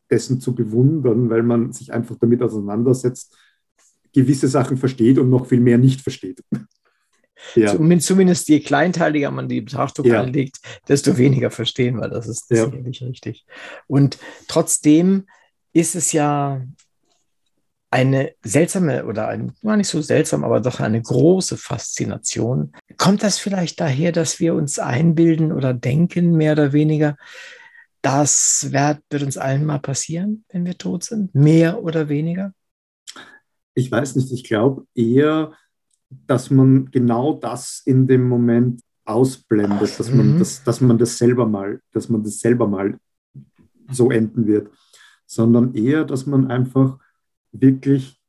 dessen 0.09 0.41
zu 0.41 0.55
bewundern, 0.55 1.29
weil 1.29 1.43
man 1.43 1.71
sich 1.71 1.93
einfach 1.93 2.15
damit 2.19 2.41
auseinandersetzt, 2.41 3.37
gewisse 4.13 4.47
Sachen 4.47 4.77
versteht 4.77 5.19
und 5.19 5.29
noch 5.29 5.45
viel 5.45 5.59
mehr 5.59 5.77
nicht 5.77 6.01
versteht. 6.01 6.43
Ja. 7.55 7.73
Zumindest 7.99 8.49
je 8.49 8.59
kleinteiliger 8.59 9.31
man 9.31 9.47
die 9.47 9.61
Betrachtung 9.61 10.05
ja. 10.05 10.21
anlegt, 10.21 10.57
desto 10.89 11.17
weniger 11.17 11.51
verstehen 11.51 11.95
wir. 11.95 12.09
Das 12.09 12.27
ist 12.27 12.49
sicherlich 12.49 12.99
ja. 12.99 13.07
richtig. 13.07 13.45
Und 13.87 14.17
trotzdem 14.49 15.25
ist 15.73 15.95
es 15.95 16.11
ja 16.11 16.61
eine 17.91 18.33
seltsame 18.43 19.05
oder 19.05 19.27
ein, 19.27 19.53
war 19.61 19.75
nicht 19.75 19.87
so 19.87 20.01
seltsam, 20.01 20.43
aber 20.43 20.61
doch 20.61 20.79
eine 20.79 21.01
große 21.01 21.57
Faszination. 21.57 22.73
Kommt 22.97 23.23
das 23.23 23.39
vielleicht 23.39 23.79
daher, 23.79 24.11
dass 24.11 24.39
wir 24.39 24.53
uns 24.53 24.77
einbilden 24.77 25.51
oder 25.51 25.73
denken, 25.73 26.33
mehr 26.37 26.53
oder 26.53 26.71
weniger, 26.71 27.17
das 28.01 28.67
wird, 28.71 28.99
wird 29.09 29.23
uns 29.23 29.37
allen 29.37 29.65
mal 29.65 29.79
passieren, 29.79 30.45
wenn 30.49 30.65
wir 30.65 30.77
tot 30.77 31.03
sind? 31.03 31.33
Mehr 31.33 31.83
oder 31.83 32.09
weniger? 32.09 32.53
Ich 33.73 33.91
weiß 33.91 34.15
nicht. 34.15 34.31
Ich 34.31 34.43
glaube 34.43 34.85
eher, 34.93 35.53
dass 36.09 36.49
man 36.49 36.91
genau 36.91 37.33
das 37.33 37.81
in 37.85 38.07
dem 38.07 38.27
Moment 38.27 38.81
ausblendet, 39.05 39.99
dass 39.99 40.11
man, 40.11 40.35
mhm. 40.35 40.39
das, 40.39 40.63
dass 40.63 40.79
man 40.81 40.97
das 40.97 41.17
selber 41.17 41.45
mal, 41.47 41.81
dass 41.91 42.07
man 42.09 42.23
das 42.23 42.39
selber 42.39 42.67
mal 42.67 42.97
so 43.91 44.11
enden 44.11 44.45
wird 44.45 44.69
sondern 45.29 45.75
eher, 45.75 46.05
dass 46.05 46.25
man 46.25 46.49
einfach 46.49 46.97
wirklich 47.51 48.19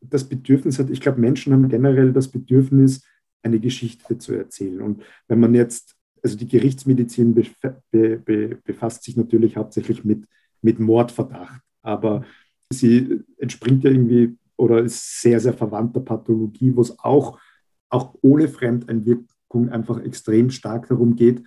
das 0.00 0.24
Bedürfnis 0.24 0.78
hat. 0.78 0.88
Ich 0.88 1.00
glaube, 1.00 1.20
Menschen 1.20 1.52
haben 1.52 1.68
generell 1.68 2.12
das 2.12 2.28
Bedürfnis, 2.28 3.02
eine 3.42 3.58
Geschichte 3.58 4.18
zu 4.18 4.34
erzählen. 4.34 4.80
Und 4.80 5.02
wenn 5.26 5.40
man 5.40 5.54
jetzt, 5.54 5.96
also 6.22 6.36
die 6.36 6.46
Gerichtsmedizin 6.46 7.34
be, 7.34 7.44
be, 7.90 8.58
befasst 8.64 9.02
sich 9.02 9.16
natürlich 9.16 9.56
hauptsächlich 9.56 10.04
mit, 10.04 10.26
mit 10.62 10.78
Mordverdacht, 10.78 11.60
aber 11.82 12.24
sie 12.72 13.20
entspringt 13.38 13.82
ja 13.82 13.90
irgendwie 13.90 14.36
oder 14.56 14.82
ist 14.82 15.20
sehr, 15.20 15.40
sehr 15.40 15.54
verwandt 15.54 15.96
der 15.96 16.00
Pathologie, 16.00 16.74
wo 16.74 16.82
es 16.82 16.98
auch, 17.00 17.40
auch 17.88 18.14
ohne 18.22 18.48
Fremdeinwirkung 18.48 19.70
einfach 19.70 20.00
extrem 20.02 20.50
stark 20.50 20.88
darum 20.88 21.16
geht, 21.16 21.42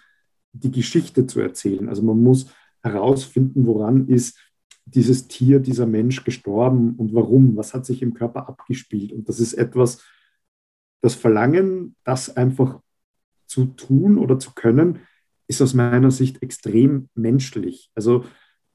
die 0.51 0.71
Geschichte 0.71 1.27
zu 1.27 1.39
erzählen. 1.39 1.87
Also 1.87 2.03
man 2.03 2.21
muss 2.21 2.47
herausfinden, 2.81 3.65
woran 3.65 4.07
ist 4.07 4.37
dieses 4.95 5.27
Tier, 5.27 5.59
dieser 5.59 5.85
Mensch 5.85 6.23
gestorben 6.23 6.95
und 6.95 7.13
warum? 7.13 7.55
Was 7.57 7.73
hat 7.73 7.85
sich 7.85 8.01
im 8.01 8.13
Körper 8.13 8.47
abgespielt? 8.47 9.11
Und 9.11 9.27
das 9.29 9.39
ist 9.39 9.53
etwas, 9.53 10.03
das 11.01 11.15
Verlangen, 11.15 11.95
das 12.03 12.35
einfach 12.35 12.79
zu 13.47 13.65
tun 13.65 14.17
oder 14.17 14.39
zu 14.39 14.51
können, 14.53 14.99
ist 15.47 15.61
aus 15.61 15.73
meiner 15.73 16.11
Sicht 16.11 16.41
extrem 16.41 17.09
menschlich. 17.15 17.91
Also 17.95 18.23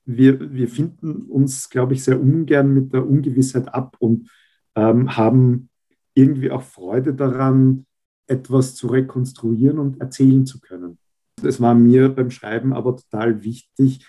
wir, 0.05 0.53
wir 0.53 0.69
finden 0.69 1.23
uns, 1.23 1.71
glaube 1.71 1.95
ich, 1.95 2.05
sehr 2.05 2.21
ungern 2.21 2.73
mit 2.75 2.93
der 2.93 3.07
Ungewissheit 3.07 3.73
ab 3.73 3.97
und 3.99 4.31
ähm, 4.75 5.17
haben 5.17 5.69
irgendwie 6.14 6.51
auch 6.51 6.62
Freude 6.62 7.14
daran, 7.14 7.87
etwas 8.27 8.75
zu 8.75 8.89
rekonstruieren 8.89 9.79
und 9.79 10.01
erzählen 10.01 10.47
zu 10.47 10.61
können. 10.61 10.99
Es 11.43 11.61
war 11.61 11.75
mir 11.75 12.09
beim 12.09 12.31
Schreiben 12.31 12.73
aber 12.73 12.97
total 12.97 13.43
wichtig, 13.43 14.07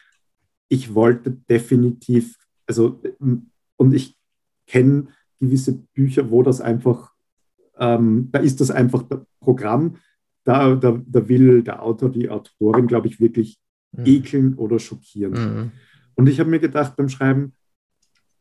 ich 0.70 0.94
wollte 0.94 1.32
definitiv, 1.32 2.36
also, 2.66 3.02
und 3.78 3.94
ich 3.94 4.18
kenne 4.68 5.08
gewisse 5.40 5.74
Bücher, 5.94 6.30
wo 6.32 6.44
das 6.44 6.62
einfach, 6.62 7.14
ähm, 7.78 8.30
da 8.32 8.40
ist 8.40 8.60
das 8.60 8.72
einfach 8.72 9.04
das 9.04 9.22
Programm, 9.40 9.98
da, 10.44 10.76
da, 10.76 11.02
da 11.06 11.28
will 11.28 11.62
der 11.62 11.84
Autor, 11.84 12.10
die 12.10 12.30
Autorin, 12.30 12.88
glaube 12.88 13.08
ich, 13.08 13.20
wirklich 13.20 13.60
mhm. 13.92 14.06
ekeln 14.06 14.54
oder 14.56 14.80
schockieren. 14.80 15.34
Mhm. 15.34 15.72
Und 16.16 16.28
ich 16.28 16.40
habe 16.40 16.50
mir 16.50 16.60
gedacht 16.60 16.96
beim 16.96 17.10
Schreiben, 17.10 17.54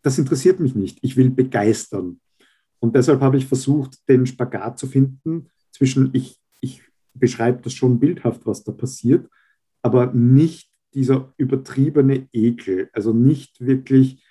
das 0.02 0.18
interessiert 0.18 0.60
mich 0.60 0.74
nicht. 0.74 0.98
Ich 1.02 1.16
will 1.16 1.30
begeistern. 1.30 2.20
Und 2.78 2.94
deshalb 2.94 3.20
habe 3.20 3.36
ich 3.36 3.46
versucht, 3.46 3.98
den 4.08 4.26
Spagat 4.26 4.78
zu 4.78 4.86
finden 4.86 5.48
zwischen, 5.72 6.10
ich, 6.12 6.38
ich 6.60 6.82
beschreibe 7.14 7.60
das 7.62 7.74
schon 7.74 7.98
bildhaft, 7.98 8.46
was 8.46 8.62
da 8.62 8.72
passiert, 8.72 9.28
aber 9.82 10.12
nicht 10.12 10.70
dieser 10.96 11.32
übertriebene 11.36 12.26
Ekel, 12.32 12.88
also 12.92 13.12
nicht 13.12 13.64
wirklich 13.64 14.24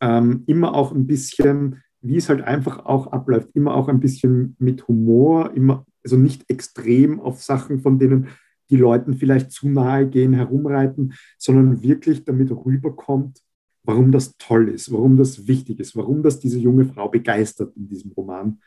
ähm, 0.00 0.42
immer 0.46 0.74
auch 0.74 0.92
ein 0.92 1.06
bisschen, 1.06 1.82
wie 2.00 2.16
es 2.16 2.28
halt 2.28 2.42
einfach 2.42 2.84
auch 2.84 3.06
abläuft, 3.12 3.50
immer 3.54 3.74
auch 3.74 3.88
ein 3.88 4.00
bisschen 4.00 4.56
mit 4.58 4.88
Humor, 4.88 5.52
immer, 5.54 5.86
also 6.04 6.16
nicht 6.16 6.50
extrem 6.50 7.20
auf 7.20 7.42
Sachen, 7.42 7.80
von 7.80 7.98
denen 7.98 8.28
die 8.70 8.76
Leuten 8.76 9.14
vielleicht 9.14 9.52
zu 9.52 9.68
nahe 9.68 10.08
gehen, 10.08 10.32
herumreiten, 10.32 11.14
sondern 11.38 11.82
wirklich 11.82 12.24
damit 12.24 12.50
rüberkommt, 12.50 13.40
warum 13.84 14.12
das 14.12 14.36
toll 14.36 14.68
ist, 14.68 14.92
warum 14.92 15.16
das 15.16 15.46
wichtig 15.46 15.80
ist, 15.80 15.96
warum 15.96 16.22
das 16.22 16.40
diese 16.40 16.58
junge 16.58 16.84
Frau 16.84 17.08
begeistert 17.08 17.76
in 17.76 17.88
diesem 17.88 18.12
Roman. 18.12 18.60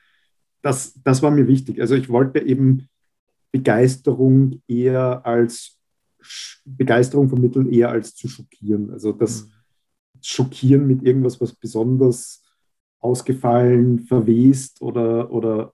Das, 0.61 0.99
das 1.03 1.21
war 1.21 1.31
mir 1.31 1.47
wichtig. 1.47 1.81
Also 1.81 1.95
ich 1.95 2.09
wollte 2.09 2.39
eben 2.39 2.87
Begeisterung 3.51 4.61
eher 4.67 5.25
als 5.25 5.79
Begeisterung 6.65 7.29
vermitteln, 7.29 7.71
eher 7.71 7.89
als 7.89 8.15
zu 8.15 8.27
schockieren. 8.27 8.91
Also 8.91 9.11
das 9.11 9.45
mhm. 9.45 9.51
Schockieren 10.21 10.87
mit 10.87 11.03
irgendwas, 11.03 11.41
was 11.41 11.53
besonders 11.53 12.43
ausgefallen, 12.99 13.99
verwest 13.99 14.81
oder, 14.81 15.31
oder 15.31 15.73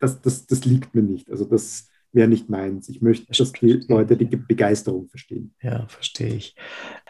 das, 0.00 0.20
das, 0.20 0.46
das 0.46 0.64
liegt 0.64 0.94
mir 0.94 1.02
nicht. 1.02 1.30
Also 1.30 1.44
das 1.44 1.88
wäre 2.14 2.28
nicht 2.28 2.48
meins. 2.48 2.88
Ich 2.88 3.02
möchte, 3.02 3.26
dass 3.32 3.52
die 3.52 3.84
Leute 3.88 4.16
die 4.16 4.36
Begeisterung 4.36 5.08
verstehen. 5.08 5.54
Ja, 5.60 5.86
verstehe 5.88 6.34
ich. 6.34 6.54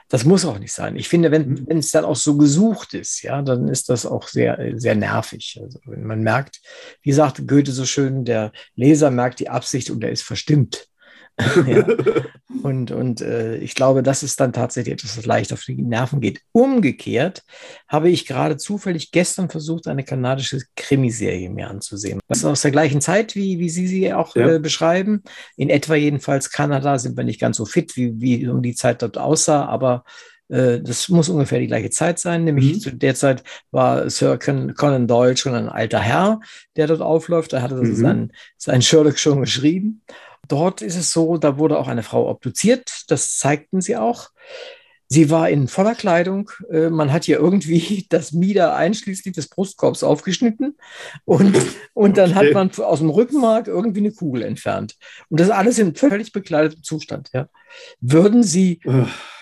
Das 0.08 0.24
muss 0.24 0.44
auch 0.44 0.58
nicht 0.58 0.72
sein. 0.72 0.96
Ich 0.96 1.08
finde, 1.08 1.30
wenn 1.30 1.48
mhm. 1.48 1.66
es 1.78 1.90
dann 1.90 2.04
auch 2.04 2.16
so 2.16 2.36
gesucht 2.36 2.94
ist, 2.94 3.22
ja, 3.22 3.42
dann 3.42 3.68
ist 3.68 3.88
das 3.88 4.06
auch 4.06 4.28
sehr, 4.28 4.72
sehr 4.76 4.94
nervig. 4.94 5.58
Also 5.62 5.80
wenn 5.86 6.04
man 6.04 6.22
merkt, 6.22 6.60
wie 7.02 7.12
sagt 7.12 7.46
Goethe 7.48 7.72
so 7.72 7.84
schön, 7.84 8.24
der 8.24 8.52
Leser 8.74 9.10
merkt 9.10 9.40
die 9.40 9.48
Absicht 9.48 9.90
und 9.90 10.04
er 10.04 10.10
ist 10.10 10.22
verstimmt. 10.22 10.88
ja. 11.66 11.86
Und, 12.62 12.92
und 12.92 13.20
äh, 13.20 13.56
ich 13.56 13.74
glaube, 13.74 14.02
das 14.02 14.22
ist 14.22 14.40
dann 14.40 14.54
tatsächlich 14.54 14.94
etwas, 14.94 15.16
das 15.16 15.26
leicht 15.26 15.52
auf 15.52 15.62
die 15.64 15.74
Nerven 15.74 16.20
geht. 16.20 16.40
Umgekehrt 16.52 17.42
habe 17.88 18.08
ich 18.08 18.26
gerade 18.26 18.56
zufällig 18.56 19.10
gestern 19.10 19.50
versucht, 19.50 19.86
eine 19.86 20.02
kanadische 20.02 20.60
Krimiserie 20.74 21.50
mir 21.50 21.68
anzusehen. 21.68 22.20
Das 22.28 22.38
ist 22.38 22.44
aus 22.46 22.62
der 22.62 22.70
gleichen 22.70 23.02
Zeit, 23.02 23.34
wie, 23.34 23.58
wie 23.58 23.68
Sie 23.68 23.86
sie 23.86 24.14
auch 24.14 24.34
ja. 24.34 24.54
äh, 24.54 24.58
beschreiben. 24.60 25.22
In 25.56 25.68
etwa 25.68 25.94
jedenfalls 25.94 26.50
Kanada 26.50 26.98
sind 26.98 27.18
wir 27.18 27.24
nicht 27.24 27.40
ganz 27.40 27.58
so 27.58 27.66
fit, 27.66 27.96
wie, 27.96 28.18
wie 28.18 28.48
um 28.48 28.62
die 28.62 28.74
Zeit 28.74 29.02
dort 29.02 29.18
aussah, 29.18 29.66
aber 29.66 30.04
äh, 30.48 30.80
das 30.80 31.08
muss 31.08 31.28
ungefähr 31.28 31.58
die 31.58 31.66
gleiche 31.66 31.90
Zeit 31.90 32.18
sein, 32.18 32.44
nämlich 32.44 32.74
mhm. 32.74 32.80
zu 32.80 32.94
der 32.94 33.14
Zeit 33.14 33.42
war 33.70 34.08
Sir 34.10 34.38
Conan 34.38 35.06
Doyle 35.06 35.36
schon 35.36 35.54
ein 35.54 35.68
alter 35.68 36.00
Herr, 36.00 36.40
der 36.76 36.86
dort 36.86 37.00
aufläuft. 37.00 37.52
Er 37.52 37.62
hatte 37.62 37.76
mhm. 37.76 37.94
seinen, 37.94 38.32
seinen 38.56 38.82
Sherlock 38.82 39.18
schon 39.18 39.40
geschrieben. 39.40 40.02
Dort 40.48 40.82
ist 40.82 40.96
es 40.96 41.10
so, 41.10 41.36
da 41.38 41.58
wurde 41.58 41.78
auch 41.78 41.88
eine 41.88 42.02
Frau 42.02 42.28
obduziert, 42.28 43.04
das 43.08 43.38
zeigten 43.38 43.80
sie 43.80 43.96
auch. 43.96 44.30
Sie 45.08 45.30
war 45.30 45.50
in 45.50 45.68
voller 45.68 45.94
Kleidung. 45.94 46.50
Äh, 46.70 46.88
man 46.90 47.12
hat 47.12 47.28
ihr 47.28 47.38
irgendwie 47.38 48.06
das 48.10 48.32
Mieder 48.32 48.74
einschließlich 48.74 49.34
des 49.34 49.48
Brustkorbs 49.48 50.02
aufgeschnitten 50.02 50.76
und, 51.24 51.56
und 51.92 52.16
dann 52.16 52.30
okay. 52.30 52.48
hat 52.48 52.54
man 52.54 52.70
aus 52.84 52.98
dem 52.98 53.10
Rückenmark 53.10 53.68
irgendwie 53.68 54.00
eine 54.00 54.12
Kugel 54.12 54.42
entfernt. 54.42 54.96
Und 55.28 55.40
das 55.40 55.50
alles 55.50 55.78
in 55.78 55.94
völlig 55.94 56.32
bekleidetem 56.32 56.82
Zustand. 56.82 57.30
Ja. 57.32 57.48
Würden 58.00 58.42
Sie 58.42 58.80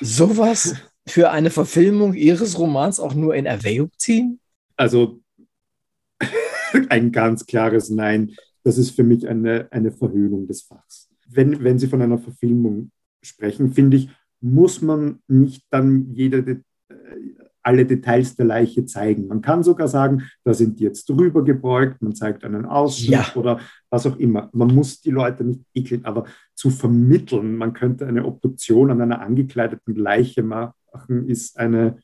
sowas 0.00 0.74
für 1.06 1.30
eine 1.30 1.50
Verfilmung 1.50 2.14
Ihres 2.14 2.58
Romans 2.58 3.00
auch 3.00 3.14
nur 3.14 3.34
in 3.34 3.46
Erwägung 3.46 3.90
ziehen? 3.96 4.40
Also 4.76 5.20
ein 6.88 7.12
ganz 7.12 7.46
klares 7.46 7.90
Nein. 7.90 8.36
Das 8.64 8.78
ist 8.78 8.90
für 8.90 9.04
mich 9.04 9.28
eine, 9.28 9.68
eine 9.70 9.90
Verhöhnung 9.92 10.46
des 10.46 10.62
Fachs. 10.62 11.10
Wenn, 11.28 11.62
wenn 11.64 11.78
Sie 11.78 11.88
von 11.88 12.02
einer 12.02 12.18
Verfilmung 12.18 12.90
sprechen, 13.22 13.72
finde 13.72 13.96
ich, 13.96 14.10
muss 14.40 14.82
man 14.82 15.20
nicht 15.28 15.66
dann 15.70 16.12
jede, 16.12 16.38
äh, 16.48 16.64
alle 17.62 17.86
Details 17.86 18.34
der 18.34 18.46
Leiche 18.46 18.84
zeigen. 18.86 19.28
Man 19.28 19.40
kann 19.40 19.62
sogar 19.62 19.88
sagen, 19.88 20.24
da 20.44 20.52
sind 20.52 20.80
die 20.80 20.84
jetzt 20.84 21.08
drüber 21.08 21.44
gebeugt, 21.44 22.02
man 22.02 22.14
zeigt 22.14 22.44
einen 22.44 22.66
Ausschnitt 22.66 23.10
ja. 23.10 23.36
oder 23.36 23.60
was 23.88 24.06
auch 24.06 24.16
immer. 24.16 24.50
Man 24.52 24.74
muss 24.74 25.00
die 25.00 25.10
Leute 25.10 25.44
nicht 25.44 25.60
ekeln, 25.72 26.04
aber 26.04 26.24
zu 26.54 26.70
vermitteln, 26.70 27.56
man 27.56 27.72
könnte 27.72 28.06
eine 28.06 28.24
Obduktion 28.24 28.90
an 28.90 29.00
einer 29.00 29.20
angekleideten 29.20 29.94
Leiche 29.94 30.42
machen, 30.42 31.28
ist, 31.28 31.56
eine, 31.56 31.98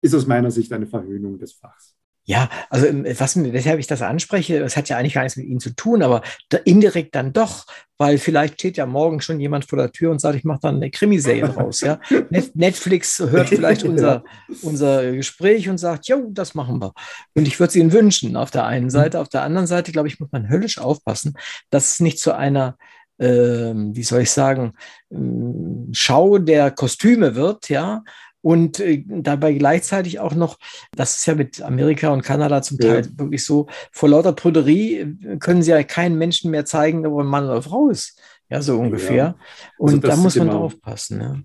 ist 0.00 0.14
aus 0.14 0.26
meiner 0.26 0.50
Sicht 0.50 0.72
eine 0.72 0.86
Verhöhnung 0.86 1.38
des 1.38 1.52
Fachs. 1.52 1.93
Ja, 2.26 2.48
also 2.70 2.86
ähm, 2.86 3.04
was, 3.18 3.36
weshalb 3.36 3.78
ich 3.78 3.86
das 3.86 4.00
anspreche, 4.00 4.60
das 4.60 4.76
hat 4.76 4.88
ja 4.88 4.96
eigentlich 4.96 5.14
gar 5.14 5.22
nichts 5.24 5.36
mit 5.36 5.46
Ihnen 5.46 5.60
zu 5.60 5.74
tun, 5.74 6.02
aber 6.02 6.22
indirekt 6.64 7.14
dann 7.14 7.34
doch, 7.34 7.66
weil 7.98 8.16
vielleicht 8.16 8.54
steht 8.54 8.78
ja 8.78 8.86
morgen 8.86 9.20
schon 9.20 9.40
jemand 9.40 9.66
vor 9.66 9.78
der 9.78 9.92
Tür 9.92 10.10
und 10.10 10.20
sagt, 10.20 10.36
ich 10.36 10.44
mache 10.44 10.60
dann 10.62 10.76
eine 10.76 10.90
Krimiserie 10.90 11.48
draus. 11.48 11.80
Ja? 11.82 12.00
Netflix 12.54 13.18
hört 13.18 13.50
vielleicht 13.50 13.84
unser, 13.84 14.24
unser 14.62 15.12
Gespräch 15.12 15.68
und 15.68 15.76
sagt, 15.76 16.08
jo, 16.08 16.28
das 16.30 16.54
machen 16.54 16.80
wir. 16.80 16.94
Und 17.34 17.46
ich 17.46 17.60
würde 17.60 17.68
es 17.68 17.76
Ihnen 17.76 17.92
wünschen, 17.92 18.36
auf 18.36 18.50
der 18.50 18.64
einen 18.64 18.86
mhm. 18.86 18.90
Seite. 18.90 19.20
Auf 19.20 19.28
der 19.28 19.42
anderen 19.42 19.66
Seite, 19.66 19.92
glaube 19.92 20.08
ich, 20.08 20.18
muss 20.18 20.32
man 20.32 20.48
höllisch 20.48 20.78
aufpassen, 20.78 21.34
dass 21.70 21.92
es 21.92 22.00
nicht 22.00 22.18
zu 22.18 22.34
einer 22.34 22.76
ähm, 23.18 23.94
wie 23.94 24.02
soll 24.02 24.22
ich 24.22 24.30
sagen, 24.30 24.72
ähm, 25.12 25.88
Schau 25.92 26.38
der 26.38 26.70
Kostüme 26.72 27.36
wird, 27.36 27.68
ja, 27.68 28.02
und 28.44 28.78
äh, 28.78 29.02
dabei 29.06 29.54
gleichzeitig 29.54 30.20
auch 30.20 30.34
noch, 30.34 30.58
das 30.94 31.16
ist 31.16 31.24
ja 31.24 31.34
mit 31.34 31.62
Amerika 31.62 32.10
und 32.10 32.20
Kanada 32.20 32.60
zum 32.60 32.78
Teil 32.78 33.00
ja. 33.06 33.18
wirklich 33.18 33.42
so, 33.42 33.68
vor 33.90 34.10
lauter 34.10 34.34
Prüderie 34.34 34.98
äh, 34.98 35.38
können 35.38 35.62
sie 35.62 35.70
ja 35.70 35.82
keinen 35.82 36.18
Menschen 36.18 36.50
mehr 36.50 36.66
zeigen, 36.66 37.06
ob 37.06 37.18
ein 37.18 37.26
Mann 37.26 37.46
oder 37.46 37.62
Frau 37.62 37.88
ist. 37.88 38.20
Ja, 38.50 38.60
so 38.60 38.78
ungefähr. 38.78 39.16
Ja. 39.16 39.36
Also 39.78 39.96
und 39.96 40.04
da 40.04 40.16
muss 40.16 40.36
man 40.36 40.48
genau. 40.48 40.60
aufpassen. 40.60 41.20
Ja. 41.22 41.40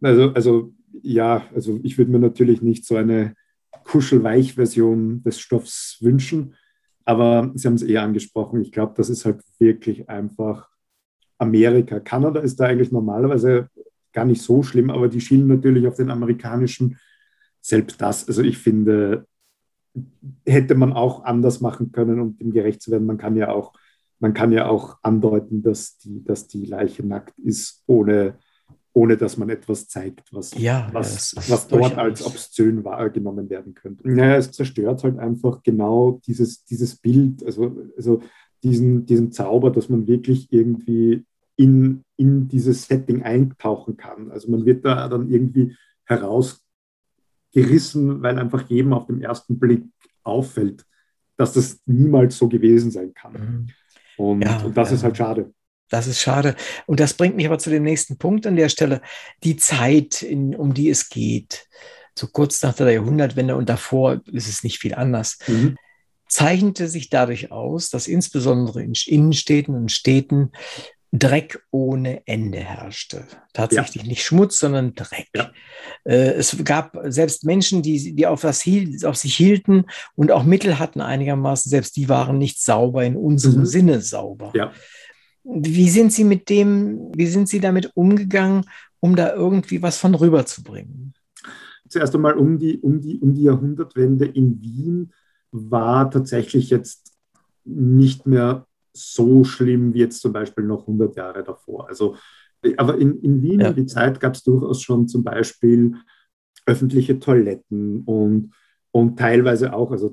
Also, 0.00 0.32
also 0.32 0.72
ja, 1.02 1.42
also 1.52 1.80
ich 1.82 1.98
würde 1.98 2.12
mir 2.12 2.20
natürlich 2.20 2.62
nicht 2.62 2.86
so 2.86 2.94
eine 2.94 3.34
Kuschelweich-Version 3.82 5.24
des 5.24 5.40
Stoffs 5.40 5.98
wünschen, 6.00 6.54
aber 7.04 7.50
Sie 7.56 7.66
haben 7.66 7.74
es 7.74 7.82
eher 7.82 8.02
angesprochen. 8.02 8.62
Ich 8.62 8.70
glaube, 8.70 8.94
das 8.96 9.10
ist 9.10 9.24
halt 9.24 9.40
wirklich 9.58 10.08
einfach 10.08 10.68
Amerika. 11.36 11.98
Kanada 11.98 12.38
ist 12.38 12.60
da 12.60 12.66
eigentlich 12.66 12.92
normalerweise 12.92 13.70
gar 14.18 14.24
nicht 14.24 14.42
so 14.42 14.64
schlimm, 14.64 14.90
aber 14.90 15.06
die 15.06 15.20
schienen 15.20 15.46
natürlich 15.46 15.86
auf 15.86 15.94
den 15.94 16.10
amerikanischen, 16.10 16.98
selbst 17.60 18.00
das, 18.00 18.26
also 18.26 18.42
ich 18.42 18.58
finde, 18.58 19.28
hätte 20.44 20.74
man 20.74 20.92
auch 20.92 21.22
anders 21.22 21.60
machen 21.60 21.92
können, 21.92 22.18
um 22.18 22.36
dem 22.36 22.50
gerecht 22.50 22.82
zu 22.82 22.90
werden. 22.90 23.06
Man 23.06 23.16
kann 23.16 23.36
ja 23.36 23.52
auch, 23.52 23.74
man 24.18 24.34
kann 24.34 24.50
ja 24.50 24.66
auch 24.68 24.98
andeuten, 25.02 25.62
dass 25.62 25.98
die, 25.98 26.24
dass 26.24 26.48
die 26.48 26.64
Leiche 26.64 27.06
nackt 27.06 27.38
ist, 27.38 27.84
ohne, 27.86 28.38
ohne 28.92 29.16
dass 29.16 29.36
man 29.36 29.50
etwas 29.50 29.86
zeigt, 29.86 30.32
was, 30.32 30.52
ja, 30.58 30.88
was, 30.92 31.34
ja, 31.36 31.42
was 31.52 31.68
dort 31.68 31.96
als 31.96 32.26
obszön 32.26 32.82
wahrgenommen 32.82 33.48
werden 33.48 33.72
könnte. 33.72 34.08
Naja, 34.10 34.34
es 34.34 34.50
zerstört 34.50 35.04
halt 35.04 35.16
einfach 35.20 35.62
genau 35.62 36.20
dieses, 36.26 36.64
dieses 36.64 36.96
Bild, 36.96 37.44
also, 37.44 37.76
also 37.96 38.20
diesen, 38.64 39.06
diesen 39.06 39.30
Zauber, 39.30 39.70
dass 39.70 39.88
man 39.88 40.08
wirklich 40.08 40.52
irgendwie 40.52 41.24
in, 41.58 42.04
in 42.16 42.48
dieses 42.48 42.86
Setting 42.86 43.22
eintauchen 43.24 43.96
kann. 43.96 44.30
Also 44.30 44.48
man 44.50 44.64
wird 44.64 44.84
da 44.84 45.08
dann 45.08 45.28
irgendwie 45.30 45.76
herausgerissen, 46.04 48.22
weil 48.22 48.38
einfach 48.38 48.70
jedem 48.70 48.92
auf 48.92 49.06
den 49.06 49.20
ersten 49.20 49.58
Blick 49.58 49.82
auffällt, 50.22 50.84
dass 51.36 51.54
das 51.54 51.80
niemals 51.84 52.38
so 52.38 52.48
gewesen 52.48 52.92
sein 52.92 53.12
kann. 53.12 53.32
Mhm. 53.32 53.66
Und, 54.16 54.42
ja, 54.42 54.62
und 54.62 54.76
das 54.76 54.90
ja. 54.90 54.96
ist 54.96 55.02
halt 55.02 55.16
schade. 55.16 55.52
Das 55.90 56.06
ist 56.06 56.20
schade. 56.20 56.54
Und 56.86 57.00
das 57.00 57.14
bringt 57.14 57.34
mich 57.34 57.46
aber 57.46 57.58
zu 57.58 57.70
dem 57.70 57.82
nächsten 57.82 58.18
Punkt 58.18 58.46
an 58.46 58.54
der 58.56 58.68
Stelle. 58.68 59.00
Die 59.42 59.56
Zeit, 59.56 60.22
in, 60.22 60.54
um 60.54 60.74
die 60.74 60.90
es 60.90 61.08
geht. 61.08 61.66
So 62.14 62.28
kurz 62.28 62.62
nach 62.62 62.74
der 62.74 62.92
Jahrhundertwende 62.92 63.56
und 63.56 63.68
davor 63.68 64.20
ist 64.26 64.48
es 64.48 64.62
nicht 64.62 64.78
viel 64.78 64.94
anders. 64.94 65.40
Mhm 65.48 65.76
zeichnete 66.28 66.88
sich 66.88 67.10
dadurch 67.10 67.50
aus, 67.50 67.90
dass 67.90 68.06
insbesondere 68.06 68.82
in 68.82 68.92
Innenstädten 69.06 69.74
und 69.74 69.90
Städten 69.90 70.52
Dreck 71.12 71.64
ohne 71.70 72.26
Ende 72.26 72.58
herrschte. 72.58 73.26
Tatsächlich 73.54 74.02
ja. 74.02 74.08
nicht 74.08 74.22
Schmutz, 74.22 74.58
sondern 74.58 74.94
Dreck. 74.94 75.28
Ja. 75.34 75.50
Äh, 76.04 76.32
es 76.32 76.56
gab 76.64 76.98
selbst 77.04 77.44
Menschen, 77.44 77.80
die, 77.82 78.14
die 78.14 78.26
auf, 78.26 78.42
das, 78.42 78.64
auf 79.04 79.16
sich 79.16 79.34
hielten 79.34 79.86
und 80.16 80.30
auch 80.30 80.44
Mittel 80.44 80.78
hatten 80.78 81.00
einigermaßen, 81.00 81.70
selbst 81.70 81.96
die 81.96 82.08
waren 82.08 82.36
nicht 82.36 82.62
sauber 82.62 83.04
in 83.04 83.16
unserem 83.16 83.60
mhm. 83.60 83.66
Sinne 83.66 84.00
sauber. 84.02 84.52
Ja. 84.54 84.72
Wie 85.44 85.88
sind 85.88 86.12
Sie 86.12 86.24
mit 86.24 86.50
dem, 86.50 87.10
wie 87.14 87.26
sind 87.26 87.48
Sie 87.48 87.60
damit 87.60 87.90
umgegangen, 87.94 88.64
um 89.00 89.16
da 89.16 89.32
irgendwie 89.32 89.80
was 89.80 89.96
von 89.96 90.14
rüberzubringen? 90.14 91.14
Zuerst 91.88 92.14
einmal 92.14 92.34
um 92.34 92.58
die, 92.58 92.78
um 92.78 93.00
die, 93.00 93.18
um 93.18 93.34
die 93.34 93.44
Jahrhundertwende 93.44 94.26
in 94.26 94.60
Wien 94.60 95.14
war 95.52 96.10
tatsächlich 96.10 96.68
jetzt 96.68 97.14
nicht 97.64 98.26
mehr 98.26 98.67
so 98.98 99.44
schlimm 99.44 99.94
wie 99.94 100.00
jetzt 100.00 100.20
zum 100.20 100.32
Beispiel 100.32 100.64
noch 100.64 100.80
100 100.82 101.16
Jahre 101.16 101.42
davor. 101.42 101.88
Also, 101.88 102.16
aber 102.76 102.98
in, 102.98 103.20
in 103.20 103.42
Wien 103.42 103.60
ja. 103.60 103.68
in 103.68 103.76
die 103.76 103.86
Zeit 103.86 104.20
gab 104.20 104.34
es 104.34 104.42
durchaus 104.42 104.82
schon 104.82 105.08
zum 105.08 105.24
Beispiel 105.24 105.94
öffentliche 106.66 107.18
Toiletten 107.18 108.02
und, 108.04 108.52
und 108.90 109.18
teilweise 109.18 109.72
auch, 109.72 109.90
also 109.90 110.12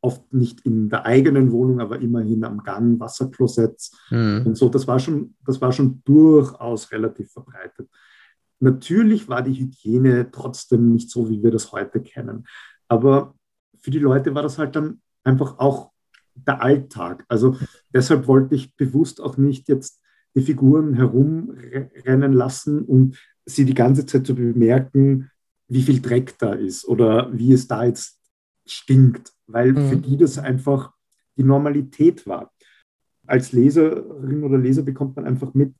oft 0.00 0.32
nicht 0.32 0.60
in 0.60 0.88
der 0.88 1.04
eigenen 1.04 1.50
Wohnung, 1.50 1.80
aber 1.80 1.98
immerhin 2.00 2.44
am 2.44 2.62
Gang 2.62 3.00
Wasserklosetts 3.00 3.96
mhm. 4.10 4.42
und 4.46 4.56
so. 4.56 4.68
Das 4.68 4.86
war, 4.86 5.00
schon, 5.00 5.34
das 5.44 5.60
war 5.60 5.72
schon 5.72 6.02
durchaus 6.04 6.92
relativ 6.92 7.32
verbreitet. 7.32 7.88
Natürlich 8.60 9.28
war 9.28 9.42
die 9.42 9.54
Hygiene 9.54 10.30
trotzdem 10.30 10.92
nicht 10.92 11.10
so, 11.10 11.28
wie 11.28 11.42
wir 11.42 11.50
das 11.50 11.72
heute 11.72 12.00
kennen. 12.00 12.46
Aber 12.88 13.34
für 13.80 13.90
die 13.90 13.98
Leute 13.98 14.34
war 14.34 14.42
das 14.42 14.58
halt 14.58 14.76
dann 14.76 15.00
einfach 15.24 15.58
auch 15.58 15.90
der 16.36 16.62
Alltag. 16.62 17.24
Also 17.28 17.56
deshalb 17.92 18.26
wollte 18.26 18.54
ich 18.54 18.74
bewusst 18.76 19.20
auch 19.20 19.36
nicht 19.36 19.68
jetzt 19.68 20.00
die 20.34 20.42
Figuren 20.42 20.94
herumrennen 20.94 22.32
lassen 22.32 22.82
und 22.82 23.18
sie 23.46 23.64
die 23.64 23.74
ganze 23.74 24.04
Zeit 24.06 24.26
zu 24.26 24.34
bemerken, 24.34 25.30
wie 25.68 25.82
viel 25.82 26.00
Dreck 26.00 26.38
da 26.38 26.52
ist 26.52 26.86
oder 26.86 27.30
wie 27.36 27.52
es 27.52 27.66
da 27.66 27.84
jetzt 27.84 28.20
stinkt, 28.66 29.32
weil 29.46 29.72
mhm. 29.72 29.88
für 29.88 29.96
die 29.96 30.16
das 30.16 30.38
einfach 30.38 30.92
die 31.36 31.44
Normalität 31.44 32.26
war. 32.26 32.52
Als 33.26 33.52
Leserin 33.52 34.44
oder 34.44 34.58
Leser 34.58 34.82
bekommt 34.82 35.16
man 35.16 35.24
einfach 35.24 35.54
mit, 35.54 35.74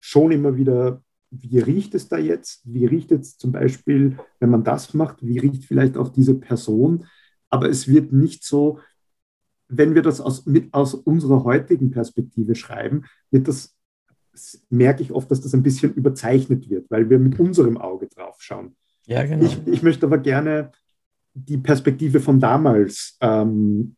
schon 0.00 0.32
immer 0.32 0.56
wieder, 0.56 1.02
wie 1.30 1.58
riecht 1.60 1.94
es 1.94 2.08
da 2.08 2.18
jetzt? 2.18 2.60
Wie 2.64 2.86
riecht 2.86 3.12
es 3.12 3.38
zum 3.38 3.52
Beispiel, 3.52 4.18
wenn 4.40 4.50
man 4.50 4.64
das 4.64 4.94
macht? 4.94 5.24
Wie 5.24 5.38
riecht 5.38 5.64
vielleicht 5.64 5.96
auch 5.96 6.10
diese 6.10 6.34
Person? 6.34 7.06
Aber 7.48 7.68
es 7.68 7.88
wird 7.88 8.12
nicht 8.12 8.44
so, 8.44 8.80
wenn 9.72 9.94
wir 9.94 10.02
das 10.02 10.20
aus, 10.20 10.46
mit, 10.46 10.72
aus 10.72 10.94
unserer 10.94 11.44
heutigen 11.44 11.90
Perspektive 11.90 12.54
schreiben, 12.54 13.04
wird 13.30 13.48
das, 13.48 13.74
merke 14.68 15.02
ich 15.02 15.12
oft, 15.12 15.30
dass 15.30 15.40
das 15.40 15.54
ein 15.54 15.62
bisschen 15.62 15.94
überzeichnet 15.94 16.68
wird, 16.68 16.90
weil 16.90 17.08
wir 17.08 17.18
mit 17.18 17.40
unserem 17.40 17.78
Auge 17.78 18.08
drauf 18.08 18.36
schauen. 18.40 18.76
Ja, 19.06 19.24
genau. 19.24 19.44
Ich, 19.44 19.66
ich 19.66 19.82
möchte 19.82 20.06
aber 20.06 20.18
gerne 20.18 20.72
die 21.34 21.58
Perspektive 21.58 22.20
von 22.20 22.38
damals 22.38 23.16
ähm, 23.20 23.96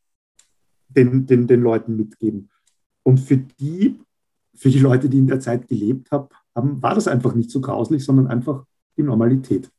den, 0.89 1.27
den, 1.27 1.47
den 1.47 1.63
Leuten 1.63 1.97
mitgeben. 1.97 2.51
Und 3.03 3.19
für 3.19 3.37
die, 3.37 4.01
für 4.55 4.71
die 4.71 4.79
Leute, 4.79 5.09
die 5.09 5.19
in 5.19 5.27
der 5.27 5.41
Zeit 5.41 5.67
gelebt 5.69 6.11
haben, 6.13 6.29
war 6.55 6.95
das 6.95 7.09
einfach 7.09 7.35
nicht 7.35 7.51
so 7.51 7.61
grauslich, 7.61 8.05
sondern 8.05 8.29
einfach 8.29 8.65
die 8.97 9.03
Normalität. 9.03 9.71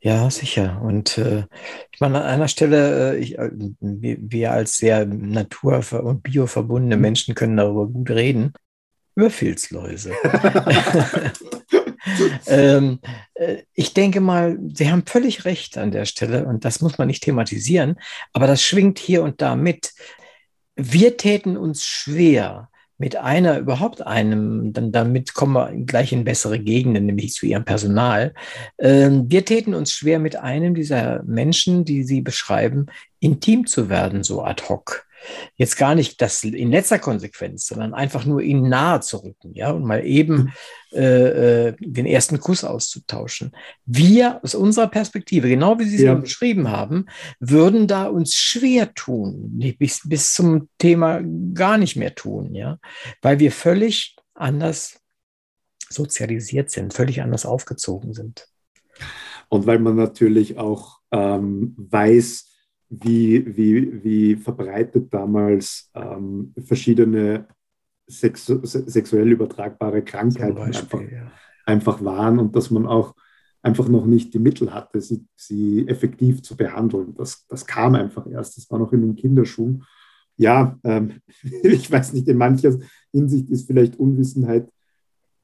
Ja, 0.00 0.30
sicher. 0.30 0.80
Und 0.82 1.18
äh, 1.18 1.44
ich 1.92 2.00
meine, 2.00 2.20
an 2.22 2.26
einer 2.26 2.48
Stelle, 2.48 3.14
äh, 3.14 3.18
ich, 3.18 3.36
äh, 3.38 3.50
wir 3.80 4.52
als 4.52 4.78
sehr 4.78 5.04
natur- 5.06 6.04
und 6.04 6.22
bioverbundene 6.22 6.96
mhm. 6.96 7.02
Menschen 7.02 7.34
können 7.34 7.56
darüber 7.56 7.86
gut 7.86 8.10
reden, 8.10 8.52
über 9.16 9.30
Filzläuse. 9.30 10.12
ähm, 12.46 13.00
äh, 13.34 13.62
ich 13.74 13.92
denke 13.92 14.20
mal, 14.20 14.56
Sie 14.72 14.88
haben 14.88 15.04
völlig 15.04 15.44
recht 15.44 15.76
an 15.76 15.90
der 15.90 16.04
Stelle 16.04 16.46
und 16.46 16.64
das 16.64 16.80
muss 16.80 16.98
man 16.98 17.08
nicht 17.08 17.24
thematisieren, 17.24 17.98
aber 18.32 18.46
das 18.46 18.62
schwingt 18.62 19.00
hier 19.00 19.24
und 19.24 19.42
da 19.42 19.56
mit. 19.56 19.94
Wir 20.76 21.16
täten 21.16 21.56
uns 21.56 21.84
schwer, 21.84 22.70
mit 22.98 23.16
einer, 23.16 23.58
überhaupt 23.58 24.04
einem, 24.06 24.72
dann 24.72 24.90
damit 24.92 25.32
kommen 25.32 25.54
wir 25.54 25.72
gleich 25.86 26.12
in 26.12 26.24
bessere 26.24 26.58
Gegenden, 26.58 27.06
nämlich 27.06 27.32
zu 27.32 27.46
ihrem 27.46 27.64
Personal. 27.64 28.34
Ähm, 28.78 29.26
wir 29.30 29.44
täten 29.44 29.74
uns 29.74 29.92
schwer, 29.92 30.18
mit 30.18 30.36
einem 30.36 30.74
dieser 30.74 31.22
Menschen, 31.22 31.84
die 31.84 32.02
Sie 32.02 32.20
beschreiben, 32.20 32.86
intim 33.20 33.66
zu 33.66 33.88
werden, 33.88 34.24
so 34.24 34.42
ad 34.42 34.64
hoc 34.68 35.07
jetzt 35.56 35.76
gar 35.76 35.94
nicht 35.94 36.20
das 36.20 36.44
in 36.44 36.70
letzter 36.70 36.98
Konsequenz, 36.98 37.66
sondern 37.66 37.94
einfach 37.94 38.24
nur 38.24 38.40
ihnen 38.40 38.68
nahe 38.68 39.00
zu 39.00 39.18
rücken, 39.18 39.54
ja, 39.54 39.70
und 39.70 39.84
mal 39.84 40.04
eben 40.04 40.52
äh, 40.92 41.68
äh, 41.68 41.76
den 41.80 42.06
ersten 42.06 42.40
Kuss 42.40 42.64
auszutauschen. 42.64 43.52
Wir 43.84 44.40
aus 44.42 44.54
unserer 44.54 44.88
Perspektive, 44.88 45.48
genau 45.48 45.78
wie 45.78 45.84
Sie 45.84 45.96
es 45.96 46.02
ja. 46.02 46.14
beschrieben 46.14 46.70
haben, 46.70 47.06
würden 47.40 47.86
da 47.86 48.06
uns 48.06 48.34
schwer 48.34 48.94
tun, 48.94 49.58
bis, 49.78 50.00
bis 50.04 50.34
zum 50.34 50.68
Thema 50.78 51.20
gar 51.54 51.78
nicht 51.78 51.96
mehr 51.96 52.14
tun, 52.14 52.54
ja, 52.54 52.78
weil 53.22 53.38
wir 53.38 53.52
völlig 53.52 54.16
anders 54.34 55.00
sozialisiert 55.90 56.70
sind, 56.70 56.94
völlig 56.94 57.22
anders 57.22 57.46
aufgezogen 57.46 58.12
sind. 58.12 58.48
Und 59.48 59.66
weil 59.66 59.78
man 59.78 59.96
natürlich 59.96 60.58
auch 60.58 60.98
ähm, 61.10 61.74
weiß, 61.78 62.47
wie, 62.90 63.56
wie, 63.56 64.04
wie 64.04 64.36
verbreitet 64.36 65.12
damals 65.12 65.90
ähm, 65.94 66.54
verschiedene 66.64 67.46
sexu 68.06 68.60
sexuell 68.64 69.30
übertragbare 69.30 70.02
Krankheiten 70.02 70.54
Beispiel, 70.54 71.00
einfach, 71.00 71.12
ja. 71.12 71.32
einfach, 71.66 72.04
waren 72.04 72.38
und 72.38 72.56
dass 72.56 72.70
man 72.70 72.86
auch 72.86 73.14
einfach 73.62 73.88
noch 73.88 74.06
nicht 74.06 74.32
die 74.32 74.38
Mittel 74.38 74.72
hatte, 74.72 75.00
sie, 75.00 75.26
sie 75.36 75.86
effektiv 75.86 76.42
zu 76.42 76.56
behandeln. 76.56 77.14
Das, 77.14 77.46
das 77.48 77.66
kam 77.66 77.94
einfach 77.94 78.26
erst, 78.26 78.56
das 78.56 78.70
war 78.70 78.78
noch 78.78 78.92
in 78.92 79.02
den 79.02 79.16
Kinderschuhen. 79.16 79.84
Ja, 80.36 80.78
ähm, 80.84 81.20
ich 81.62 81.90
weiß 81.90 82.14
nicht, 82.14 82.28
in 82.28 82.38
mancher 82.38 82.78
Hinsicht 83.12 83.50
ist 83.50 83.66
vielleicht 83.66 83.96
Unwissenheit 83.96 84.70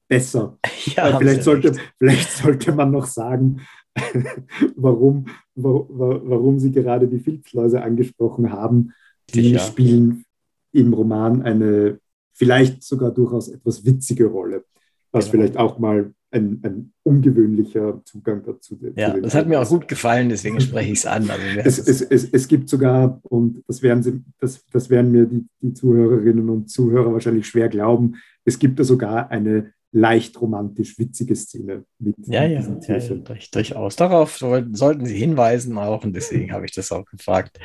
besser. 0.09 0.59
Ja, 0.97 1.17
vielleicht, 1.19 1.43
sollte, 1.43 1.75
vielleicht 1.99 2.31
sollte 2.31 2.73
man 2.73 2.91
noch 2.91 3.07
sagen, 3.07 3.63
warum, 4.77 5.27
wo, 5.55 5.87
warum 5.89 6.59
Sie 6.59 6.73
gerade 6.73 7.09
die 7.09 7.19
Filzläuse 7.19 7.83
angesprochen 7.83 8.53
haben. 8.53 8.93
Die 9.33 9.43
Sicher. 9.43 9.61
spielen 9.61 10.25
im 10.73 10.93
Roman 10.93 11.43
eine 11.43 11.99
vielleicht 12.35 12.83
sogar 12.83 13.13
durchaus 13.13 13.49
etwas 13.49 13.85
witzige 13.87 14.27
Rolle, 14.27 14.65
was 15.13 15.31
genau. 15.31 15.33
vielleicht 15.33 15.57
auch 15.57 15.79
mal 15.79 16.13
ein, 16.33 16.61
ein, 16.65 16.93
ungewöhnlicher 17.05 18.03
Zugang 18.05 18.43
dazu 18.45 18.77
ist. 18.83 18.99
Ja, 18.99 19.19
das 19.19 19.35
hat 19.35 19.47
mir 19.47 19.61
auch 19.61 19.69
gut 19.69 19.87
gefallen, 19.87 20.29
deswegen 20.31 20.61
spreche 20.61 20.91
ich 20.91 20.99
es 20.99 21.07
an. 21.07 21.31
Es, 21.59 21.79
es, 21.79 22.01
es, 22.01 22.25
es, 22.25 22.49
gibt 22.49 22.69
sogar, 22.69 23.21
und 23.23 23.63
das 23.69 23.83
werden, 23.83 24.03
Sie, 24.03 24.21
das, 24.41 24.65
das 24.73 24.91
werden 24.91 25.13
mir 25.13 25.27
die, 25.27 25.47
die 25.63 25.75
Zuhörerinnen 25.75 26.49
und 26.49 26.71
Zuhörer 26.71 27.13
wahrscheinlich 27.13 27.47
schwer 27.47 27.69
glauben, 27.69 28.17
es 28.45 28.59
gibt 28.59 28.81
da 28.81 28.85
sogar 28.85 29.31
eine 29.31 29.73
leicht 29.95 30.41
romantisch 30.41 30.99
witzige 30.99 31.37
Szene 31.37 31.85
mit 31.99 32.17
ja, 32.27 32.45
ja, 32.45 32.61
ja, 32.61 32.97
ja, 32.99 33.15
durchaus. 33.53 33.97
Darauf 33.97 34.37
sollten 34.39 35.07
Sie 35.07 35.17
hinweisen 35.17 35.79
auch 35.79 36.05
und 36.05 36.15
deswegen 36.15 36.53
habe 36.53 36.67
ich 36.67 36.73
das 36.73 36.91
auch 36.91 37.05
gefragt. 37.05 37.59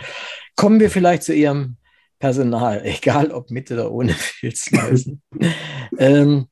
Kommen 0.55 0.79
wir 0.79 0.91
vielleicht 0.91 1.23
zu 1.23 1.33
Ihrem 1.33 1.77
Personal, 2.19 2.81
egal 2.85 3.31
ob 3.31 3.49
mit 3.49 3.71
oder 3.71 3.91
ohne 3.91 4.13
Filzläusen. 4.13 5.23
ähm, 5.97 6.47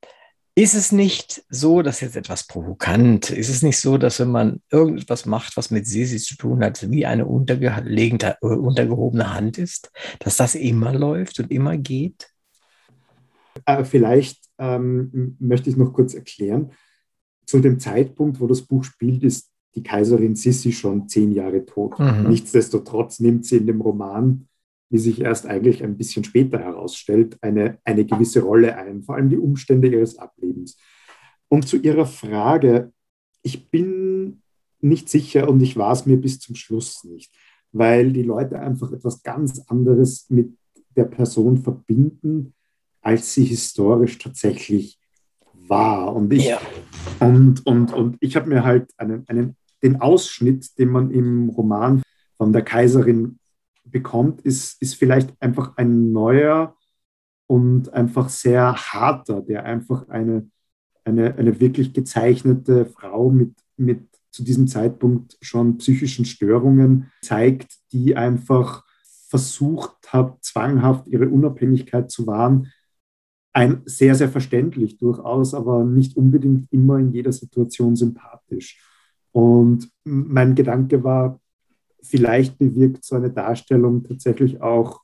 ist 0.56 0.74
es 0.74 0.92
nicht 0.92 1.44
so, 1.50 1.84
dass 1.84 2.02
jetzt 2.02 2.16
etwas 2.16 2.48
provokant, 2.48 3.30
ist 3.30 3.50
es 3.50 3.62
nicht 3.62 3.80
so, 3.80 4.00
dass 4.00 4.20
wenn 4.20 4.32
man 4.32 4.64
irgendetwas 4.72 5.28
macht, 5.28 5.56
was 5.56 5.70
mit 5.70 5.86
Sisi 5.86 6.18
zu 6.18 6.36
tun 6.36 6.64
hat, 6.64 6.90
wie 6.90 7.06
eine 7.06 7.28
untergelegene, 7.28 8.38
äh, 8.42 8.48
untergehobene 8.48 9.32
Hand 9.32 9.60
ist, 9.60 9.92
dass 10.18 10.38
das 10.38 10.56
immer 10.56 10.92
läuft 10.94 11.40
und 11.40 11.52
immer 11.52 11.78
geht? 11.78 12.32
Äh, 13.68 13.84
vielleicht 13.84 14.47
ähm, 14.58 15.36
möchte 15.40 15.70
ich 15.70 15.78
noch 15.78 15.94
kurz 15.94 16.14
erklären. 16.14 16.72
Zu 17.46 17.60
dem 17.60 17.80
Zeitpunkt, 17.80 18.40
wo 18.40 18.48
das 18.48 18.62
Buch 18.62 18.84
spielt, 18.84 19.24
ist 19.24 19.52
die 19.76 19.84
Kaiserin 19.84 20.36
Sissi 20.36 20.72
schon 20.72 21.08
zehn 21.08 21.32
Jahre 21.32 21.66
tot. 21.66 22.00
Mhm. 22.00 22.30
Nichtsdestotrotz 22.30 23.20
nimmt 23.20 23.46
sie 23.46 23.58
in 23.58 23.68
dem 23.68 23.82
Roman, 23.82 24.48
wie 24.90 24.98
sich 24.98 25.22
erst 25.22 25.46
eigentlich 25.46 25.84
ein 25.84 25.98
bisschen 25.98 26.24
später 26.24 26.60
herausstellt, 26.60 27.38
eine, 27.42 27.78
eine 27.84 28.06
gewisse 28.06 28.42
Rolle 28.42 28.76
ein, 28.76 29.04
vor 29.04 29.16
allem 29.16 29.30
die 29.30 29.38
Umstände 29.38 29.88
ihres 29.88 30.18
Ablebens. 30.18 30.78
Und 31.50 31.68
zu 31.68 31.78
Ihrer 31.78 32.06
Frage, 32.06 32.92
ich 33.42 33.70
bin 33.70 34.42
nicht 34.82 35.10
sicher 35.10 35.50
und 35.50 35.62
ich 35.62 35.78
war 35.78 35.94
es 35.94 36.06
mir 36.06 36.18
bis 36.18 36.40
zum 36.40 36.56
Schluss 36.56 37.04
nicht, 37.04 37.34
weil 37.72 38.12
die 38.12 38.24
Leute 38.24 38.60
einfach 38.60 38.92
etwas 38.92 39.24
ganz 39.24 39.60
anderes 39.68 40.30
mit 40.30 40.58
der 40.96 41.06
Person 41.06 41.58
verbinden, 41.58 42.54
als 43.08 43.34
sie 43.34 43.46
historisch 43.46 44.18
tatsächlich 44.18 45.00
war. 45.54 46.14
Und 46.14 46.34
ich, 46.34 46.48
ja. 46.48 46.60
und, 47.22 47.66
und, 47.66 47.94
und 47.94 48.18
ich 48.20 48.36
habe 48.36 48.50
mir 48.50 48.66
halt 48.66 48.92
einen, 48.98 49.24
einen, 49.30 49.56
den 49.82 50.02
Ausschnitt, 50.02 50.78
den 50.78 50.90
man 50.90 51.12
im 51.12 51.48
Roman 51.48 52.04
von 52.36 52.52
der 52.52 52.64
Kaiserin 52.64 53.40
bekommt, 53.86 54.42
ist, 54.42 54.82
ist 54.82 54.96
vielleicht 54.96 55.34
einfach 55.42 55.78
ein 55.78 56.12
neuer 56.12 56.76
und 57.48 57.94
einfach 57.94 58.28
sehr 58.28 58.76
harter, 58.76 59.42
der 59.42 59.64
einfach 59.64 60.10
eine, 60.10 60.50
eine, 61.06 61.34
eine 61.36 61.62
wirklich 61.62 61.94
gezeichnete 61.94 62.88
Frau 62.88 63.30
mit, 63.30 63.54
mit 63.78 64.06
zu 64.32 64.44
diesem 64.44 64.68
Zeitpunkt 64.68 65.38
schon 65.42 65.78
psychischen 65.78 66.26
Störungen 66.26 67.10
zeigt, 67.22 67.72
die 67.94 68.18
einfach 68.18 68.84
versucht 69.30 70.12
hat, 70.12 70.44
zwanghaft 70.44 71.08
ihre 71.08 71.30
Unabhängigkeit 71.30 72.12
zu 72.12 72.28
wahren, 72.28 72.74
ein, 73.58 73.82
sehr, 73.86 74.14
sehr 74.14 74.30
verständlich 74.30 75.00
durchaus, 75.00 75.56
aber 75.56 75.84
nicht 75.84 76.16
unbedingt 76.16 76.72
immer 76.72 77.00
in 77.00 77.12
jeder 77.12 77.32
Situation 77.32 77.96
sympathisch. 77.96 78.80
Und 79.32 79.90
mein 80.04 80.54
Gedanke 80.54 81.04
war, 81.04 81.40
vielleicht 82.04 82.60
bewirkt 82.60 83.04
so 83.04 83.16
eine 83.16 83.32
Darstellung 83.32 84.04
tatsächlich 84.04 84.62
auch 84.62 85.02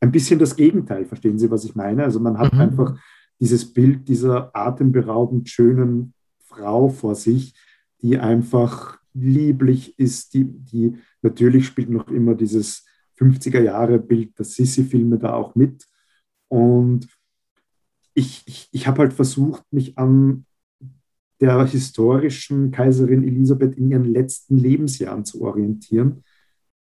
ein 0.00 0.10
bisschen 0.10 0.38
das 0.38 0.56
Gegenteil. 0.56 1.04
Verstehen 1.04 1.38
Sie, 1.38 1.50
was 1.50 1.66
ich 1.66 1.74
meine? 1.74 2.04
Also 2.04 2.18
man 2.18 2.38
hat 2.38 2.54
mhm. 2.54 2.60
einfach 2.60 2.98
dieses 3.38 3.70
Bild 3.70 4.08
dieser 4.08 4.56
atemberaubend 4.56 5.50
schönen 5.50 6.14
Frau 6.46 6.88
vor 6.88 7.14
sich, 7.14 7.52
die 8.00 8.18
einfach 8.18 9.00
lieblich 9.12 9.98
ist, 9.98 10.32
die, 10.32 10.44
die 10.44 10.96
natürlich 11.20 11.66
spielt 11.66 11.90
noch 11.90 12.08
immer 12.08 12.34
dieses 12.34 12.86
50er 13.18 13.60
Jahre 13.60 13.98
Bild 13.98 14.38
der 14.38 14.46
Sissi-Filme 14.46 15.18
da 15.18 15.34
auch 15.34 15.54
mit. 15.54 15.84
Und 16.48 17.06
ich, 18.14 18.42
ich, 18.46 18.68
ich 18.72 18.86
habe 18.86 18.98
halt 18.98 19.12
versucht, 19.12 19.64
mich 19.70 19.98
an 19.98 20.46
der 21.40 21.66
historischen 21.66 22.70
Kaiserin 22.70 23.24
Elisabeth 23.24 23.76
in 23.76 23.90
ihren 23.90 24.04
letzten 24.04 24.58
Lebensjahren 24.58 25.24
zu 25.24 25.42
orientieren. 25.42 26.22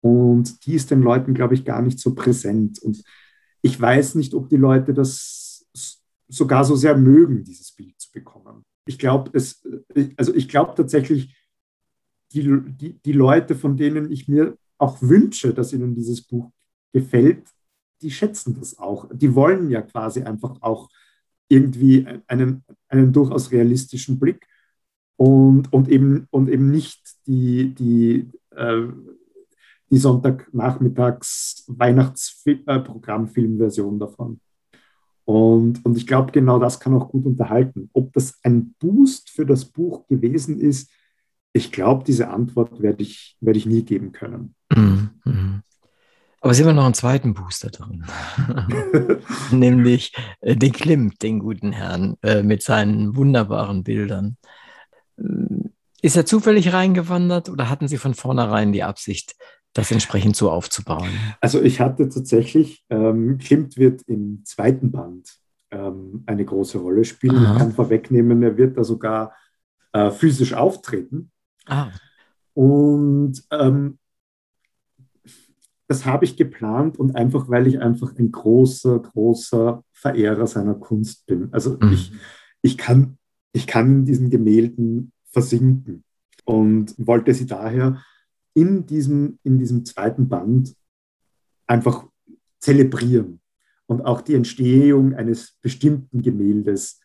Und 0.01 0.65
die 0.65 0.75
ist 0.75 0.91
den 0.91 1.01
Leuten, 1.01 1.33
glaube 1.33 1.55
ich, 1.55 1.65
gar 1.65 1.81
nicht 1.81 1.99
so 1.99 2.15
präsent. 2.15 2.79
Und 2.79 3.03
ich 3.61 3.79
weiß 3.79 4.15
nicht, 4.15 4.33
ob 4.33 4.49
die 4.49 4.55
Leute 4.55 4.93
das 4.93 5.67
sogar 6.27 6.63
so 6.63 6.75
sehr 6.75 6.97
mögen, 6.97 7.43
dieses 7.43 7.71
Bild 7.71 7.99
zu 7.99 8.11
bekommen. 8.11 8.63
Ich 8.87 8.97
glaube, 8.97 9.31
es, 9.33 9.67
also 10.15 10.33
ich 10.33 10.47
glaube 10.47 10.73
tatsächlich, 10.75 11.35
die, 12.31 12.61
die, 12.65 12.93
die 12.93 13.11
Leute, 13.11 13.55
von 13.55 13.77
denen 13.77 14.11
ich 14.11 14.27
mir 14.27 14.57
auch 14.77 15.01
wünsche, 15.01 15.53
dass 15.53 15.73
ihnen 15.73 15.95
dieses 15.95 16.21
Buch 16.21 16.51
gefällt, 16.93 17.47
die 18.01 18.11
schätzen 18.11 18.55
das 18.59 18.77
auch. 18.77 19.09
Die 19.11 19.35
wollen 19.35 19.69
ja 19.69 19.81
quasi 19.81 20.21
einfach 20.21 20.61
auch 20.61 20.89
irgendwie 21.47 22.07
einen, 22.27 22.63
einen 22.87 23.13
durchaus 23.13 23.51
realistischen 23.51 24.19
Blick 24.19 24.45
und, 25.17 25.71
und, 25.71 25.89
eben, 25.89 26.27
und 26.31 26.49
eben 26.49 26.71
nicht 26.71 27.01
die, 27.27 27.73
die, 27.73 28.29
äh, 28.51 28.87
die 29.89 29.97
Sonntagnachmittags 29.97 31.63
Weihnachtsprogrammfilmversion 31.67 33.99
davon. 33.99 34.39
Und, 35.25 35.83
und 35.83 35.97
ich 35.97 36.05
glaube, 36.05 36.31
genau 36.31 36.59
das 36.59 36.79
kann 36.79 36.93
auch 36.93 37.09
gut 37.09 37.25
unterhalten. 37.25 37.89
Ob 37.93 38.13
das 38.13 38.39
ein 38.43 38.75
Boost 38.79 39.31
für 39.31 39.45
das 39.45 39.65
Buch 39.65 40.07
gewesen 40.07 40.59
ist, 40.59 40.91
ich 41.51 41.71
glaube, 41.71 42.03
diese 42.03 42.29
Antwort 42.29 42.81
werde 42.81 43.01
ich, 43.01 43.35
werd 43.39 43.57
ich 43.57 43.65
nie 43.65 43.83
geben 43.83 44.11
können. 44.11 44.55
Mhm. 44.75 45.09
Aber 46.45 46.51
es 46.51 46.59
ist 46.59 46.63
immer 46.63 46.73
noch 46.73 46.85
einen 46.85 46.93
zweiten 46.93 47.33
Booster 47.33 47.71
drin, 47.71 48.05
nämlich 49.51 50.13
äh, 50.41 50.55
den 50.55 50.73
Klimt, 50.73 51.23
den 51.23 51.39
guten 51.39 51.71
Herrn, 51.71 52.17
äh, 52.21 52.43
mit 52.43 52.61
seinen 52.61 53.15
wunderbaren 53.15 53.83
Bildern. 53.83 54.37
Äh, 55.17 55.23
ist 56.03 56.15
er 56.15 56.27
zufällig 56.27 56.71
reingewandert 56.71 57.49
oder 57.49 57.67
hatten 57.67 57.87
Sie 57.87 57.97
von 57.97 58.13
vornherein 58.13 58.73
die 58.73 58.83
Absicht, 58.83 59.35
das 59.73 59.89
entsprechend 59.89 60.35
so 60.35 60.51
aufzubauen? 60.51 61.09
Also 61.41 61.63
ich 61.63 61.79
hatte 61.79 62.09
tatsächlich, 62.09 62.85
ähm, 62.91 63.39
Klimt 63.39 63.75
wird 63.77 64.03
im 64.03 64.43
zweiten 64.45 64.91
Band 64.91 65.39
ähm, 65.71 66.21
eine 66.27 66.45
große 66.45 66.77
Rolle 66.77 67.05
spielen. 67.05 67.37
Aha. 67.37 67.53
Ich 67.53 67.57
kann 67.57 67.71
vorwegnehmen, 67.71 68.43
er 68.43 68.55
wird 68.55 68.77
da 68.77 68.83
sogar 68.83 69.33
äh, 69.93 70.11
physisch 70.11 70.53
auftreten. 70.53 71.31
Ah. 71.65 71.89
Und 72.53 73.41
ähm, 73.49 73.97
das 75.87 76.05
habe 76.05 76.25
ich 76.25 76.35
geplant 76.35 76.97
und 76.97 77.15
einfach, 77.15 77.49
weil 77.49 77.67
ich 77.67 77.79
einfach 77.79 78.17
ein 78.17 78.31
großer, 78.31 78.99
großer 78.99 79.83
Verehrer 79.91 80.47
seiner 80.47 80.75
Kunst 80.75 81.25
bin. 81.27 81.49
Also 81.51 81.77
mhm. 81.79 81.93
ich, 81.93 82.11
ich, 82.61 82.77
kann, 82.77 83.17
ich 83.53 83.67
kann 83.67 83.89
in 83.89 84.05
diesen 84.05 84.29
Gemälden 84.29 85.11
versinken 85.25 86.03
und 86.43 86.95
wollte 86.97 87.33
sie 87.33 87.45
daher 87.45 88.03
in 88.53 88.85
diesem, 88.85 89.39
in 89.43 89.59
diesem 89.59 89.85
zweiten 89.85 90.27
Band 90.27 90.75
einfach 91.67 92.07
zelebrieren 92.59 93.39
und 93.85 94.01
auch 94.01 94.21
die 94.21 94.33
Entstehung 94.33 95.13
eines 95.13 95.57
bestimmten 95.61 96.21
Gemäldes 96.21 96.99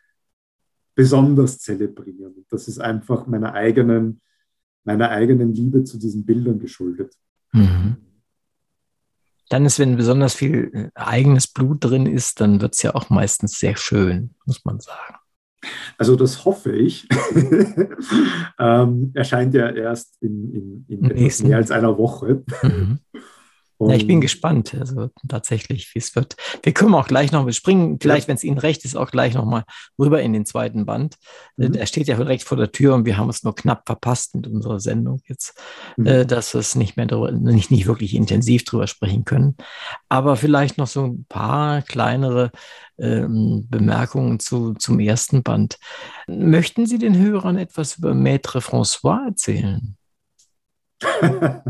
besonders 0.94 1.58
zelebrieren. 1.58 2.46
Das 2.48 2.66
ist 2.66 2.78
einfach 2.78 3.26
meiner 3.26 3.52
eigenen, 3.52 4.22
meiner 4.84 5.10
eigenen 5.10 5.52
Liebe 5.52 5.84
zu 5.84 5.98
diesen 5.98 6.24
Bildern 6.24 6.58
geschuldet. 6.58 7.14
Mhm 7.52 7.96
dann 9.50 9.66
ist, 9.66 9.78
wenn 9.78 9.96
besonders 9.96 10.34
viel 10.34 10.70
äh, 10.72 10.88
eigenes 10.94 11.46
Blut 11.48 11.84
drin 11.84 12.06
ist, 12.06 12.40
dann 12.40 12.60
wird 12.60 12.74
es 12.74 12.82
ja 12.82 12.94
auch 12.94 13.10
meistens 13.10 13.58
sehr 13.58 13.76
schön, 13.76 14.34
muss 14.46 14.64
man 14.64 14.80
sagen. 14.80 15.16
Also 15.98 16.16
das 16.16 16.44
hoffe 16.44 16.72
ich. 16.72 17.06
ähm, 18.58 19.10
erscheint 19.12 19.52
ja 19.52 19.68
erst 19.68 20.16
in, 20.22 20.84
in, 20.88 21.02
in 21.02 21.46
mehr 21.48 21.58
als 21.58 21.70
einer 21.70 21.98
Woche. 21.98 22.42
Mhm. 22.62 23.00
Ja, 23.88 23.94
ich 23.94 24.06
bin 24.06 24.20
gespannt, 24.20 24.76
also 24.78 25.08
tatsächlich, 25.26 25.94
wie 25.94 26.00
es 26.00 26.14
wird. 26.14 26.36
Wir 26.62 26.72
können 26.72 26.94
auch 26.94 27.08
gleich 27.08 27.32
noch, 27.32 27.46
wir 27.46 27.54
springen 27.54 27.98
vielleicht, 27.98 28.24
ja. 28.24 28.28
wenn 28.28 28.36
es 28.36 28.44
Ihnen 28.44 28.58
recht 28.58 28.84
ist, 28.84 28.94
auch 28.94 29.10
gleich 29.10 29.32
nochmal 29.32 29.64
rüber 29.98 30.20
in 30.20 30.34
den 30.34 30.44
zweiten 30.44 30.84
Band. 30.84 31.16
Mhm. 31.56 31.72
Er 31.72 31.86
steht 31.86 32.06
ja 32.06 32.16
direkt 32.16 32.42
vor 32.42 32.58
der 32.58 32.72
Tür 32.72 32.94
und 32.94 33.06
wir 33.06 33.16
haben 33.16 33.30
es 33.30 33.42
nur 33.42 33.54
knapp 33.54 33.84
verpasst 33.86 34.34
mit 34.34 34.46
unserer 34.46 34.80
Sendung 34.80 35.22
jetzt, 35.26 35.58
mhm. 35.96 36.06
äh, 36.06 36.26
dass 36.26 36.52
wir 36.52 36.60
es 36.60 36.74
nicht 36.74 36.98
mehr 36.98 37.06
darüber, 37.06 37.32
nicht, 37.32 37.70
nicht 37.70 37.86
wirklich 37.86 38.14
intensiv 38.14 38.64
drüber 38.64 38.86
sprechen 38.86 39.24
können. 39.24 39.56
Aber 40.10 40.36
vielleicht 40.36 40.76
noch 40.76 40.86
so 40.86 41.06
ein 41.06 41.24
paar 41.28 41.80
kleinere 41.80 42.50
ähm, 42.98 43.66
Bemerkungen 43.70 44.40
zu, 44.40 44.74
zum 44.74 45.00
ersten 45.00 45.42
Band. 45.42 45.78
Möchten 46.28 46.84
Sie 46.84 46.98
den 46.98 47.16
Hörern 47.18 47.56
etwas 47.56 47.96
über 47.96 48.12
Maître 48.12 48.60
François 48.60 49.26
erzählen? 49.26 49.96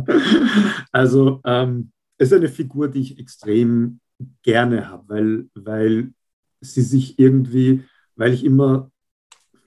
also 0.92 1.40
ähm, 1.44 1.92
ist 2.20 2.32
eine 2.32 2.48
Figur, 2.48 2.88
die 2.88 3.00
ich 3.00 3.18
extrem 3.18 4.00
gerne 4.42 4.88
habe, 4.88 5.04
weil, 5.08 5.48
weil 5.54 6.12
sie 6.60 6.82
sich 6.82 7.18
irgendwie, 7.18 7.82
weil 8.16 8.34
ich 8.34 8.44
immer, 8.44 8.90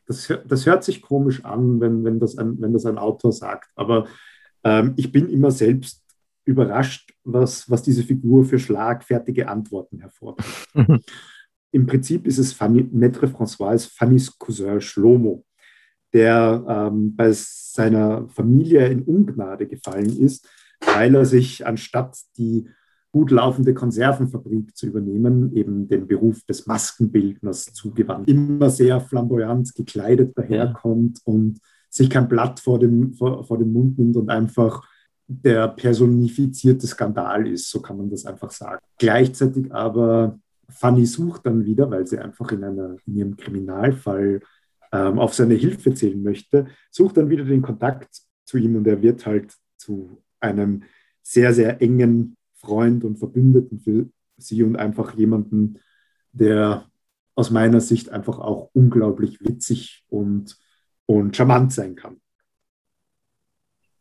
das, 0.05 0.31
das 0.47 0.65
hört 0.65 0.83
sich 0.83 1.01
komisch 1.01 1.43
an, 1.43 1.81
wenn, 1.81 2.03
wenn, 2.03 2.19
das, 2.19 2.37
ein, 2.37 2.61
wenn 2.61 2.73
das 2.73 2.85
ein 2.85 2.97
Autor 2.97 3.31
sagt, 3.31 3.71
aber 3.75 4.07
ähm, 4.63 4.93
ich 4.97 5.11
bin 5.11 5.29
immer 5.29 5.49
selbst 5.49 6.03
überrascht, 6.45 7.13
was, 7.23 7.69
was 7.69 7.81
diese 7.81 8.03
Figur 8.03 8.45
für 8.45 8.59
schlagfertige 8.59 9.47
Antworten 9.47 9.99
hervorbringt. 9.99 11.03
Im 11.71 11.87
Prinzip 11.87 12.27
ist 12.27 12.37
es 12.37 12.53
Fanny, 12.53 12.83
Maître 12.83 13.25
François, 13.25 13.73
ist 13.73 13.87
Fannys 13.97 14.37
Cousin 14.37 14.79
Schlomo, 14.79 15.43
der 16.13 16.63
ähm, 16.67 17.15
bei 17.15 17.31
seiner 17.31 18.27
Familie 18.27 18.87
in 18.89 19.01
Ungnade 19.01 19.65
gefallen 19.67 20.15
ist 20.19 20.47
weil 20.87 21.15
er 21.15 21.25
sich 21.25 21.65
anstatt 21.65 22.17
die 22.37 22.67
gut 23.11 23.29
laufende 23.29 23.75
Konservenfabrik 23.75 24.75
zu 24.75 24.87
übernehmen, 24.87 25.55
eben 25.55 25.87
den 25.87 26.07
Beruf 26.07 26.43
des 26.45 26.65
Maskenbildners 26.65 27.65
zugewandt. 27.73 28.27
Immer 28.27 28.71
sehr 28.71 28.99
flamboyant 28.99 29.73
gekleidet 29.75 30.35
daherkommt 30.35 31.19
und 31.23 31.59
sich 31.89 32.09
kein 32.09 32.27
Blatt 32.27 32.59
vor 32.59 32.79
dem, 32.79 33.13
vor, 33.13 33.43
vor 33.43 33.59
dem 33.59 33.71
Mund 33.71 33.99
nimmt 33.99 34.17
und 34.17 34.29
einfach 34.31 34.83
der 35.27 35.67
personifizierte 35.67 36.87
Skandal 36.87 37.47
ist, 37.47 37.69
so 37.69 37.81
kann 37.81 37.97
man 37.97 38.09
das 38.09 38.25
einfach 38.25 38.51
sagen. 38.51 38.83
Gleichzeitig 38.97 39.71
aber 39.71 40.39
Fanny 40.69 41.05
sucht 41.05 41.45
dann 41.45 41.65
wieder, 41.65 41.89
weil 41.91 42.07
sie 42.07 42.17
einfach 42.17 42.51
in, 42.51 42.63
einer, 42.63 42.97
in 43.05 43.15
ihrem 43.15 43.37
Kriminalfall 43.37 44.41
ähm, 44.91 45.19
auf 45.19 45.35
seine 45.35 45.53
Hilfe 45.53 45.93
zählen 45.93 46.21
möchte, 46.21 46.67
sucht 46.89 47.17
dann 47.17 47.29
wieder 47.29 47.45
den 47.45 47.61
Kontakt 47.61 48.09
zu 48.45 48.57
ihm 48.57 48.75
und 48.75 48.87
er 48.87 49.01
wird 49.01 49.25
halt 49.25 49.53
zu 49.77 50.22
einem 50.43 50.83
sehr, 51.21 51.53
sehr 51.53 51.81
engen 51.81 52.37
Freund 52.53 53.03
und 53.03 53.17
Verbündeten 53.17 53.79
für 53.79 54.09
sie 54.37 54.63
und 54.63 54.75
einfach 54.75 55.15
jemanden, 55.15 55.79
der 56.31 56.89
aus 57.35 57.49
meiner 57.49 57.81
Sicht 57.81 58.09
einfach 58.09 58.39
auch 58.39 58.69
unglaublich 58.73 59.39
witzig 59.41 60.05
und, 60.09 60.57
und 61.05 61.35
charmant 61.35 61.73
sein 61.73 61.95
kann. 61.95 62.17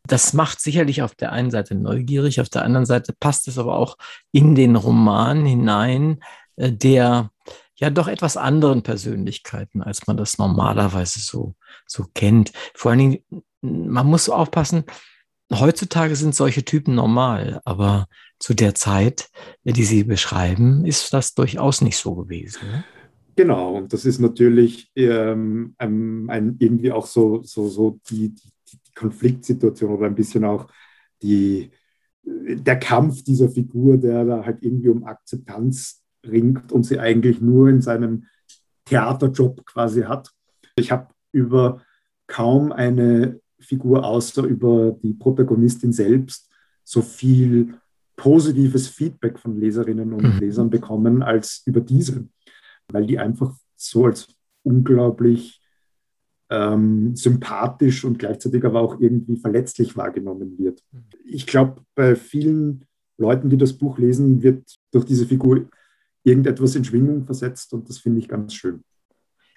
Das 0.06 0.32
macht 0.32 0.60
sicherlich 0.60 1.02
auf 1.02 1.14
der 1.14 1.32
einen 1.32 1.50
Seite 1.50 1.74
neugierig, 1.74 2.40
auf 2.40 2.48
der 2.48 2.64
anderen 2.64 2.86
Seite 2.86 3.14
passt 3.18 3.46
es 3.48 3.56
aber 3.56 3.76
auch 3.76 3.96
in 4.32 4.54
den 4.54 4.76
Roman 4.76 5.44
hinein, 5.46 6.22
äh, 6.56 6.72
der 6.72 7.30
ja 7.76 7.90
doch 7.90 8.08
etwas 8.08 8.36
anderen 8.36 8.82
Persönlichkeiten, 8.82 9.82
als 9.82 10.06
man 10.06 10.16
das 10.16 10.38
normalerweise 10.38 11.20
so, 11.20 11.54
so 11.86 12.06
kennt. 12.14 12.52
Vor 12.74 12.90
allen 12.90 12.98
Dingen, 12.98 13.44
man 13.60 14.06
muss 14.06 14.28
aufpassen, 14.28 14.84
heutzutage 15.60 16.16
sind 16.16 16.34
solche 16.34 16.64
Typen 16.64 16.94
normal, 16.94 17.60
aber 17.64 18.06
zu 18.38 18.54
der 18.54 18.74
Zeit, 18.74 19.30
die 19.64 19.84
Sie 19.84 20.04
beschreiben, 20.04 20.84
ist 20.84 21.12
das 21.12 21.34
durchaus 21.34 21.80
nicht 21.80 21.96
so 21.96 22.14
gewesen. 22.14 22.60
Ne? 22.66 22.84
Genau, 23.36 23.76
und 23.76 23.92
das 23.92 24.04
ist 24.04 24.18
natürlich 24.18 24.90
ähm, 24.94 25.74
ein, 25.78 26.28
ein, 26.28 26.56
irgendwie 26.58 26.92
auch 26.92 27.06
so, 27.06 27.42
so, 27.42 27.68
so 27.68 28.00
die, 28.10 28.34
die, 28.34 28.52
die, 28.70 28.78
Konfliktsituation 28.94 29.90
oder 29.90 30.06
ein 30.06 30.14
bisschen 30.14 30.44
auch 30.44 30.66
die, 31.22 31.70
der 32.24 32.78
Kampf 32.78 33.24
dieser 33.24 33.48
Figur, 33.48 33.96
der 33.96 34.24
da 34.24 34.44
halt 34.44 34.58
irgendwie 34.62 34.90
um 34.90 35.04
Akzeptanz 35.04 36.02
ringt 36.26 36.72
und 36.72 36.84
sie 36.84 36.98
eigentlich 36.98 37.40
nur 37.40 37.68
in 37.68 37.80
seinem 37.80 38.26
Theaterjob 38.84 39.64
quasi 39.64 40.02
hat. 40.02 40.30
Ich 40.76 40.92
habe 40.92 41.08
über 41.32 41.82
kaum 42.26 42.70
eine 42.70 43.40
Figur 43.62 44.04
außer 44.04 44.44
über 44.44 44.96
die 45.02 45.14
Protagonistin 45.14 45.92
selbst 45.92 46.50
so 46.84 47.02
viel 47.02 47.74
positives 48.16 48.88
Feedback 48.88 49.38
von 49.38 49.58
Leserinnen 49.58 50.12
und 50.12 50.34
mhm. 50.34 50.38
Lesern 50.38 50.70
bekommen 50.70 51.22
als 51.22 51.62
über 51.66 51.80
diese, 51.80 52.28
weil 52.88 53.06
die 53.06 53.18
einfach 53.18 53.54
so 53.76 54.06
als 54.06 54.28
unglaublich 54.62 55.60
ähm, 56.50 57.16
sympathisch 57.16 58.04
und 58.04 58.18
gleichzeitig 58.18 58.64
aber 58.64 58.80
auch 58.80 59.00
irgendwie 59.00 59.36
verletzlich 59.36 59.96
wahrgenommen 59.96 60.58
wird. 60.58 60.84
Ich 61.24 61.46
glaube, 61.46 61.82
bei 61.94 62.14
vielen 62.14 62.84
Leuten, 63.16 63.48
die 63.48 63.56
das 63.56 63.72
Buch 63.72 63.98
lesen, 63.98 64.42
wird 64.42 64.76
durch 64.90 65.06
diese 65.06 65.26
Figur 65.26 65.68
irgendetwas 66.24 66.76
in 66.76 66.84
Schwingung 66.84 67.24
versetzt 67.24 67.72
und 67.72 67.88
das 67.88 67.98
finde 67.98 68.20
ich 68.20 68.28
ganz 68.28 68.54
schön. 68.54 68.84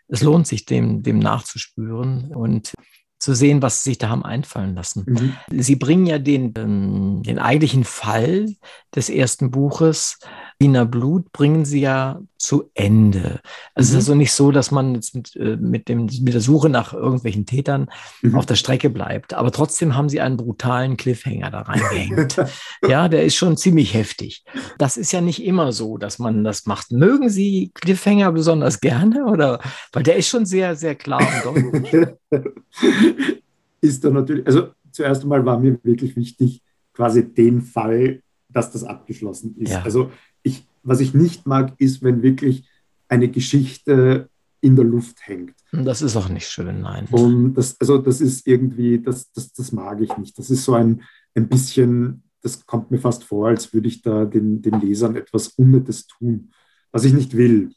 Es 0.07 0.21
lohnt 0.21 0.47
sich, 0.47 0.65
dem, 0.65 1.03
dem 1.03 1.19
nachzuspüren 1.19 2.33
und 2.33 2.73
zu 3.19 3.33
sehen, 3.33 3.61
was 3.61 3.83
sie 3.83 3.91
sich 3.91 3.97
da 3.97 4.09
haben 4.09 4.25
einfallen 4.25 4.75
lassen. 4.75 5.05
Mhm. 5.07 5.61
Sie 5.61 5.75
bringen 5.75 6.05
ja 6.05 6.19
den, 6.19 6.53
ähm, 6.57 7.23
den 7.23 7.39
eigentlichen 7.39 7.83
Fall 7.83 8.53
des 8.93 9.09
ersten 9.09 9.51
Buches 9.51 10.19
Wiener 10.59 10.85
Blut 10.85 11.31
bringen 11.33 11.65
sie 11.65 11.81
ja 11.81 12.21
zu 12.37 12.69
Ende. 12.73 13.41
Also 13.73 13.75
mhm. 13.75 13.81
es 13.81 13.89
ist 13.89 13.95
also 13.95 14.15
nicht 14.15 14.31
so, 14.31 14.51
dass 14.51 14.71
man 14.71 14.95
jetzt 14.95 15.15
mit, 15.15 15.35
äh, 15.35 15.57
mit, 15.57 15.89
dem, 15.89 16.05
mit 16.05 16.33
der 16.33 16.41
Suche 16.41 16.69
nach 16.69 16.93
irgendwelchen 16.93 17.45
Tätern 17.45 17.89
mhm. 18.21 18.35
auf 18.35 18.45
der 18.45 18.55
Strecke 18.55 18.89
bleibt. 18.89 19.33
Aber 19.33 19.51
trotzdem 19.51 19.95
haben 19.95 20.09
sie 20.09 20.21
einen 20.21 20.37
brutalen 20.37 20.95
Cliffhanger 20.95 21.51
da 21.51 21.61
reingehängt. 21.61 22.37
ja, 22.87 23.09
der 23.09 23.25
ist 23.25 23.35
schon 23.35 23.57
ziemlich 23.57 23.93
heftig. 23.93 24.43
Das 24.77 24.95
ist 24.95 25.11
ja 25.11 25.21
nicht 25.21 25.43
immer 25.43 25.71
so, 25.73 25.97
dass 25.97 26.19
man 26.19 26.43
das 26.43 26.65
macht. 26.65 26.91
Mögen 26.91 27.29
Sie 27.29 27.71
Cliffhanger 27.73 28.31
besonders 28.31 28.79
gerne? 28.79 29.25
Oder 29.25 29.59
weil 29.91 30.03
der 30.03 30.15
ist 30.15 30.29
schon 30.29 30.45
sehr, 30.45 30.75
sehr 30.75 30.95
klar 30.95 31.21
und 31.45 31.73
deutlich. 31.73 32.07
ist 33.81 34.03
da 34.03 34.09
natürlich, 34.09 34.47
also 34.47 34.69
zuerst 34.91 35.23
einmal 35.23 35.45
war 35.45 35.59
mir 35.59 35.77
wirklich 35.83 36.15
wichtig, 36.15 36.61
quasi 36.93 37.33
den 37.33 37.61
Fall 37.61 38.21
dass 38.55 38.71
das 38.71 38.85
abgeschlossen 38.85 39.55
ist. 39.57 39.73
Ja. 39.73 39.81
Also 39.81 40.11
ich, 40.41 40.65
was 40.81 41.01
ich 41.01 41.13
nicht 41.13 41.45
mag, 41.45 41.73
ist, 41.77 42.03
wenn 42.03 42.23
wirklich 42.23 42.69
eine 43.09 43.27
Geschichte 43.27 44.29
in 44.61 44.77
der 44.77 44.85
Luft 44.85 45.27
hängt. 45.27 45.53
Das 45.73 46.01
ist 46.01 46.15
auch 46.15 46.29
nicht 46.29 46.47
schön, 46.47 46.81
nein. 46.81 47.05
Und 47.11 47.55
das, 47.55 47.79
also 47.81 47.97
das 47.97 48.21
ist 48.21 48.47
irgendwie, 48.47 48.99
das, 48.99 49.31
das, 49.33 49.51
das 49.51 49.73
mag 49.73 49.99
ich 50.01 50.17
nicht. 50.17 50.39
Das 50.39 50.49
ist 50.49 50.63
so 50.63 50.73
ein, 50.73 51.03
ein 51.35 51.49
bisschen, 51.49 52.23
das 52.41 52.65
kommt 52.65 52.91
mir 52.91 52.97
fast 52.97 53.25
vor, 53.25 53.49
als 53.49 53.73
würde 53.73 53.89
ich 53.89 54.01
da 54.01 54.23
den, 54.23 54.61
den 54.61 54.79
Lesern 54.79 55.17
etwas 55.17 55.49
Unnettes 55.49 56.07
tun, 56.07 56.51
was 56.91 57.03
ich 57.03 57.13
nicht 57.13 57.35
will. 57.35 57.71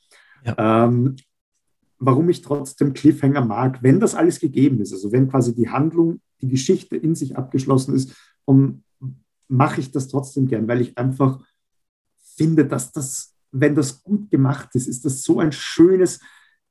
Ja. 0.45 0.85
Ähm, 0.85 1.17
warum 1.99 2.29
ich 2.29 2.41
trotzdem 2.41 2.93
Cliffhanger 2.95 3.45
mag, 3.45 3.83
wenn 3.83 3.99
das 3.99 4.15
alles 4.15 4.39
gegeben 4.39 4.81
ist, 4.81 4.93
also 4.93 5.11
wenn 5.11 5.29
quasi 5.29 5.57
die 5.57 5.69
Handlung, 5.69 6.21
die 6.41 6.49
Geschichte 6.49 6.97
in 6.97 7.17
sich 7.17 7.37
abgeschlossen 7.37 7.97
ist, 7.97 8.15
um, 8.45 8.85
mache 9.49 9.81
ich 9.81 9.91
das 9.91 10.09
trotzdem 10.09 10.47
gern, 10.47 10.69
weil 10.69 10.81
ich 10.81 10.97
einfach 10.97 11.41
finde, 12.37 12.67
dass 12.67 12.93
das, 12.93 13.35
wenn 13.51 13.75
das 13.75 14.03
gut 14.03 14.31
gemacht 14.31 14.75
ist, 14.75 14.87
ist 14.87 15.05
das 15.05 15.23
so 15.23 15.41
ein 15.41 15.53
schönes 15.53 16.21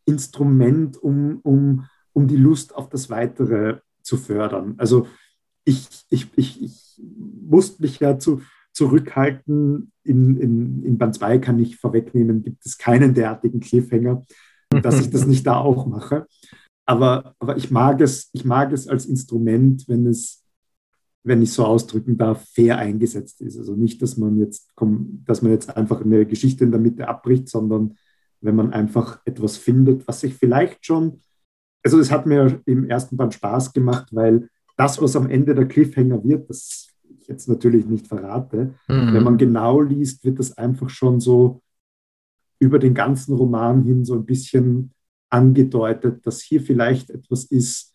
Instrument, 0.06 0.98
um, 0.98 1.40
um, 1.44 1.86
um 2.14 2.28
die 2.28 2.38
Lust 2.38 2.76
auf 2.76 2.90
das 2.90 3.10
Weitere 3.10 3.80
zu 4.02 4.18
fördern. 4.18 4.76
Also 4.78 5.08
ich, 5.66 5.88
ich, 6.10 6.30
ich, 6.36 6.62
ich 6.64 7.02
musste 7.46 7.82
mich 7.82 8.00
ja 8.00 8.18
zu, 8.18 8.42
zurückhalten. 8.72 9.92
In, 10.04 10.38
in, 10.38 10.84
in 10.84 10.98
Band 10.98 11.16
2 11.16 11.40
kann 11.40 11.60
ich 11.60 11.78
vorwegnehmen, 11.78 12.44
gibt 12.44 12.66
es 12.66 12.78
keinen 12.78 13.14
derartigen 13.14 13.60
Cliffhanger, 13.60 14.24
dass 14.82 15.02
ich 15.02 15.10
das 15.10 15.26
nicht 15.26 15.46
da 15.46 15.58
auch 15.58 15.86
mache. 15.86 16.26
Aber, 16.86 17.36
aber 17.40 17.58
ich, 17.58 17.70
mag 17.70 18.00
es, 18.00 18.30
ich 18.32 18.46
mag 18.46 18.72
es 18.72 18.88
als 18.88 19.06
Instrument, 19.06 19.84
wenn 19.90 20.08
es 20.08 20.44
wenn 21.28 21.42
ich 21.42 21.52
so 21.52 21.66
ausdrücken 21.66 22.18
darf, 22.18 22.46
fair 22.54 22.78
eingesetzt 22.78 23.42
ist. 23.42 23.58
Also 23.58 23.76
nicht, 23.76 24.02
dass 24.02 24.16
man 24.18 24.38
jetzt, 24.38 24.72
dass 25.26 25.42
man 25.42 25.52
jetzt 25.52 25.76
einfach 25.76 26.02
eine 26.02 26.26
Geschichte 26.26 26.64
in 26.64 26.72
der 26.72 26.80
Mitte 26.80 27.08
abbricht, 27.08 27.50
sondern 27.50 27.96
wenn 28.40 28.56
man 28.56 28.72
einfach 28.72 29.20
etwas 29.26 29.58
findet, 29.58 30.08
was 30.08 30.22
sich 30.22 30.34
vielleicht 30.34 30.86
schon, 30.86 31.20
also 31.84 32.00
es 32.00 32.12
hat 32.12 32.26
mir 32.26 32.62
im 32.66 32.90
ersten 32.90 33.18
Band 33.18 33.34
Spaß 33.34 33.74
gemacht, 33.74 34.08
weil 34.12 34.50
das, 34.78 35.02
was 35.02 35.16
am 35.16 35.30
Ende 35.30 35.54
der 35.54 35.68
Cliffhanger 35.68 36.24
wird, 36.24 36.50
das 36.50 36.88
ich 37.04 37.28
jetzt 37.28 37.50
natürlich 37.50 37.86
nicht 37.88 38.08
verrate, 38.08 38.76
mhm. 38.88 39.14
wenn 39.14 39.24
man 39.24 39.38
genau 39.38 39.82
liest, 39.82 40.24
wird 40.24 40.40
das 40.40 40.58
einfach 40.58 40.90
schon 40.90 41.20
so 41.20 41.62
über 42.60 42.80
den 42.80 42.94
ganzen 42.94 43.36
Roman 43.36 43.84
hin 43.84 44.06
so 44.06 44.16
ein 44.16 44.26
bisschen 44.26 44.94
angedeutet, 45.30 46.26
dass 46.26 46.42
hier 46.42 46.62
vielleicht 46.62 47.10
etwas 47.10 47.44
ist, 47.46 47.94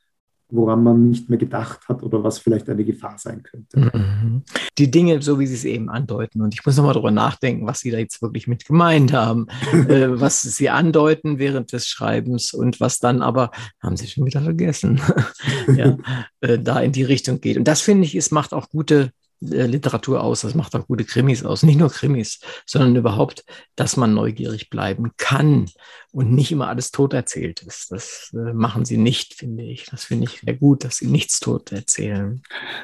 woran 0.52 0.82
man 0.82 1.08
nicht 1.08 1.28
mehr 1.28 1.38
gedacht 1.38 1.88
hat 1.88 2.02
oder 2.02 2.22
was 2.22 2.38
vielleicht 2.38 2.68
eine 2.68 2.84
Gefahr 2.84 3.16
sein 3.18 3.42
könnte. 3.42 3.80
Mhm. 3.80 4.42
Die 4.78 4.90
Dinge, 4.90 5.20
so 5.22 5.40
wie 5.40 5.46
Sie 5.46 5.54
es 5.54 5.64
eben 5.64 5.88
andeuten, 5.88 6.42
und 6.42 6.54
ich 6.54 6.64
muss 6.64 6.76
nochmal 6.76 6.92
darüber 6.92 7.10
nachdenken, 7.10 7.66
was 7.66 7.80
Sie 7.80 7.90
da 7.90 7.98
jetzt 7.98 8.20
wirklich 8.22 8.46
mit 8.46 8.66
gemeint 8.66 9.12
haben, 9.12 9.46
äh, 9.88 10.20
was 10.20 10.42
Sie 10.42 10.68
andeuten 10.68 11.38
während 11.38 11.72
des 11.72 11.86
Schreibens 11.86 12.52
und 12.52 12.80
was 12.80 12.98
dann 12.98 13.22
aber, 13.22 13.50
haben 13.82 13.96
Sie 13.96 14.06
schon 14.06 14.26
wieder 14.26 14.42
vergessen, 14.42 15.00
ja, 15.74 15.96
äh, 16.40 16.58
da 16.58 16.80
in 16.80 16.92
die 16.92 17.04
Richtung 17.04 17.40
geht. 17.40 17.56
Und 17.56 17.64
das 17.64 17.80
finde 17.80 18.04
ich, 18.04 18.14
es 18.14 18.30
macht 18.30 18.52
auch 18.52 18.68
gute 18.68 19.10
Literatur 19.42 20.22
aus, 20.22 20.42
das 20.42 20.54
macht 20.54 20.74
auch 20.76 20.86
gute 20.86 21.04
Krimis 21.04 21.44
aus. 21.44 21.62
Nicht 21.62 21.78
nur 21.78 21.90
Krimis, 21.90 22.40
sondern 22.66 22.96
überhaupt, 22.96 23.44
dass 23.76 23.96
man 23.96 24.14
neugierig 24.14 24.70
bleiben 24.70 25.10
kann 25.16 25.66
und 26.12 26.32
nicht 26.32 26.52
immer 26.52 26.68
alles 26.68 26.90
tot 26.90 27.14
erzählt 27.14 27.62
ist. 27.62 27.90
Das 27.90 28.32
äh, 28.34 28.52
machen 28.52 28.84
sie 28.84 28.98
nicht, 28.98 29.34
finde 29.34 29.64
ich. 29.64 29.86
Das 29.86 30.04
finde 30.04 30.24
ich 30.24 30.40
sehr 30.40 30.54
gut, 30.54 30.84
dass 30.84 30.98
sie 30.98 31.06
nichts 31.06 31.40
tot 31.40 31.72
erzählen. 31.72 32.42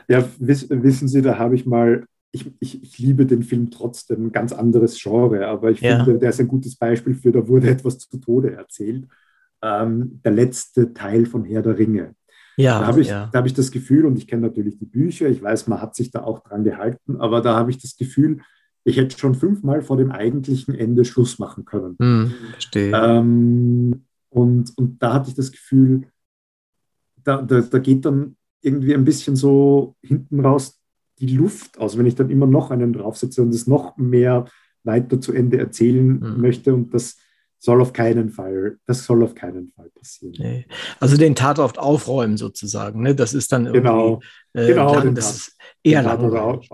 Ja, 0.09 0.27
wiss, 0.39 0.69
wissen 0.71 1.09
Sie, 1.09 1.23
da 1.23 1.39
habe 1.39 1.55
ich 1.55 1.67
mal 1.67 2.07
ich, 2.31 2.51
ich, 2.61 2.83
ich, 2.83 2.99
liebe 2.99 3.27
den 3.27 3.43
Film 3.43 3.71
trotzdem, 3.71 4.27
ein 4.27 4.33
ganz 4.33 4.53
anderes 4.53 5.01
Genre, 5.01 5.47
aber 5.47 5.71
ich 5.71 5.81
ja. 5.81 6.05
finde, 6.05 6.19
der 6.19 6.31
ist 6.31 6.41
ein 6.41 6.49
gutes 6.49 6.77
Beispiel 6.77 7.15
für, 7.15 7.33
da 7.33 7.47
wurde 7.49 7.71
etwas 7.71 7.99
zu 7.99 8.19
Tode 8.19 8.53
erzählt. 8.53 9.07
Ähm, 9.63 10.21
der 10.25 10.33
letzte 10.33 10.93
Teil 10.93 11.27
von 11.27 11.45
Herr 11.45 11.63
der 11.63 11.79
Ringe. 11.79 12.15
Ja, 12.59 12.81
da 12.81 12.87
habe 12.89 13.01
ich, 13.01 13.09
ja. 13.09 13.31
hab 13.33 13.47
ich 13.47 13.55
das 13.55 13.71
Gefühl, 13.71 14.05
und 14.05 14.19
ich 14.19 14.27
kenne 14.27 14.43
natürlich 14.43 14.79
die 14.79 14.85
Bücher, 14.85 15.29
ich 15.29 15.41
weiß, 15.41 15.69
man 15.69 15.81
hat 15.81 15.95
sich 15.95 16.11
da 16.11 16.25
auch 16.25 16.41
dran 16.41 16.65
gehalten, 16.65 17.17
aber 17.17 17.41
da 17.41 17.55
habe 17.55 17.71
ich 17.71 17.79
das 17.79 17.97
Gefühl, 17.97 18.41
ich 18.85 18.97
hätte 18.97 19.17
schon 19.17 19.35
fünfmal 19.35 19.83
vor 19.83 19.97
dem 19.97 20.11
eigentlichen 20.11 20.75
Ende 20.75 21.05
Schluss 21.05 21.39
machen 21.39 21.65
können. 21.65 21.97
Hm, 22.01 22.33
verstehe. 22.53 22.93
Ähm, 22.93 24.03
und, 24.31 24.77
und 24.77 25.03
da 25.03 25.15
hatte 25.15 25.31
ich 25.31 25.37
das 25.37 25.53
Gefühl, 25.53 26.09
da, 27.23 27.43
da, 27.43 27.61
da 27.61 27.79
geht 27.79 28.05
dann 28.05 28.37
irgendwie 28.61 28.95
ein 28.95 29.05
bisschen 29.05 29.37
so 29.37 29.95
hinten 30.03 30.41
raus 30.41 30.81
die 31.21 31.37
Luft 31.37 31.79
aus, 31.79 31.97
wenn 31.97 32.07
ich 32.07 32.15
dann 32.15 32.31
immer 32.31 32.47
noch 32.47 32.71
einen 32.71 32.93
draufsetze 32.93 33.43
und 33.43 33.55
es 33.55 33.67
noch 33.67 33.97
mehr 33.97 34.47
weiter 34.85 35.21
zu 35.21 35.33
Ende 35.33 35.59
erzählen 35.59 36.21
hm. 36.21 36.41
möchte. 36.41 36.75
Und 36.75 36.93
das, 36.95 37.19
soll 37.59 37.81
auf 37.81 37.93
keinen 37.93 38.31
Fall, 38.31 38.79
das 38.87 39.05
soll 39.05 39.23
auf 39.23 39.35
keinen 39.35 39.73
Fall 39.73 39.91
passieren. 39.91 40.35
Nee. 40.39 40.67
Also 41.01 41.17
den 41.17 41.35
Tatort 41.35 41.79
aufräumen 41.79 42.37
sozusagen, 42.37 43.03
ne? 43.03 43.15
Das 43.15 43.35
ist 43.35 43.53
dann 43.53 43.67
irgendwie 43.67 43.81
genau, 43.81 44.21
äh, 44.55 44.67
genau, 44.67 44.95
lang, 44.95 45.15
das 45.15 45.37
ist 45.37 45.57
eher 45.83 46.03
langweilig. 46.03 46.71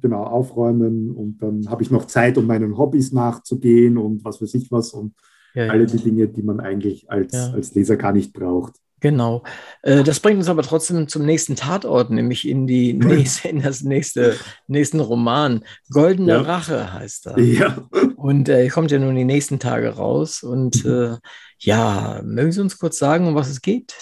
Genau, 0.00 0.22
aufräumen 0.24 1.10
und 1.10 1.38
dann 1.42 1.68
habe 1.68 1.82
ich 1.82 1.90
noch 1.90 2.06
Zeit, 2.06 2.38
um 2.38 2.46
meinen 2.46 2.78
Hobbys 2.78 3.12
nachzugehen 3.12 3.98
und 3.98 4.24
was 4.24 4.40
weiß 4.40 4.54
ich 4.54 4.70
was 4.70 4.92
und 4.92 5.14
ja, 5.54 5.68
alle 5.68 5.84
ja. 5.84 5.86
die 5.86 5.98
Dinge, 5.98 6.28
die 6.28 6.42
man 6.42 6.60
eigentlich 6.60 7.10
als, 7.10 7.32
ja. 7.32 7.50
als 7.52 7.74
Leser 7.74 7.96
gar 7.96 8.12
nicht 8.12 8.32
braucht. 8.32 8.74
Genau. 9.00 9.44
Äh, 9.82 10.02
das 10.02 10.20
bringt 10.20 10.38
uns 10.38 10.48
aber 10.48 10.62
trotzdem 10.62 11.08
zum 11.08 11.24
nächsten 11.24 11.56
Tatort, 11.56 12.10
nämlich 12.10 12.48
in 12.48 12.66
die 12.66 12.92
nächste, 12.94 13.48
in 13.48 13.62
das 13.62 13.82
nächste, 13.82 14.36
nächsten 14.66 15.00
Roman. 15.00 15.64
Goldene 15.90 16.32
ja. 16.32 16.40
Rache 16.40 16.92
heißt 16.92 17.26
er. 17.26 17.38
Ja. 17.38 17.88
Und 18.16 18.48
er 18.48 18.64
äh, 18.64 18.68
kommt 18.68 18.90
ja 18.90 18.98
nun 18.98 19.14
die 19.14 19.24
nächsten 19.24 19.58
Tage 19.58 19.90
raus. 19.90 20.42
Und 20.42 20.84
mhm. 20.84 20.90
äh, 20.90 21.16
ja, 21.60 22.20
mögen 22.24 22.52
Sie 22.52 22.60
uns 22.60 22.78
kurz 22.78 22.98
sagen, 22.98 23.26
um 23.26 23.34
was 23.34 23.48
es 23.48 23.60
geht? 23.60 23.94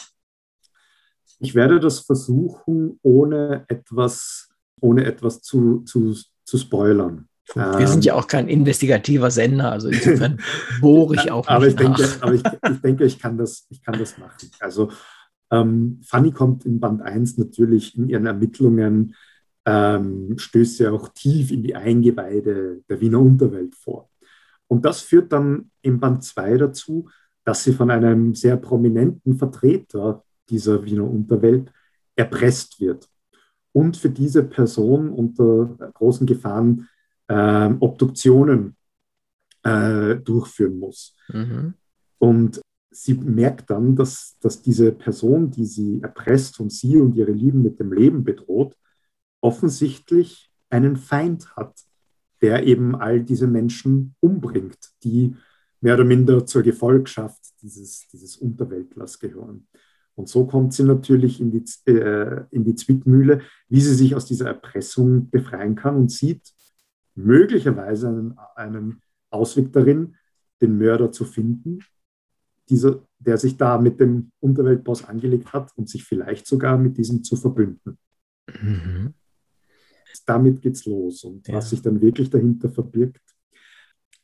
Ich 1.39 1.55
werde 1.55 1.81
das 1.81 2.01
versuchen, 2.01 2.99
ohne 3.03 3.67
etwas, 3.69 4.49
ohne 4.81 5.05
etwas 5.05 5.43
zu, 5.43 5.81
zu, 5.81 6.17
zu 6.45 6.59
spoilern. 6.59 7.29
Wir 7.55 7.87
sind 7.87 8.05
ja 8.05 8.15
auch 8.15 8.27
kein 8.27 8.49
investigativer 8.49 9.31
Sender, 9.31 9.71
also 9.71 9.89
insofern 9.89 10.39
bohre 10.81 11.15
ich 11.15 11.31
auch 11.31 11.47
aber 11.47 11.69
ich 11.69 11.77
nach. 11.77 11.97
Denke, 11.97 12.17
aber 12.21 12.35
ich, 12.35 12.43
ich, 12.45 12.81
denke, 12.81 13.05
ich 13.05 13.19
kann 13.19 13.39
das, 13.39 13.67
ich 13.71 13.83
kann 13.83 13.99
das 13.99 14.19
machen. 14.19 14.51
Also 14.59 14.91
ähm, 15.51 16.01
Fanny 16.05 16.33
kommt 16.33 16.67
in 16.67 16.81
Band 16.81 17.03
1 17.03 17.39
natürlich 17.39 17.97
in 17.97 18.09
ihren 18.09 18.27
Ermittlungen, 18.27 19.15
ähm, 19.65 20.35
stößt 20.37 20.81
ja 20.81 20.91
auch 20.91 21.09
tief 21.11 21.53
in 21.53 21.63
die 21.63 21.75
Eingeweide 21.75 22.83
der 22.89 23.01
Wiener 23.01 23.21
Unterwelt 23.21 23.75
vor. 23.75 24.11
Und 24.69 24.85
das 24.85 25.01
führt 25.01 25.33
dann 25.33 25.71
in 25.83 26.01
Band 26.01 26.25
2 26.25 26.57
dazu, 26.59 27.09
dass 27.45 27.63
sie 27.63 27.73
von 27.73 27.91
einem 27.91 28.35
sehr 28.35 28.57
prominenten 28.57 29.39
Vertreter 29.39 30.25
dieser 30.49 30.85
Wiener 30.85 31.09
Unterwelt 31.09 31.73
erpresst 32.17 32.81
wird 32.81 33.09
und 33.73 33.97
für 33.97 34.11
diese 34.11 34.43
Person 34.43 35.11
unter 35.11 35.77
großen 35.95 36.27
Gefahren 36.27 36.89
äh, 37.29 37.71
Obduktionen 37.81 38.77
äh, 39.63 40.17
durchführen 40.17 40.79
muss. 40.79 41.17
Mhm. 41.29 41.75
Und 42.19 42.61
sie 42.91 43.15
merkt 43.15 43.71
dann, 43.71 43.97
dass, 43.97 44.37
dass 44.41 44.63
diese 44.63 44.93
Person, 44.93 45.51
die 45.51 45.67
sie 45.67 46.01
erpresst 46.03 46.61
und 46.61 46.73
sie 46.73 46.97
und 46.97 47.15
ihre 47.15 47.33
Lieben 47.33 47.63
mit 47.63 47.79
dem 47.79 47.93
Leben 47.93 48.25
bedroht, 48.25 48.75
offensichtlich 49.41 50.51
einen 50.71 50.97
Feind 50.97 51.55
hat, 51.57 51.75
der 52.41 52.67
eben 52.67 52.95
all 52.95 53.23
diese 53.23 53.47
Menschen 53.47 54.15
umbringt, 54.21 54.79
die 55.03 55.37
mehr 55.81 55.95
oder 55.95 56.05
minder 56.05 56.47
zur 56.47 56.63
Gefolgschaft 56.63 57.41
dieses, 57.63 58.09
dieses 58.13 58.37
Unterweltlers 58.37 59.19
gehören. 59.19 59.67
Und 60.15 60.29
so 60.29 60.47
kommt 60.47 60.73
sie 60.73 60.83
natürlich 60.83 61.41
in 61.41 61.51
die, 61.51 61.65
äh, 61.91 62.45
in 62.51 62.65
die 62.65 62.75
Zwickmühle, 62.75 63.43
wie 63.69 63.81
sie 63.81 63.95
sich 63.95 64.15
aus 64.15 64.25
dieser 64.25 64.47
Erpressung 64.47 65.29
befreien 65.31 65.75
kann 65.75 65.97
und 65.97 66.11
sieht, 66.11 66.56
möglicherweise 67.17 68.09
einen, 68.09 68.39
einen 68.55 69.03
Ausweg 69.31 69.73
darin, 69.73 70.17
den 70.61 70.79
Mörder 70.79 71.11
zu 71.11 71.25
finden, 71.25 71.81
dieser, 72.69 73.01
der 73.19 73.39
sich 73.39 73.57
da 73.57 73.79
mit 73.79 74.01
dem 74.01 74.31
Unterweltboss 74.41 75.05
angelegt 75.05 75.53
hat 75.53 75.73
und 75.77 75.89
sich 75.89 76.05
vielleicht 76.05 76.47
sogar 76.47 76.79
mit 76.79 76.97
diesem 76.97 77.23
zu 77.23 77.37
verbünden. 77.37 77.99
Mhm. 78.49 79.15
Damit 80.25 80.63
geht's 80.63 80.85
los. 80.87 81.25
Und 81.25 81.47
ja. 81.47 81.55
was 81.55 81.71
sich 81.71 81.83
dann 81.83 82.01
wirklich 82.01 82.31
dahinter 82.31 82.69
verbirgt, 82.69 83.23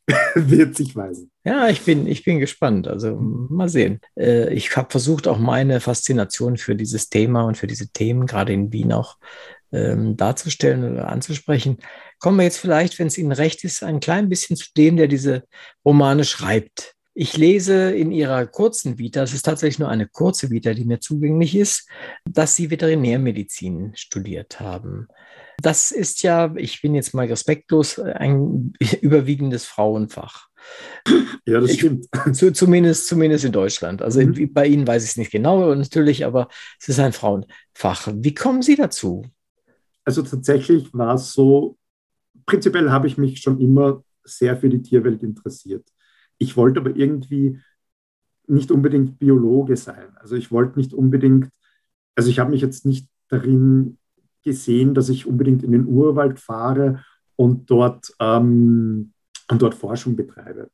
wird 0.34 0.76
sich 0.76 0.96
weisen. 0.96 1.30
Ja, 1.44 1.68
ich 1.68 1.82
bin, 1.82 2.06
ich 2.06 2.24
bin 2.24 2.40
gespannt. 2.40 2.88
Also 2.88 3.16
mal 3.16 3.68
sehen. 3.68 4.00
Äh, 4.16 4.52
ich 4.52 4.76
habe 4.76 4.90
versucht, 4.90 5.28
auch 5.28 5.38
meine 5.38 5.80
Faszination 5.80 6.56
für 6.56 6.74
dieses 6.74 7.08
Thema 7.08 7.44
und 7.44 7.56
für 7.56 7.66
diese 7.66 7.88
Themen, 7.88 8.26
gerade 8.26 8.52
in 8.52 8.72
Wien 8.72 8.92
auch, 8.92 9.18
ähm, 9.72 10.16
darzustellen 10.16 10.92
oder 10.92 11.08
anzusprechen. 11.08 11.78
Kommen 12.18 12.38
wir 12.38 12.44
jetzt 12.44 12.58
vielleicht, 12.58 12.98
wenn 12.98 13.06
es 13.06 13.18
Ihnen 13.18 13.32
recht 13.32 13.64
ist, 13.64 13.82
ein 13.82 14.00
klein 14.00 14.28
bisschen 14.28 14.56
zu 14.56 14.66
dem, 14.76 14.96
der 14.96 15.08
diese 15.08 15.44
Romane 15.84 16.24
schreibt. 16.24 16.94
Ich 17.14 17.36
lese 17.36 17.90
in 17.90 18.10
Ihrer 18.10 18.46
kurzen 18.46 18.98
Vita, 18.98 19.22
es 19.22 19.34
ist 19.34 19.44
tatsächlich 19.44 19.78
nur 19.78 19.90
eine 19.90 20.08
kurze 20.08 20.50
Vita, 20.50 20.72
die 20.72 20.86
mir 20.86 21.00
zugänglich 21.00 21.54
ist, 21.54 21.88
dass 22.24 22.56
Sie 22.56 22.70
Veterinärmedizin 22.70 23.92
studiert 23.94 24.60
haben. 24.60 25.08
Das 25.60 25.90
ist 25.90 26.22
ja, 26.22 26.54
ich 26.56 26.80
bin 26.80 26.94
jetzt 26.94 27.12
mal 27.12 27.26
respektlos, 27.26 27.98
ein 27.98 28.72
überwiegendes 29.02 29.66
Frauenfach. 29.66 30.48
Ja, 31.44 31.60
das 31.60 31.74
stimmt. 31.74 32.06
zu, 32.32 32.52
zumindest, 32.52 33.08
zumindest 33.08 33.44
in 33.44 33.52
Deutschland. 33.52 34.00
Also 34.00 34.20
mhm. 34.20 34.52
bei 34.52 34.66
Ihnen 34.66 34.86
weiß 34.86 35.04
ich 35.04 35.10
es 35.10 35.16
nicht 35.16 35.32
genau 35.32 35.74
natürlich, 35.74 36.24
aber 36.24 36.48
es 36.80 36.88
ist 36.88 36.98
ein 36.98 37.12
Frauenfach. 37.12 38.08
Wie 38.14 38.34
kommen 38.34 38.62
Sie 38.62 38.76
dazu? 38.76 39.26
Also 40.04 40.22
tatsächlich 40.22 40.92
war 40.94 41.14
es 41.14 41.32
so, 41.32 41.78
prinzipiell 42.46 42.90
habe 42.90 43.06
ich 43.06 43.18
mich 43.18 43.40
schon 43.40 43.60
immer 43.60 44.02
sehr 44.24 44.56
für 44.56 44.68
die 44.68 44.82
Tierwelt 44.82 45.22
interessiert. 45.22 45.86
Ich 46.38 46.56
wollte 46.56 46.80
aber 46.80 46.96
irgendwie 46.96 47.60
nicht 48.46 48.70
unbedingt 48.70 49.18
Biologe 49.18 49.76
sein. 49.76 50.16
Also 50.16 50.36
ich 50.36 50.50
wollte 50.50 50.78
nicht 50.78 50.92
unbedingt, 50.92 51.48
also 52.14 52.28
ich 52.28 52.38
habe 52.38 52.50
mich 52.50 52.60
jetzt 52.60 52.84
nicht 52.84 53.08
darin 53.28 53.98
gesehen, 54.42 54.94
dass 54.94 55.08
ich 55.08 55.26
unbedingt 55.26 55.62
in 55.62 55.72
den 55.72 55.86
Urwald 55.86 56.40
fahre 56.40 57.04
und 57.36 57.70
dort, 57.70 58.12
ähm, 58.18 59.12
und 59.50 59.62
dort 59.62 59.74
Forschung 59.74 60.16
betreibe. 60.16 60.70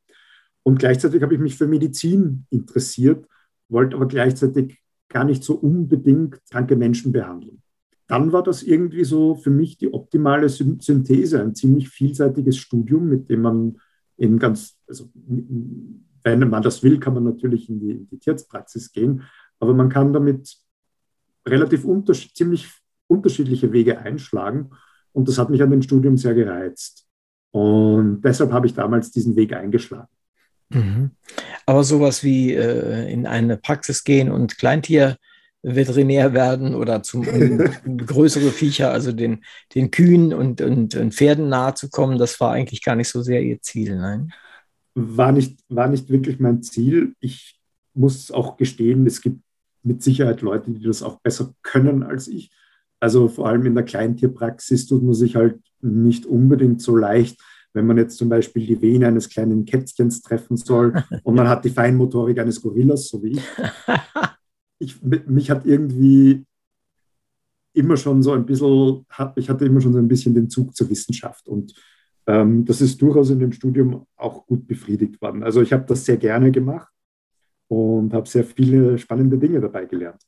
Und 0.63 0.79
gleichzeitig 0.79 1.21
habe 1.21 1.33
ich 1.33 1.39
mich 1.39 1.55
für 1.55 1.67
Medizin 1.67 2.45
interessiert, 2.49 3.27
wollte 3.69 3.95
aber 3.95 4.07
gleichzeitig 4.07 4.79
gar 5.07 5.23
nicht 5.23 5.43
so 5.43 5.55
unbedingt 5.55 6.39
kranke 6.49 6.75
Menschen 6.75 7.11
behandeln. 7.11 7.61
Dann 8.09 8.33
war 8.33 8.41
das 8.41 8.63
irgendwie 8.63 9.03
so 9.03 9.35
für 9.35 9.51
mich 9.51 9.77
die 9.77 9.93
optimale 9.93 10.49
Synthese, 10.49 11.41
ein 11.41 11.53
ziemlich 11.53 11.89
vielseitiges 11.89 12.57
Studium, 12.57 13.07
mit 13.07 13.29
dem 13.29 13.43
man 13.43 13.77
in 14.17 14.39
ganz, 14.39 14.77
also 14.87 15.11
wenn 16.23 16.49
man 16.49 16.63
das 16.63 16.81
will, 16.81 16.99
kann 16.99 17.13
man 17.13 17.23
natürlich 17.23 17.69
in 17.69 17.79
die, 17.79 17.91
in 17.91 18.07
die 18.07 18.17
Tierarztpraxis 18.17 18.91
gehen, 18.91 19.21
aber 19.59 19.75
man 19.75 19.89
kann 19.89 20.11
damit 20.11 20.57
relativ 21.47 21.85
unterschied, 21.85 22.35
ziemlich 22.35 22.67
unterschiedliche 23.05 23.71
Wege 23.71 23.99
einschlagen. 23.99 24.71
Und 25.11 25.27
das 25.27 25.37
hat 25.37 25.51
mich 25.51 25.61
an 25.61 25.69
dem 25.69 25.83
Studium 25.83 26.17
sehr 26.17 26.33
gereizt. 26.33 27.05
Und 27.51 28.21
deshalb 28.21 28.51
habe 28.51 28.65
ich 28.65 28.73
damals 28.73 29.11
diesen 29.11 29.35
Weg 29.35 29.53
eingeschlagen. 29.53 30.09
Mhm. 30.69 31.11
Aber 31.67 31.83
sowas 31.83 32.23
wie 32.23 32.55
äh, 32.55 33.11
in 33.11 33.27
eine 33.27 33.57
Praxis 33.57 34.03
gehen 34.03 34.31
und 34.31 34.57
Kleintierveterinär 35.61 36.33
werden 36.33 36.75
oder 36.75 37.03
zum 37.03 37.27
um 37.27 37.57
größere 38.05 38.51
Viecher, 38.51 38.91
also 38.91 39.11
den, 39.11 39.43
den 39.75 39.91
Kühen 39.91 40.33
und, 40.33 40.61
und, 40.61 40.95
und, 40.95 41.13
Pferden 41.13 41.49
nahe 41.49 41.73
zu 41.73 41.89
kommen, 41.89 42.17
das 42.17 42.39
war 42.39 42.53
eigentlich 42.53 42.83
gar 42.83 42.95
nicht 42.95 43.09
so 43.09 43.21
sehr 43.21 43.41
Ihr 43.41 43.61
Ziel, 43.61 43.97
nein? 43.97 44.31
War 44.95 45.31
nicht, 45.31 45.59
war 45.69 45.87
nicht 45.87 46.09
wirklich 46.09 46.39
mein 46.39 46.61
Ziel. 46.63 47.13
Ich 47.19 47.59
muss 47.93 48.31
auch 48.31 48.57
gestehen, 48.57 49.05
es 49.05 49.21
gibt 49.21 49.41
mit 49.83 50.03
Sicherheit 50.03 50.41
Leute, 50.41 50.71
die 50.71 50.83
das 50.83 51.03
auch 51.03 51.19
besser 51.21 51.53
können 51.61 52.03
als 52.03 52.27
ich. 52.27 52.51
Also 52.99 53.29
vor 53.29 53.47
allem 53.47 53.65
in 53.65 53.75
der 53.75 53.85
Kleintierpraxis 53.85 54.87
tut 54.87 55.03
man 55.03 55.13
sich 55.13 55.35
halt 55.35 55.59
nicht 55.81 56.25
unbedingt 56.25 56.81
so 56.81 56.95
leicht, 56.95 57.39
wenn 57.73 57.85
man 57.85 57.97
jetzt 57.97 58.17
zum 58.17 58.27
Beispiel 58.27 58.65
die 58.65 58.81
Vene 58.81 59.07
eines 59.07 59.29
kleinen 59.29 59.65
Kätzchens 59.65 60.21
treffen 60.21 60.57
soll 60.57 61.03
und 61.23 61.35
man 61.35 61.47
hat 61.47 61.63
die 61.63 61.69
Feinmotorik 61.69 62.39
eines 62.39 62.61
Gorillas, 62.61 63.07
so 63.07 63.21
wie 63.23 63.33
ich. 63.33 63.41
ich 64.79 65.01
mich 65.01 65.51
hat 65.51 65.65
irgendwie 65.65 66.45
immer 67.73 67.97
schon 67.97 68.23
so 68.23 68.31
ein 68.31 68.45
bisschen, 68.45 69.05
ich 69.35 69.49
hatte 69.49 69.65
immer 69.65 69.81
schon 69.81 69.93
so 69.93 69.99
ein 69.99 70.07
bisschen 70.07 70.33
den 70.33 70.49
Zug 70.49 70.75
zur 70.75 70.89
Wissenschaft 70.89 71.47
und 71.47 71.73
ähm, 72.27 72.65
das 72.65 72.81
ist 72.81 73.01
durchaus 73.01 73.29
in 73.29 73.39
dem 73.39 73.51
Studium 73.51 74.05
auch 74.15 74.45
gut 74.45 74.67
befriedigt 74.67 75.21
worden. 75.21 75.43
Also 75.43 75.61
ich 75.61 75.71
habe 75.73 75.85
das 75.87 76.05
sehr 76.05 76.17
gerne 76.17 76.51
gemacht 76.51 76.91
und 77.67 78.13
habe 78.13 78.27
sehr 78.27 78.43
viele 78.43 78.97
spannende 78.97 79.37
Dinge 79.37 79.61
dabei 79.61 79.85
gelernt. 79.85 80.21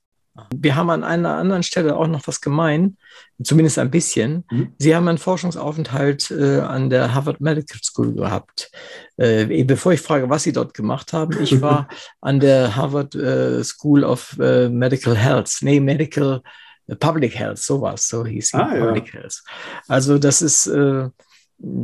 Wir 0.55 0.75
haben 0.75 0.89
an 0.89 1.03
einer 1.03 1.35
anderen 1.35 1.63
Stelle 1.63 1.95
auch 1.95 2.07
noch 2.07 2.25
was 2.25 2.39
gemein, 2.39 2.97
zumindest 3.43 3.77
ein 3.79 3.91
bisschen. 3.91 4.45
Mhm. 4.49 4.73
Sie 4.77 4.95
haben 4.95 5.07
einen 5.07 5.17
Forschungsaufenthalt 5.17 6.31
äh, 6.31 6.59
an 6.59 6.89
der 6.89 7.13
Harvard 7.13 7.41
Medical 7.41 7.79
School 7.83 8.13
gehabt. 8.13 8.71
Äh, 9.17 9.63
bevor 9.65 9.91
ich 9.91 10.01
frage, 10.01 10.29
was 10.29 10.43
Sie 10.43 10.53
dort 10.53 10.73
gemacht 10.73 11.11
haben, 11.11 11.41
ich 11.41 11.61
war 11.61 11.89
an 12.21 12.39
der 12.39 12.75
Harvard 12.75 13.13
äh, 13.15 13.63
School 13.63 14.03
of 14.03 14.37
äh, 14.39 14.69
Medical 14.69 15.17
Health, 15.17 15.57
nee, 15.61 15.81
Medical 15.81 16.41
äh, 16.87 16.95
Public 16.95 17.37
Health, 17.37 17.59
sowas, 17.59 18.07
so 18.07 18.25
hieß 18.25 18.49
sie, 18.49 18.57
ah, 18.57 18.73
Public 18.73 19.13
ja. 19.13 19.19
Health. 19.19 19.43
Also 19.87 20.17
das 20.17 20.41
ist 20.41 20.67
äh, 20.67 21.09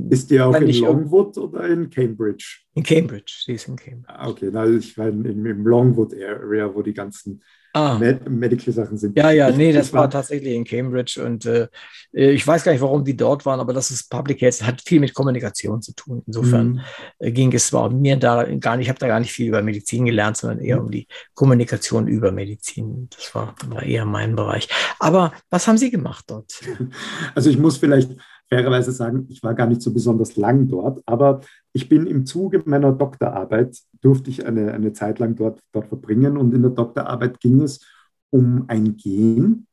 ist 0.09 0.31
die 0.31 0.41
auch 0.41 0.55
in 0.55 0.73
Longwood 0.73 1.37
oder 1.37 1.67
in 1.67 1.89
Cambridge? 1.89 2.61
In 2.73 2.83
Cambridge, 2.83 3.43
sie 3.45 3.53
ist 3.53 3.67
in 3.67 3.75
Cambridge. 3.75 4.07
Ah, 4.07 4.27
okay, 4.27 4.49
na, 4.51 4.65
ich 4.65 4.97
war 4.97 5.07
im, 5.07 5.45
im 5.45 5.67
Longwood 5.67 6.13
Area, 6.15 6.73
wo 6.73 6.81
die 6.81 6.93
ganzen 6.93 7.43
ah. 7.77 7.97
Med 7.97 8.29
Medical-Sachen 8.29 8.97
sind. 8.97 9.17
Ja, 9.17 9.31
ja, 9.31 9.49
nee, 9.51 9.71
das 9.71 9.93
war 9.93 10.09
tatsächlich 10.09 10.53
in 10.53 10.63
Cambridge 10.63 11.23
und 11.23 11.45
äh, 11.45 11.67
ich 12.11 12.45
weiß 12.45 12.63
gar 12.63 12.71
nicht, 12.71 12.81
warum 12.81 13.03
die 13.03 13.15
dort 13.15 13.45
waren, 13.45 13.59
aber 13.59 13.73
das 13.73 13.91
ist 13.91 14.09
Public 14.09 14.41
Health, 14.41 14.63
hat 14.63 14.81
viel 14.81 14.99
mit 14.99 15.13
Kommunikation 15.13 15.81
zu 15.81 15.93
tun. 15.93 16.23
Insofern 16.25 16.67
mhm. 16.67 16.81
Äh, 17.19 17.31
ging 17.31 17.53
es 17.53 17.67
zwar 17.67 17.89
mir 17.89 18.17
da 18.17 18.43
gar 18.43 18.77
nicht, 18.77 18.85
ich 18.85 18.89
habe 18.89 18.99
da 18.99 19.07
gar 19.07 19.19
nicht 19.19 19.31
viel 19.31 19.47
über 19.47 19.61
Medizin 19.61 20.05
gelernt, 20.05 20.37
sondern 20.37 20.59
eher 20.59 20.77
mhm. 20.77 20.85
um 20.85 20.91
die 20.91 21.07
Kommunikation 21.33 22.07
über 22.07 22.31
Medizin. 22.31 23.09
Das 23.15 23.33
war, 23.35 23.55
war 23.67 23.83
eher 23.83 24.05
mein 24.05 24.35
Bereich. 24.35 24.67
Aber 24.99 25.33
was 25.49 25.67
haben 25.67 25.77
Sie 25.77 25.91
gemacht 25.91 26.25
dort? 26.27 26.53
Also 27.35 27.49
ich 27.49 27.57
muss 27.57 27.77
vielleicht 27.77 28.11
fairerweise 28.49 28.91
sagen, 28.91 29.27
ich 29.29 29.43
war 29.43 29.53
gar 29.53 29.67
nicht 29.67 29.81
so 29.81 29.93
besonders 29.93 30.35
lang 30.37 30.67
dort, 30.67 31.01
aber 31.05 31.41
ich 31.77 31.89
bin 31.89 32.07
im 32.07 32.25
Zuge 32.25 32.63
meiner 32.65 32.91
Doktorarbeit, 32.91 33.77
durfte 34.01 34.31
ich 34.31 34.47
eine, 34.47 34.73
eine 34.73 34.93
Zeit 34.93 35.19
lang 35.19 35.35
dort, 35.35 35.61
dort 35.71 35.87
verbringen 35.87 36.35
und 36.35 36.51
in 36.55 36.63
der 36.63 36.71
Doktorarbeit 36.71 37.39
ging 37.39 37.61
es 37.61 37.85
um 38.31 38.65
ein 38.67 38.97
Gen, 38.97 39.67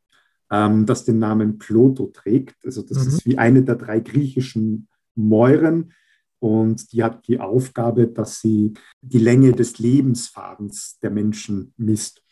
ähm, 0.50 0.84
das 0.84 1.06
den 1.06 1.18
Namen 1.18 1.58
Ploto 1.58 2.08
trägt. 2.08 2.56
Also 2.62 2.82
das 2.82 2.98
mhm. 2.98 3.08
ist 3.08 3.24
wie 3.24 3.38
eine 3.38 3.62
der 3.62 3.76
drei 3.76 4.00
griechischen 4.00 4.86
Mäuren 5.14 5.94
und 6.40 6.92
die 6.92 7.02
hat 7.02 7.26
die 7.26 7.40
Aufgabe, 7.40 8.06
dass 8.06 8.38
sie 8.38 8.74
die 9.00 9.18
Länge 9.18 9.52
des 9.52 9.78
Lebensfadens 9.78 10.98
der 11.02 11.10
Menschen 11.10 11.72
misst. 11.78 12.22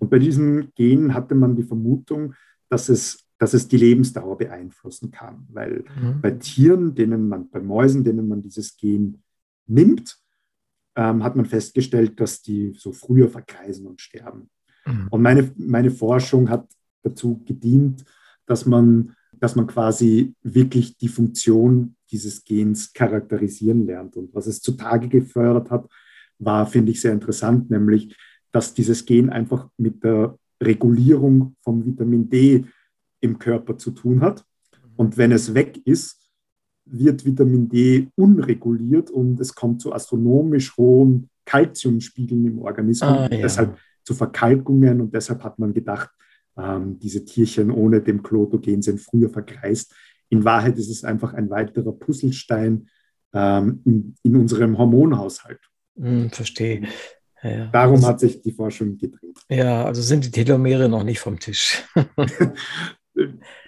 Und 0.00 0.10
bei 0.10 0.18
diesem 0.18 0.72
Gen 0.74 1.14
hatte 1.14 1.36
man 1.36 1.54
die 1.54 1.62
Vermutung, 1.62 2.34
dass 2.68 2.88
es 2.88 3.21
dass 3.42 3.54
es 3.54 3.66
die 3.66 3.76
Lebensdauer 3.76 4.38
beeinflussen 4.38 5.10
kann. 5.10 5.48
Weil 5.48 5.84
mhm. 6.00 6.20
bei 6.20 6.30
Tieren, 6.30 6.94
denen 6.94 7.28
man, 7.28 7.50
bei 7.50 7.58
Mäusen, 7.58 8.04
denen 8.04 8.28
man 8.28 8.40
dieses 8.40 8.76
Gen 8.76 9.20
nimmt, 9.66 10.16
ähm, 10.94 11.24
hat 11.24 11.34
man 11.34 11.44
festgestellt, 11.44 12.20
dass 12.20 12.40
die 12.40 12.72
so 12.78 12.92
früher 12.92 13.28
verkreisen 13.28 13.88
und 13.88 14.00
sterben. 14.00 14.48
Mhm. 14.86 15.08
Und 15.10 15.22
meine, 15.22 15.50
meine 15.56 15.90
Forschung 15.90 16.50
hat 16.50 16.68
dazu 17.02 17.42
gedient, 17.44 18.04
dass 18.46 18.64
man, 18.64 19.16
dass 19.32 19.56
man 19.56 19.66
quasi 19.66 20.36
wirklich 20.44 20.96
die 20.96 21.08
Funktion 21.08 21.96
dieses 22.12 22.44
Gens 22.44 22.92
charakterisieren 22.92 23.86
lernt. 23.86 24.16
Und 24.16 24.32
was 24.32 24.46
es 24.46 24.60
zutage 24.60 25.08
gefördert 25.08 25.68
hat, 25.68 25.90
war, 26.38 26.64
finde 26.68 26.92
ich, 26.92 27.00
sehr 27.00 27.12
interessant, 27.12 27.70
nämlich, 27.70 28.16
dass 28.52 28.72
dieses 28.72 29.04
Gen 29.04 29.30
einfach 29.30 29.68
mit 29.78 30.04
der 30.04 30.38
Regulierung 30.62 31.56
vom 31.64 31.84
Vitamin 31.84 32.28
D 32.28 32.66
im 33.22 33.38
Körper 33.38 33.78
zu 33.78 33.92
tun 33.92 34.20
hat. 34.20 34.44
Und 34.96 35.16
wenn 35.16 35.32
es 35.32 35.54
weg 35.54 35.80
ist, 35.86 36.18
wird 36.84 37.24
Vitamin 37.24 37.68
D 37.68 38.08
unreguliert 38.16 39.10
und 39.10 39.40
es 39.40 39.54
kommt 39.54 39.80
zu 39.80 39.92
astronomisch 39.92 40.76
hohen 40.76 41.30
Kalziumspiegeln 41.46 42.44
im 42.44 42.58
Organismus, 42.58 43.08
ah, 43.08 43.28
ja. 43.30 43.40
deshalb 43.40 43.78
zu 44.04 44.14
Verkalkungen. 44.14 45.00
Und 45.00 45.14
deshalb 45.14 45.42
hat 45.42 45.58
man 45.58 45.72
gedacht, 45.72 46.10
ähm, 46.56 46.98
diese 46.98 47.24
Tierchen 47.24 47.70
ohne 47.70 48.00
dem 48.00 48.22
Klotogen 48.22 48.82
sind 48.82 49.00
früher 49.00 49.30
verkreist. 49.30 49.94
In 50.28 50.44
Wahrheit 50.44 50.78
ist 50.78 50.90
es 50.90 51.04
einfach 51.04 51.34
ein 51.34 51.50
weiterer 51.50 51.92
Puzzlestein 51.92 52.88
ähm, 53.32 53.80
in, 53.84 54.14
in, 54.22 54.36
unserem 54.36 54.76
Hormonhaushalt. 54.76 55.60
Hm, 55.96 56.30
verstehe. 56.30 56.88
Ja, 57.42 57.66
Darum 57.66 57.96
also, 57.96 58.08
hat 58.08 58.20
sich 58.20 58.40
die 58.40 58.52
Forschung 58.52 58.96
gedreht. 58.96 59.38
Ja, 59.48 59.84
also 59.84 60.00
sind 60.00 60.24
die 60.24 60.30
Telomere 60.30 60.88
noch 60.88 61.02
nicht 61.02 61.20
vom 61.20 61.38
Tisch. 61.38 61.82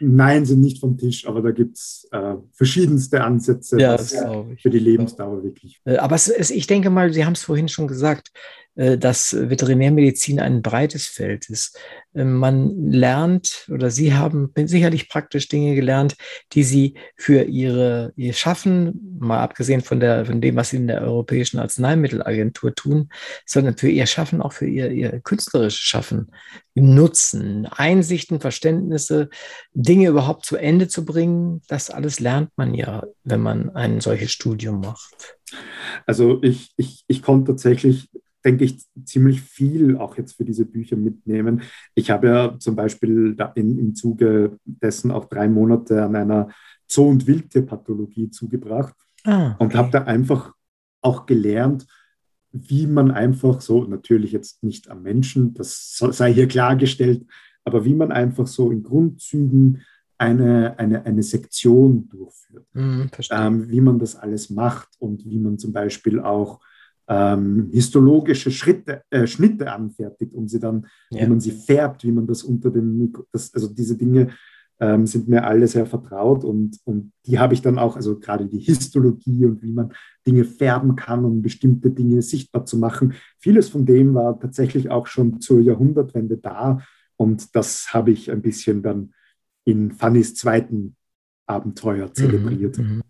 nein, 0.01 0.45
sind 0.45 0.61
nicht 0.61 0.81
vom 0.81 0.97
Tisch, 0.97 1.27
aber 1.27 1.43
da 1.43 1.51
gibt 1.51 1.77
es 1.77 2.09
äh, 2.13 2.35
verschiedenste 2.53 3.23
Ansätze 3.23 3.79
ja, 3.79 3.99
für 3.99 4.71
die 4.71 4.79
Lebensdauer 4.79 5.43
wirklich. 5.43 5.81
Äh, 5.85 5.97
aber 5.97 6.17
es, 6.17 6.29
es, 6.29 6.51
ich 6.51 6.67
denke 6.67 6.91
mal, 6.91 7.13
Sie 7.13 7.25
haben 7.25 7.35
es 7.35 7.43
vorhin 7.43 7.69
schon 7.69 7.89
gesagt, 7.89 8.33
dass 8.77 9.33
Veterinärmedizin 9.33 10.41
ein 10.41 10.61
breites 10.63 11.07
Feld 11.07 11.49
ist. 11.49 11.79
Ähm, 12.15 12.35
man 12.35 12.91
lernt 12.91 13.69
oder 13.71 13.91
Sie 13.91 14.15
haben 14.15 14.53
sicherlich 14.57 15.09
praktisch 15.09 15.49
Dinge 15.49 15.75
gelernt, 15.75 16.17
die 16.53 16.65
Sie 16.65 16.95
für 17.17 17.43
Ihre, 17.43 18.13
Ihr 18.17 18.33
Schaffen, 18.33 19.17
mal 19.19 19.41
abgesehen 19.41 19.81
von, 19.81 20.01
der, 20.01 20.27
von 20.27 20.41
dem, 20.41 20.57
was 20.57 20.71
Sie 20.71 20.77
in 20.77 20.89
der 20.89 21.03
Europäischen 21.03 21.59
Arzneimittelagentur 21.59 22.75
tun, 22.75 23.11
sondern 23.47 23.77
für 23.77 23.89
Ihr 23.89 24.07
Schaffen, 24.07 24.43
auch 24.43 24.53
für 24.53 24.67
Ihr, 24.67 24.91
Ihr 24.91 25.21
künstlerisches 25.21 25.81
Schaffen 25.81 26.33
nutzen. 26.75 27.67
Einsichten, 27.67 28.41
Verständnisse, 28.41 29.29
Dinge 29.73 30.09
überhaupt 30.09 30.45
zu 30.45 30.57
Ende 30.57 30.89
zu 30.89 31.05
bringen, 31.05 31.63
das 31.69 31.91
alles 31.91 32.19
lernt 32.21 32.51
man 32.57 32.75
ja, 32.75 33.05
wenn 33.23 33.41
man 33.41 33.71
ein 33.71 34.01
solches 34.01 34.33
Studium 34.33 34.81
macht. 34.81 35.37
Also 36.07 36.43
ich, 36.43 36.73
ich, 36.77 37.05
ich 37.07 37.23
konnte 37.23 37.53
tatsächlich 37.53 38.09
denke 38.45 38.65
ich, 38.65 38.85
ziemlich 39.05 39.41
viel 39.41 39.97
auch 39.97 40.17
jetzt 40.17 40.33
für 40.33 40.45
diese 40.45 40.67
Bücher 40.67 40.97
mitnehmen. 40.97 41.63
Ich 41.95 42.11
habe 42.11 42.29
ja 42.29 42.59
zum 42.59 42.77
Beispiel 42.77 43.37
in, 43.55 43.79
im 43.79 43.95
Zuge 43.95 44.59
dessen 44.65 45.11
auch 45.11 45.27
drei 45.27 45.49
Monate 45.49 46.03
an 46.03 46.15
einer 46.15 46.49
Zoo- 46.87 47.09
und 47.09 47.27
Wildtierpathologie 47.27 48.31
zugebracht 48.31 48.95
ah, 49.25 49.53
okay. 49.53 49.57
und 49.59 49.75
habe 49.75 49.91
da 49.91 50.05
einfach 50.05 50.53
auch 51.01 51.27
gelernt, 51.27 51.87
wie 52.53 52.87
man 52.87 53.11
einfach 53.11 53.61
so, 53.61 53.85
natürlich 53.85 54.33
jetzt 54.33 54.63
nicht 54.63 54.89
am 54.89 55.03
Menschen, 55.03 55.55
das 55.55 55.97
sei 55.99 56.33
hier 56.33 56.47
klargestellt, 56.47 57.27
aber 57.65 57.85
wie 57.85 57.95
man 57.95 58.13
einfach 58.13 58.47
so 58.47 58.71
in 58.71 58.83
Grundzügen 58.83 59.83
eine, 60.19 60.79
eine, 60.79 61.05
eine 61.05 61.23
Sektion 61.23 62.09
durchführt, 62.09 62.67
mm, 62.75 63.07
ähm, 63.31 63.69
wie 63.69 63.81
man 63.81 63.99
das 63.99 64.15
alles 64.15 64.51
macht 64.51 64.89
und 64.99 65.25
wie 65.25 65.39
man 65.39 65.59
zum 65.59 65.73
Beispiel 65.73 66.21
auch 66.21 66.61
ähm, 67.09 67.71
histologische 67.73 68.51
Schritte, 68.51 69.03
äh, 69.11 69.27
Schnitte 69.27 69.73
anfertigt, 69.73 70.35
um 70.35 70.49
sie 70.49 70.61
dann, 70.61 70.87
ja. 71.11 71.23
wie 71.23 71.29
man 71.29 71.41
sie 71.41 71.53
färbt, 71.53 72.05
wie 72.05 72.13
man 72.13 72.27
das 72.27 72.43
unter 72.43 72.71
dem 72.71 72.99
Mikro, 72.99 73.27
das, 73.33 73.53
also 73.53 73.69
diese 73.69 73.97
Dinge 73.97 74.29
ähm, 74.81 75.07
sind 75.07 75.29
mir 75.29 75.45
alle 75.45 75.69
sehr 75.69 75.87
vertraut 75.87 76.45
und, 76.45 76.79
und 76.85 77.13
die 77.27 77.39
habe 77.39 77.55
ich 77.55 77.63
dann 77.63 77.79
auch, 77.79 77.97
also 77.97 78.19
gerade 78.19 78.47
die 78.47 78.59
Histologie 78.59 79.45
und 79.47 79.63
wie 79.63 79.73
man 79.73 79.93
Dinge 80.27 80.45
färben 80.45 80.97
kann, 80.97 81.25
um 81.25 81.43
bestimmte 81.43 81.91
Dinge 81.91 82.23
sichtbar 82.23 82.65
zu 82.65 82.79
machen. 82.79 83.15
Vieles 83.39 83.69
von 83.69 83.87
dem 83.87 84.15
war 84.15 84.39
tatsächlich 84.41 84.91
auch 84.91 85.07
schon 85.07 85.41
zur 85.41 85.61
Jahrhundertwende 85.61 86.39
da 86.39 86.81
und 87.17 87.55
das 87.55 87.93
habe 87.93 88.11
ich 88.11 88.31
ein 88.31 88.43
bisschen 88.43 88.83
dann 88.83 89.13
in 89.65 89.93
Fannys 89.93 90.35
zweiten 90.35 90.97
Abenteuer 91.47 92.09
mhm, 92.09 92.15
zelebriert. 92.15 92.79
Mhm, 92.79 93.03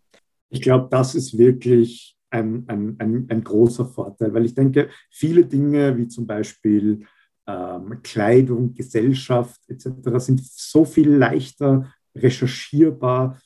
ich 0.51 0.61
glaube, 0.61 0.89
das 0.91 1.15
ist 1.15 1.39
wirklich 1.39 2.17
ein, 2.35 2.65
ein, 2.67 2.97
ein, 2.99 3.27
ein 3.29 3.45
großer 3.45 3.87
Vorteil, 3.87 4.35
weil 4.35 4.45
ich 4.45 4.55
denke, 4.55 4.89
viele 5.11 5.45
Dinge 5.47 5.97
wie 5.97 6.09
zum 6.09 6.27
Beispiel 6.27 7.07
ähm, 7.47 8.01
Kleidung, 8.03 8.75
Gesellschaft 8.75 9.61
etc. 9.69 9.89
sind 10.19 10.45
so 10.45 10.85
viel 10.85 11.11
leichter 11.11 11.93
recherchierbar 12.17 13.39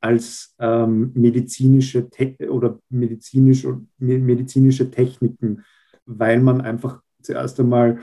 als 0.00 0.54
ähm, 0.58 1.12
medizinische 1.14 2.10
Te 2.10 2.36
oder 2.50 2.78
medizinische, 2.90 3.80
medizinische 3.98 4.90
Techniken, 4.90 5.64
weil 6.04 6.40
man 6.40 6.60
einfach 6.60 7.00
zuerst 7.22 7.58
einmal 7.60 8.00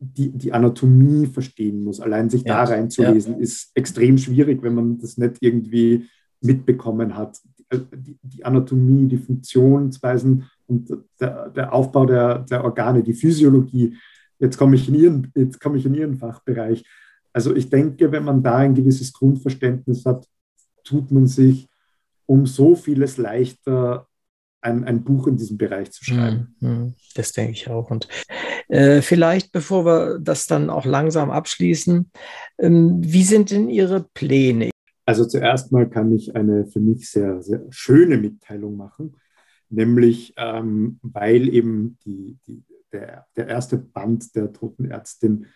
die, 0.00 0.30
die 0.30 0.52
Anatomie 0.52 1.26
verstehen 1.26 1.84
muss. 1.84 2.00
Allein 2.00 2.28
sich 2.28 2.42
ja, 2.42 2.64
da 2.64 2.72
reinzulesen, 2.72 3.34
ja. 3.34 3.40
ist 3.40 3.70
extrem 3.74 4.18
schwierig, 4.18 4.62
wenn 4.62 4.74
man 4.74 4.98
das 4.98 5.18
nicht 5.18 5.36
irgendwie 5.40 6.08
mitbekommen 6.40 7.16
hat. 7.16 7.38
Die, 7.72 8.18
die 8.22 8.44
Anatomie, 8.44 9.06
die 9.06 9.18
Funktionsweisen 9.18 10.50
und 10.66 10.88
der, 11.20 11.50
der 11.50 11.72
Aufbau 11.72 12.04
der, 12.04 12.40
der, 12.40 12.64
Organe, 12.64 13.02
die 13.02 13.14
Physiologie. 13.14 13.96
Jetzt 14.40 14.56
komme 14.56 14.74
ich, 14.74 14.88
in 14.88 14.94
Ihren, 14.94 15.32
jetzt 15.36 15.60
komme 15.60 15.78
ich 15.78 15.86
in 15.86 15.94
Ihren 15.94 16.16
Fachbereich. 16.16 16.84
Also 17.32 17.54
ich 17.54 17.70
denke, 17.70 18.10
wenn 18.10 18.24
man 18.24 18.42
da 18.42 18.56
ein 18.56 18.74
gewisses 18.74 19.12
Grundverständnis 19.12 20.04
hat, 20.04 20.26
tut 20.82 21.12
man 21.12 21.26
sich 21.26 21.68
um 22.26 22.46
so 22.46 22.74
vieles 22.74 23.16
leichter, 23.16 24.06
ein, 24.62 24.84
ein 24.84 25.04
Buch 25.04 25.26
in 25.26 25.36
diesem 25.36 25.58
Bereich 25.58 25.90
zu 25.90 26.04
schreiben. 26.04 26.54
Hm, 26.60 26.68
hm, 26.68 26.94
das 27.14 27.32
denke 27.32 27.52
ich 27.52 27.68
auch. 27.68 27.90
Und 27.90 28.08
äh, 28.68 29.00
vielleicht, 29.02 29.52
bevor 29.52 29.84
wir 29.84 30.18
das 30.20 30.46
dann 30.46 30.70
auch 30.70 30.84
langsam 30.84 31.30
abschließen, 31.30 32.10
ähm, 32.58 33.00
wie 33.02 33.24
sind 33.24 33.50
denn 33.50 33.68
Ihre 33.68 34.06
Pläne? 34.14 34.70
Also 35.10 35.24
zuerst 35.24 35.72
mal 35.72 35.90
kann 35.90 36.12
ich 36.12 36.36
eine 36.36 36.66
für 36.66 36.78
mich 36.78 37.10
sehr, 37.10 37.42
sehr 37.42 37.66
schöne 37.70 38.16
Mitteilung 38.16 38.76
machen, 38.76 39.16
nämlich 39.68 40.34
ähm, 40.36 41.00
weil 41.02 41.48
eben 41.48 41.98
die, 42.04 42.38
die, 42.46 42.62
der, 42.92 43.26
der 43.34 43.48
erste 43.48 43.76
Band 43.76 44.36
der 44.36 44.52
Toten 44.52 44.88
Ärztin 44.88 45.46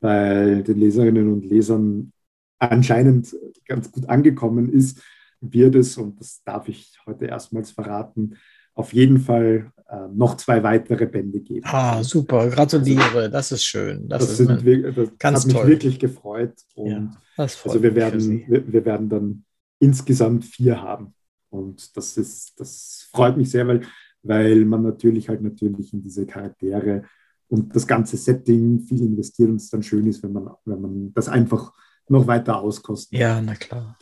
bei 0.00 0.62
den 0.66 0.78
Leserinnen 0.78 1.30
und 1.30 1.44
Lesern 1.44 2.14
anscheinend 2.58 3.36
ganz 3.66 3.92
gut 3.92 4.08
angekommen 4.08 4.72
ist, 4.72 5.02
wird 5.42 5.74
es, 5.74 5.98
und 5.98 6.18
das 6.18 6.42
darf 6.42 6.70
ich 6.70 6.96
heute 7.04 7.26
erstmals 7.26 7.70
verraten, 7.70 8.36
auf 8.72 8.94
jeden 8.94 9.18
Fall 9.18 9.72
noch 10.14 10.36
zwei 10.36 10.62
weitere 10.62 11.06
Bände 11.06 11.40
geben. 11.40 11.66
Ah, 11.66 12.02
super, 12.02 12.48
gratuliere, 12.48 13.28
das 13.30 13.52
ist 13.52 13.64
schön. 13.64 14.08
Das, 14.08 14.26
das, 14.26 14.36
sind, 14.38 14.48
das 14.96 15.10
ganz 15.18 15.40
hat 15.40 15.46
mich 15.46 15.54
toll. 15.54 15.68
wirklich 15.68 15.98
gefreut. 15.98 16.54
Und 16.74 16.86
ja, 16.86 17.10
also 17.36 17.82
wir 17.82 17.94
werden, 17.94 18.44
wir, 18.46 18.72
wir, 18.72 18.84
werden 18.84 19.08
dann 19.08 19.44
insgesamt 19.78 20.44
vier 20.44 20.80
haben. 20.80 21.14
Und 21.50 21.94
das 21.96 22.16
ist, 22.16 22.58
das 22.58 23.08
freut 23.12 23.36
mich 23.36 23.50
sehr, 23.50 23.66
weil, 23.66 23.82
weil 24.22 24.64
man 24.64 24.82
natürlich 24.82 25.28
halt 25.28 25.42
natürlich 25.42 25.92
in 25.92 26.02
diese 26.02 26.24
Charaktere 26.24 27.02
und 27.48 27.76
das 27.76 27.86
ganze 27.86 28.16
Setting 28.16 28.80
viel 28.80 29.02
investiert 29.02 29.50
und 29.50 29.56
es 29.56 29.68
dann 29.68 29.82
schön 29.82 30.06
ist, 30.06 30.22
wenn 30.22 30.32
man, 30.32 30.50
wenn 30.64 30.80
man 30.80 31.12
das 31.12 31.28
einfach 31.28 31.72
noch 32.08 32.26
weiter 32.26 32.58
auskostet. 32.58 33.18
Ja, 33.18 33.42
na 33.42 33.54
klar. 33.54 33.98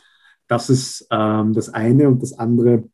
Das 0.47 0.69
ist 0.69 1.05
ähm, 1.11 1.51
das 1.53 1.69
eine 1.69 2.07
und 2.07 2.21
das 2.21 2.31
andere 2.31 2.85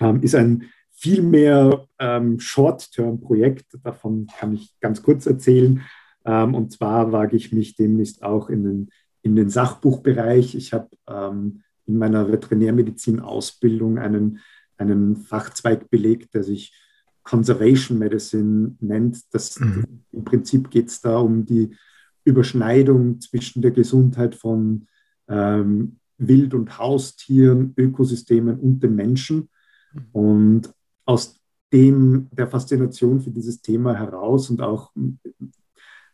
ähm, 0.00 0.22
ist 0.22 0.34
ein 0.34 0.64
viel 0.96 1.22
mehr 1.22 1.86
ähm, 1.98 2.40
Short-Term-Projekt. 2.40 3.78
Davon 3.84 4.26
kann 4.38 4.54
ich 4.54 4.74
ganz 4.80 5.02
kurz 5.02 5.26
erzählen. 5.26 5.82
Ähm, 6.24 6.54
und 6.54 6.72
zwar 6.72 7.12
wage 7.12 7.36
ich 7.36 7.52
mich 7.52 7.76
demnächst 7.76 8.22
auch 8.22 8.48
in 8.48 8.64
den, 8.64 8.88
in 9.22 9.36
den 9.36 9.50
Sachbuchbereich. 9.50 10.54
Ich 10.54 10.72
habe 10.72 10.88
ähm, 11.06 11.62
in 11.84 11.98
meiner 11.98 12.32
Veterinärmedizin-Ausbildung 12.32 13.98
einen, 13.98 14.40
einen 14.78 15.16
Fachzweig 15.16 15.90
belegt, 15.90 16.34
der 16.34 16.42
sich 16.42 16.74
Conservation 17.22 17.98
Medicine 17.98 18.76
nennt. 18.80 19.22
Das, 19.34 19.60
mhm. 19.60 20.02
Im 20.12 20.24
Prinzip 20.24 20.70
geht 20.70 20.88
es 20.88 21.00
da 21.02 21.18
um 21.18 21.44
die 21.44 21.76
Überschneidung 22.24 23.20
zwischen 23.20 23.60
der 23.60 23.72
Gesundheit 23.72 24.34
von 24.34 24.86
ähm, 25.28 25.98
Wild- 26.18 26.54
und 26.54 26.78
Haustieren, 26.78 27.74
Ökosystemen 27.76 28.58
und 28.58 28.80
dem 28.80 28.96
Menschen. 28.96 29.50
Mhm. 29.92 30.06
Und 30.12 30.75
aus 31.06 31.40
dem 31.72 32.28
der 32.32 32.48
Faszination 32.48 33.20
für 33.20 33.30
dieses 33.30 33.62
Thema 33.62 33.94
heraus 33.94 34.50
und 34.50 34.60
auch 34.60 34.92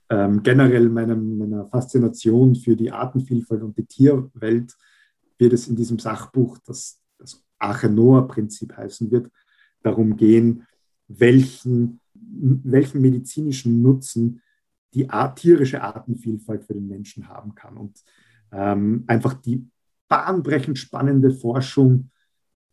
ähm, 0.08 0.42
generell 0.42 0.88
meinem, 0.88 1.38
meiner 1.38 1.66
Faszination 1.66 2.54
für 2.54 2.76
die 2.76 2.92
Artenvielfalt 2.92 3.62
und 3.62 3.76
die 3.76 3.86
Tierwelt 3.86 4.76
wird 5.38 5.52
es 5.52 5.68
in 5.68 5.76
diesem 5.76 5.98
Sachbuch, 5.98 6.58
das 6.64 7.00
das 7.18 7.42
Arche-Noah-Prinzip 7.58 8.76
heißen 8.76 9.10
wird, 9.10 9.30
darum 9.82 10.16
gehen, 10.16 10.66
welchen, 11.08 12.00
welchen 12.14 13.00
medizinischen 13.00 13.82
Nutzen 13.82 14.42
die 14.94 15.08
tierische 15.36 15.82
Artenvielfalt 15.82 16.64
für 16.64 16.74
den 16.74 16.86
Menschen 16.86 17.28
haben 17.28 17.54
kann. 17.54 17.76
Und 17.76 18.02
ähm, 18.50 19.04
einfach 19.06 19.34
die 19.34 19.66
bahnbrechend 20.08 20.78
spannende 20.78 21.32
Forschung, 21.32 22.10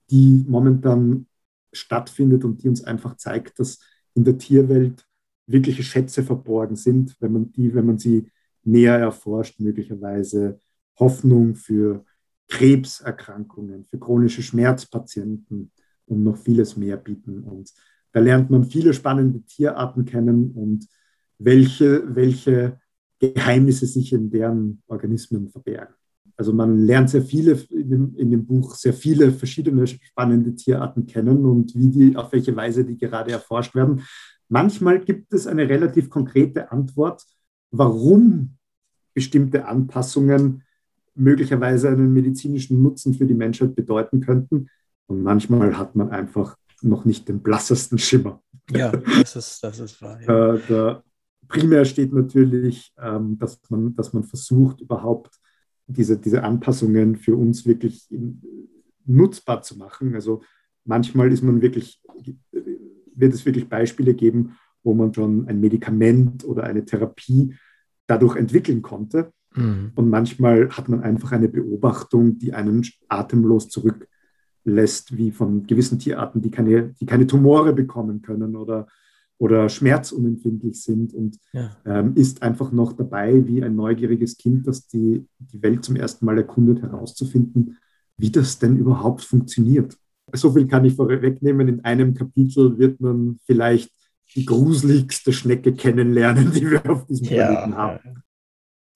die 0.09 0.43
momentan 0.47 1.27
stattfindet 1.71 2.43
und 2.43 2.63
die 2.63 2.69
uns 2.69 2.83
einfach 2.83 3.17
zeigt, 3.17 3.59
dass 3.59 3.79
in 4.13 4.23
der 4.23 4.37
Tierwelt 4.37 5.05
wirkliche 5.47 5.83
Schätze 5.83 6.23
verborgen 6.23 6.75
sind, 6.75 7.15
wenn 7.19 7.33
man 7.33 7.51
die, 7.51 7.73
wenn 7.73 7.85
man 7.85 7.97
sie 7.97 8.29
näher 8.63 8.97
erforscht, 8.97 9.59
möglicherweise 9.59 10.59
Hoffnung 10.99 11.55
für 11.55 12.05
Krebserkrankungen, 12.47 13.85
für 13.85 13.99
chronische 13.99 14.43
Schmerzpatienten 14.43 15.71
und 16.05 16.23
noch 16.23 16.37
vieles 16.37 16.75
mehr 16.75 16.97
bieten. 16.97 17.43
Und 17.43 17.71
da 18.11 18.19
lernt 18.19 18.49
man 18.49 18.63
viele 18.65 18.93
spannende 18.93 19.41
Tierarten 19.43 20.05
kennen 20.05 20.51
und 20.51 20.87
welche, 21.37 22.15
welche 22.15 22.79
Geheimnisse 23.19 23.85
sich 23.85 24.13
in 24.13 24.29
deren 24.29 24.81
Organismen 24.87 25.49
verbergen. 25.49 25.93
Also 26.39 26.53
man 26.53 26.85
lernt 26.85 27.09
sehr 27.09 27.21
viele 27.21 27.51
in 27.69 27.89
dem, 27.89 28.15
in 28.15 28.31
dem, 28.31 28.45
Buch, 28.45 28.73
sehr 28.75 28.93
viele 28.93 29.29
verschiedene 29.33 29.85
spannende 29.85 30.55
Tierarten 30.55 31.05
kennen 31.05 31.45
und 31.45 31.75
wie 31.75 31.89
die, 31.89 32.15
auf 32.15 32.31
welche 32.31 32.55
Weise 32.55 32.85
die 32.85 32.97
gerade 32.97 33.31
erforscht 33.31 33.75
werden. 33.75 34.03
Manchmal 34.47 35.01
gibt 35.01 35.33
es 35.33 35.47
eine 35.47 35.67
relativ 35.67 36.09
konkrete 36.09 36.71
Antwort, 36.71 37.25
warum 37.71 38.55
bestimmte 39.13 39.67
Anpassungen 39.67 40.63
möglicherweise 41.13 41.89
einen 41.89 42.13
medizinischen 42.13 42.81
Nutzen 42.81 43.15
für 43.15 43.25
die 43.25 43.33
Menschheit 43.33 43.75
bedeuten 43.75 44.21
könnten. 44.21 44.69
Und 45.07 45.23
manchmal 45.23 45.77
hat 45.77 45.97
man 45.97 46.09
einfach 46.09 46.55
noch 46.81 47.03
nicht 47.03 47.27
den 47.27 47.41
blassesten 47.41 47.97
Schimmer. 47.97 48.41
Ja, 48.71 48.93
das 48.93 49.35
ist, 49.35 49.61
das 49.61 49.77
ist 49.79 50.01
wahr. 50.01 50.17
Ja. 50.21 50.55
Äh, 50.69 51.01
primär 51.49 51.83
steht 51.83 52.13
natürlich, 52.13 52.93
ähm, 52.97 53.37
dass, 53.37 53.59
man, 53.69 53.93
dass 53.93 54.13
man 54.13 54.23
versucht, 54.23 54.79
überhaupt 54.79 55.37
diese, 55.89 56.17
diese 56.17 56.43
Anpassungen 56.43 57.15
für 57.15 57.35
uns 57.35 57.65
wirklich 57.65 58.09
in, 58.11 58.41
nutzbar 59.05 59.61
zu 59.61 59.77
machen. 59.77 60.15
Also 60.15 60.41
manchmal 60.85 61.31
ist 61.31 61.43
man 61.43 61.61
wirklich, 61.61 62.01
wird 63.15 63.33
es 63.33 63.45
wirklich 63.45 63.67
Beispiele 63.67 64.13
geben, 64.13 64.55
wo 64.83 64.93
man 64.93 65.13
schon 65.13 65.47
ein 65.47 65.59
Medikament 65.59 66.45
oder 66.45 66.63
eine 66.63 66.85
Therapie 66.85 67.55
dadurch 68.07 68.35
entwickeln 68.35 68.81
konnte. 68.81 69.31
Mhm. 69.55 69.91
Und 69.95 70.09
manchmal 70.09 70.69
hat 70.69 70.89
man 70.89 71.01
einfach 71.01 71.31
eine 71.31 71.49
Beobachtung, 71.49 72.37
die 72.37 72.53
einen 72.53 72.85
atemlos 73.07 73.69
zurücklässt, 73.69 75.17
wie 75.17 75.31
von 75.31 75.65
gewissen 75.65 75.99
Tierarten, 75.99 76.41
die 76.41 76.51
keine, 76.51 76.93
die 76.99 77.05
keine 77.05 77.27
Tumore 77.27 77.73
bekommen 77.73 78.21
können 78.21 78.55
oder, 78.55 78.87
oder 79.39 79.69
schmerzunempfindlich 79.69 80.83
sind 80.83 81.13
und 81.13 81.39
ja. 81.53 81.71
ähm, 81.85 82.13
ist 82.15 82.43
einfach 82.43 82.71
noch 82.71 82.93
dabei, 82.93 83.47
wie 83.47 83.63
ein 83.63 83.75
neugieriges 83.75 84.37
Kind, 84.37 84.67
das 84.67 84.85
die, 84.87 85.25
die 85.39 85.63
Welt 85.63 85.83
zum 85.83 85.95
ersten 85.95 86.25
Mal 86.25 86.37
erkundet, 86.37 86.81
herauszufinden, 86.81 87.77
wie 88.17 88.29
das 88.29 88.59
denn 88.59 88.77
überhaupt 88.77 89.23
funktioniert. 89.23 89.97
So 90.33 90.51
viel 90.51 90.67
kann 90.67 90.85
ich 90.85 90.95
vorwegnehmen. 90.95 91.69
In 91.69 91.85
einem 91.85 92.13
Kapitel 92.13 92.77
wird 92.77 92.99
man 92.99 93.39
vielleicht 93.45 93.89
die 94.35 94.45
gruseligste 94.45 95.31
Schnecke 95.31 95.73
kennenlernen, 95.73 96.51
die 96.51 96.69
wir 96.69 96.87
auf 96.89 97.07
diesem 97.07 97.27
Planeten 97.27 97.75
haben. 97.75 98.23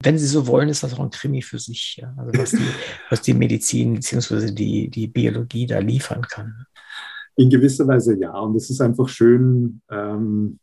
Wenn 0.03 0.17
Sie 0.17 0.27
so 0.27 0.45
wollen, 0.45 0.67
ist 0.67 0.83
das 0.83 0.93
auch 0.93 0.99
ein 0.99 1.09
Krimi 1.09 1.41
für 1.41 1.57
sich, 1.57 1.97
ja? 2.01 2.13
also 2.17 2.37
was, 2.37 2.51
die, 2.51 2.67
was 3.09 3.21
die 3.21 3.33
Medizin 3.33 3.93
bzw. 3.93 4.51
Die, 4.51 4.89
die 4.89 5.07
Biologie 5.07 5.65
da 5.65 5.79
liefern 5.79 6.21
kann. 6.23 6.65
In 7.35 7.49
gewisser 7.49 7.87
Weise 7.87 8.17
ja. 8.17 8.37
Und 8.39 8.55
es 8.55 8.69
ist 8.69 8.81
einfach 8.81 9.09
schön, 9.09 9.81
ähm, 9.89 10.59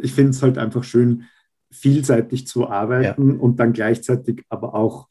ich 0.00 0.12
finde 0.12 0.30
es 0.30 0.42
halt 0.42 0.58
einfach 0.58 0.84
schön, 0.84 1.24
vielseitig 1.70 2.46
zu 2.46 2.68
arbeiten 2.68 3.34
ja. 3.34 3.40
und 3.40 3.58
dann 3.58 3.72
gleichzeitig 3.72 4.44
aber 4.48 4.74
auch 4.74 5.08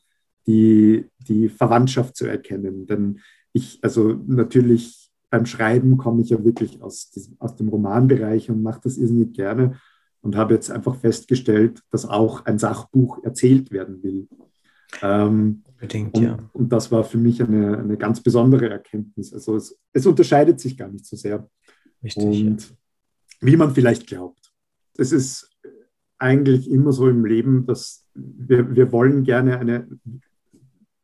die, 0.48 1.06
die 1.28 1.50
Verwandtschaft 1.50 2.16
zu 2.16 2.26
erkennen. 2.28 2.86
Denn 2.86 3.20
ich, 3.54 3.80
also 3.82 4.20
natürlich 4.28 5.12
beim 5.30 5.46
Schreiben 5.46 5.98
komme 5.98 6.22
ich 6.22 6.30
ja 6.30 6.44
wirklich 6.44 6.82
aus, 6.82 7.10
diesem, 7.10 7.36
aus 7.40 7.56
dem 7.56 7.70
Romanbereich 7.70 8.50
und 8.50 8.62
mache 8.62 8.82
das 8.84 8.98
irrsinnig 8.98 9.34
gerne 9.34 9.80
und 10.22 10.36
habe 10.36 10.54
jetzt 10.54 10.70
einfach 10.70 10.96
festgestellt, 10.96 11.82
dass 11.90 12.08
auch 12.08 12.46
ein 12.46 12.60
Sachbuch 12.60 13.24
erzählt 13.24 13.72
werden 13.72 14.04
will. 14.04 14.28
Ähm, 15.02 15.64
Unbedingt, 15.66 16.16
und, 16.16 16.24
ja. 16.24 16.38
Und 16.54 16.72
das 16.72 16.92
war 16.92 17.04
für 17.04 17.18
mich 17.18 17.42
eine, 17.42 17.78
eine 17.80 17.98
ganz 17.98 18.22
besondere 18.22 18.70
Erkenntnis. 18.70 19.34
Also 19.34 19.56
es, 19.56 19.78
es 19.94 20.06
unterscheidet 20.06 20.60
sich 20.60 20.78
gar 20.78 20.90
nicht 20.90 21.06
so 21.06 21.16
sehr. 21.16 21.50
Richtig, 22.04 22.24
und 22.24 22.70
ja. 22.70 22.76
wie 23.42 23.58
man 23.58 23.74
vielleicht 23.74 24.08
glaubt. 24.08 24.52
Es 24.98 25.12
ist 25.12 25.50
eigentlich 26.18 26.70
immer 26.70 26.92
so 26.92 27.10
im 27.10 27.26
Leben, 27.26 27.66
dass 27.66 28.06
wir, 28.14 28.76
wir 28.76 28.92
wollen 28.92 29.24
gerne 29.24 29.58
eine, 29.58 29.88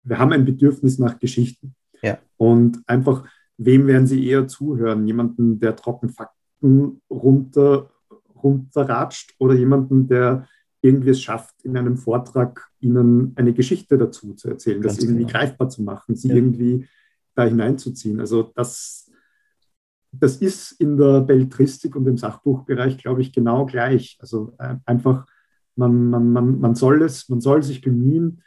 wir 0.04 0.20
haben 0.20 0.32
ein 0.32 0.46
Bedürfnis 0.46 1.00
nach 1.00 1.18
Geschichten. 1.20 1.76
Ja. 2.04 2.20
Und 2.38 2.82
einfach, 2.86 3.28
wem 3.58 3.88
werden 3.88 4.06
Sie 4.06 4.28
eher 4.28 4.48
zuhören? 4.48 5.08
Jemanden, 5.08 5.60
der 5.60 5.76
trocken 5.76 6.10
Fakten 6.10 7.02
runter, 7.10 7.90
runterratscht 8.36 9.34
oder 9.40 9.56
jemanden, 9.56 10.08
der 10.08 10.48
irgendwie 10.82 11.10
es 11.10 11.22
schafft, 11.22 11.64
in 11.64 11.78
einem 11.78 11.98
Vortrag 11.98 12.70
Ihnen 12.80 13.34
eine 13.36 13.54
Geschichte 13.54 13.98
dazu 13.98 14.34
zu 14.34 14.50
erzählen, 14.50 14.82
Ganz 14.82 14.96
das 14.96 15.04
irgendwie 15.04 15.26
genau. 15.26 15.32
greifbar 15.32 15.70
zu 15.70 15.84
machen, 15.84 16.16
Sie 16.16 16.30
ja. 16.30 16.36
irgendwie 16.36 16.88
da 17.36 17.46
hineinzuziehen. 17.46 18.20
Also 18.20 18.52
das, 18.56 19.12
das 20.12 20.38
ist 20.38 20.74
in 20.74 20.98
der 20.98 21.22
Belletristik 21.22 21.96
und 21.96 22.08
im 22.08 22.18
Sachbuchbereich, 22.18 22.98
glaube 22.98 23.22
ich, 23.22 23.32
genau 23.32 23.66
gleich. 23.66 24.18
Also 24.20 24.54
äh, 24.60 24.76
einfach, 24.86 25.26
man, 25.76 26.10
man, 26.10 26.32
man, 26.32 26.60
man 26.60 26.76
soll 26.76 27.02
es, 27.04 27.30
man 27.30 27.42
soll 27.42 27.64
sich 27.64 27.82
bemühen, 27.82 28.42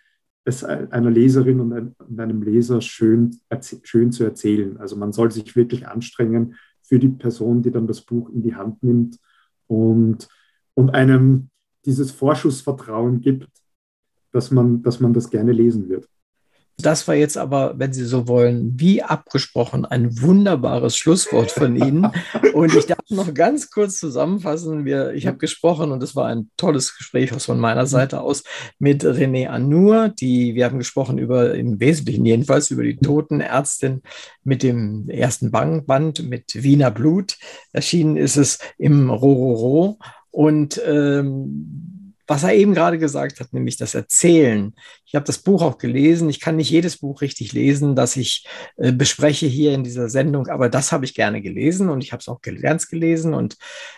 es 0.45 0.65
einer 0.65 1.11
Leserin 1.11 1.61
und 1.61 1.95
einem 2.19 2.43
Leser 2.43 2.81
schön, 2.81 3.39
schön 3.83 4.11
zu 4.11 4.25
erzählen. 4.25 4.79
Also 4.79 4.97
man 4.97 5.13
soll 5.13 5.31
sich 5.31 5.55
wirklich 5.55 5.87
anstrengen 5.87 6.55
für 6.83 6.99
die 6.99 7.09
Person, 7.09 7.63
die 7.63 7.71
dann 7.71 7.87
das 7.87 8.01
Buch 8.01 8.31
in 8.31 8.43
die 8.43 8.55
Hand 8.55 8.83
nimmt 8.83 9.19
und, 9.67 10.29
und 10.75 10.91
einem 10.91 11.51
dieses 11.85 12.11
Vorschussvertrauen 12.11 13.21
gibt, 13.21 13.49
dass 14.33 14.51
man, 14.51 14.83
dass 14.83 15.01
man 15.01 15.13
das 15.13 15.31
gerne 15.31 15.53
lesen 15.53 15.89
wird. 15.89 16.09
Das 16.83 17.07
war 17.09 17.15
jetzt 17.15 17.37
aber, 17.37 17.75
wenn 17.79 17.93
Sie 17.93 18.05
so 18.05 18.27
wollen, 18.27 18.73
wie 18.79 19.03
abgesprochen, 19.03 19.85
ein 19.85 20.21
wunderbares 20.21 20.97
Schlusswort 20.97 21.51
von 21.51 21.77
Ihnen. 21.77 22.07
Und 22.55 22.75
ich 22.75 22.87
darf 22.87 22.99
noch 23.11 23.35
ganz 23.35 23.71
kurz 23.71 23.99
zusammenfassen. 23.99 24.85
Wir, 24.85 25.13
ich 25.13 25.27
habe 25.27 25.39
gesprochen 25.39 25.93
und 25.93 26.03
es 26.03 26.17
war 26.17 26.27
ein 26.27 26.51
tolles 26.57 26.97
Gespräch 26.97 27.31
von 27.31 27.61
meiner 27.61 27.87
Seite 27.87 28.21
aus 28.21 28.45
mit 28.79 29.05
René 29.05 29.49
Anur. 29.49 30.09
Die, 30.09 30.55
wir 30.55 30.65
haben 30.65 30.79
gesprochen 30.79 31.19
über, 31.19 31.55
im 31.55 31.81
Wesentlichen 31.81 32.25
jedenfalls, 32.25 32.71
über 32.71 32.83
die 32.83 32.97
Totenärztin 32.97 34.03
mit 34.43 34.63
dem 34.63 35.09
ersten 35.09 35.51
Band 35.51 36.29
mit 36.29 36.63
Wiener 36.63 36.91
Blut. 36.91 37.37
Erschienen 37.73 38.17
ist 38.17 38.37
es 38.37 38.59
im 38.79 39.11
Rororo. 39.11 39.99
Und 40.31 40.81
ähm, 40.85 42.00
was 42.31 42.45
er 42.45 42.55
eben 42.55 42.75
gerade 42.75 42.97
gesagt 42.97 43.41
hat, 43.41 43.53
nämlich 43.53 43.77
das 43.77 43.97
Erzählen. 43.97 44.73
Ich 45.05 45.17
habe 45.17 45.27
das 45.27 45.39
Buch 45.39 45.63
auch 45.63 45.79
gelesen. 45.79 46.31
Ich 46.31 46.39
kann 46.39 46.55
nicht 46.55 46.71
jedes 46.71 46.99
Buch 46.99 47.23
richtig 47.23 47.53
lesen, 47.53 47.97
das 47.97 48.15
ich 48.15 48.47
äh, 48.77 48.93
bespreche 48.93 49.47
hier 49.47 49.73
in 49.73 49.83
dieser 49.83 50.09
Sendung, 50.09 50.47
aber 50.47 50.69
das 50.69 50.93
habe 50.93 51.05
ich 51.05 51.15
gerne 51.15 51.43
gelesen 51.43 51.89
und 51.91 52.05
ich 52.05 52.13
habe 52.13 52.21
es 52.21 52.29
auch 52.29 52.41
gelernt 52.41 52.89
gelesen 52.89 53.35
und 53.35 53.57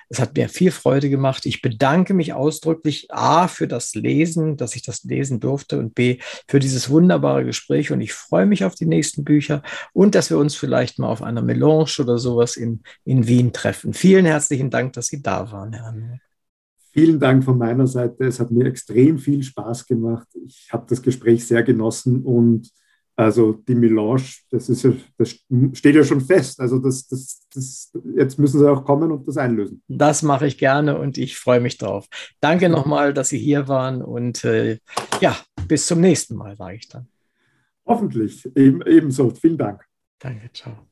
es 0.09 0.19
hat 0.19 0.35
mir 0.35 0.49
viel 0.49 0.71
Freude 0.71 1.11
gemacht. 1.11 1.45
Ich 1.45 1.61
bedanke 1.61 2.15
mich 2.15 2.33
ausdrücklich 2.33 3.09
A 3.11 3.49
für 3.49 3.69
das 3.69 3.95
Lesen, 3.95 4.57
dass 4.57 4.77
ich 4.77 4.83
das 4.83 5.05
lesen 5.05 5.39
durfte 5.39 5.79
und 5.79 5.95
B 5.95 6.17
für 6.49 6.59
dieses 6.59 6.89
wunderbare 6.89 7.45
Gespräch 7.45 7.93
und 7.93 8.01
ich 8.01 8.15
freue 8.15 8.47
mich 8.47 8.65
auf 8.65 8.75
die 8.75 8.87
nächsten 8.87 9.25
Bücher 9.25 9.63
und 9.93 10.15
dass 10.15 10.31
wir 10.31 10.39
uns 10.39 10.57
vielleicht 10.57 10.99
mal 10.99 11.09
auf 11.09 11.23
einer 11.23 11.43
Melange 11.43 11.93
oder 11.99 12.17
sowas 12.17 12.57
in, 12.57 12.83
in 13.05 13.27
Wien 13.27 13.53
treffen. 13.53 13.93
Vielen 13.93 14.25
herzlichen 14.25 14.71
Dank, 14.71 14.95
dass 14.95 15.09
Sie 15.09 15.21
da 15.21 15.53
waren, 15.53 15.75
Herr 15.75 15.85
Anwalt. 15.85 16.32
Vielen 16.93 17.19
Dank 17.19 17.43
von 17.43 17.57
meiner 17.57 17.87
Seite. 17.87 18.25
Es 18.25 18.39
hat 18.39 18.51
mir 18.51 18.67
extrem 18.67 19.19
viel 19.19 19.43
Spaß 19.43 19.87
gemacht. 19.87 20.29
Ich 20.45 20.69
habe 20.71 20.85
das 20.89 21.01
Gespräch 21.01 21.47
sehr 21.47 21.63
genossen 21.63 22.23
und 22.23 22.71
also 23.17 23.53
die 23.53 23.75
Melange, 23.75 24.23
das, 24.51 24.69
ist 24.69 24.83
ja, 24.83 24.93
das 25.19 25.31
steht 25.75 25.95
ja 25.95 26.05
schon 26.05 26.21
fest. 26.21 26.61
Also 26.61 26.79
das, 26.79 27.07
das, 27.09 27.47
das, 27.53 27.93
jetzt 28.17 28.39
müssen 28.39 28.59
Sie 28.59 28.71
auch 28.71 28.85
kommen 28.85 29.13
und 29.13 29.27
das 29.29 29.37
einlösen. 29.37 29.83
Das 29.89 30.23
mache 30.23 30.47
ich 30.47 30.59
gerne 30.59 30.99
und 30.99 31.19
ich 31.19 31.37
freue 31.37 31.61
mich 31.61 31.79
drauf. 31.79 32.09
Danke 32.41 32.69
nochmal, 32.69 33.13
dass 33.13 33.29
Sie 33.29 33.39
hier 33.39 33.69
waren 33.69 34.03
und 34.03 34.45
äh, 34.45 34.79
ja, 35.21 35.37
bis 35.69 35.87
zum 35.87 36.01
nächsten 36.01 36.37
Mal, 36.37 36.57
sage 36.57 36.77
ich 36.77 36.89
dann. 36.89 37.09
Hoffentlich, 37.87 38.45
Eben, 38.57 38.83
ebenso. 38.87 39.31
Vielen 39.31 39.59
Dank. 39.59 39.85
Danke, 40.19 40.51
ciao. 40.53 40.92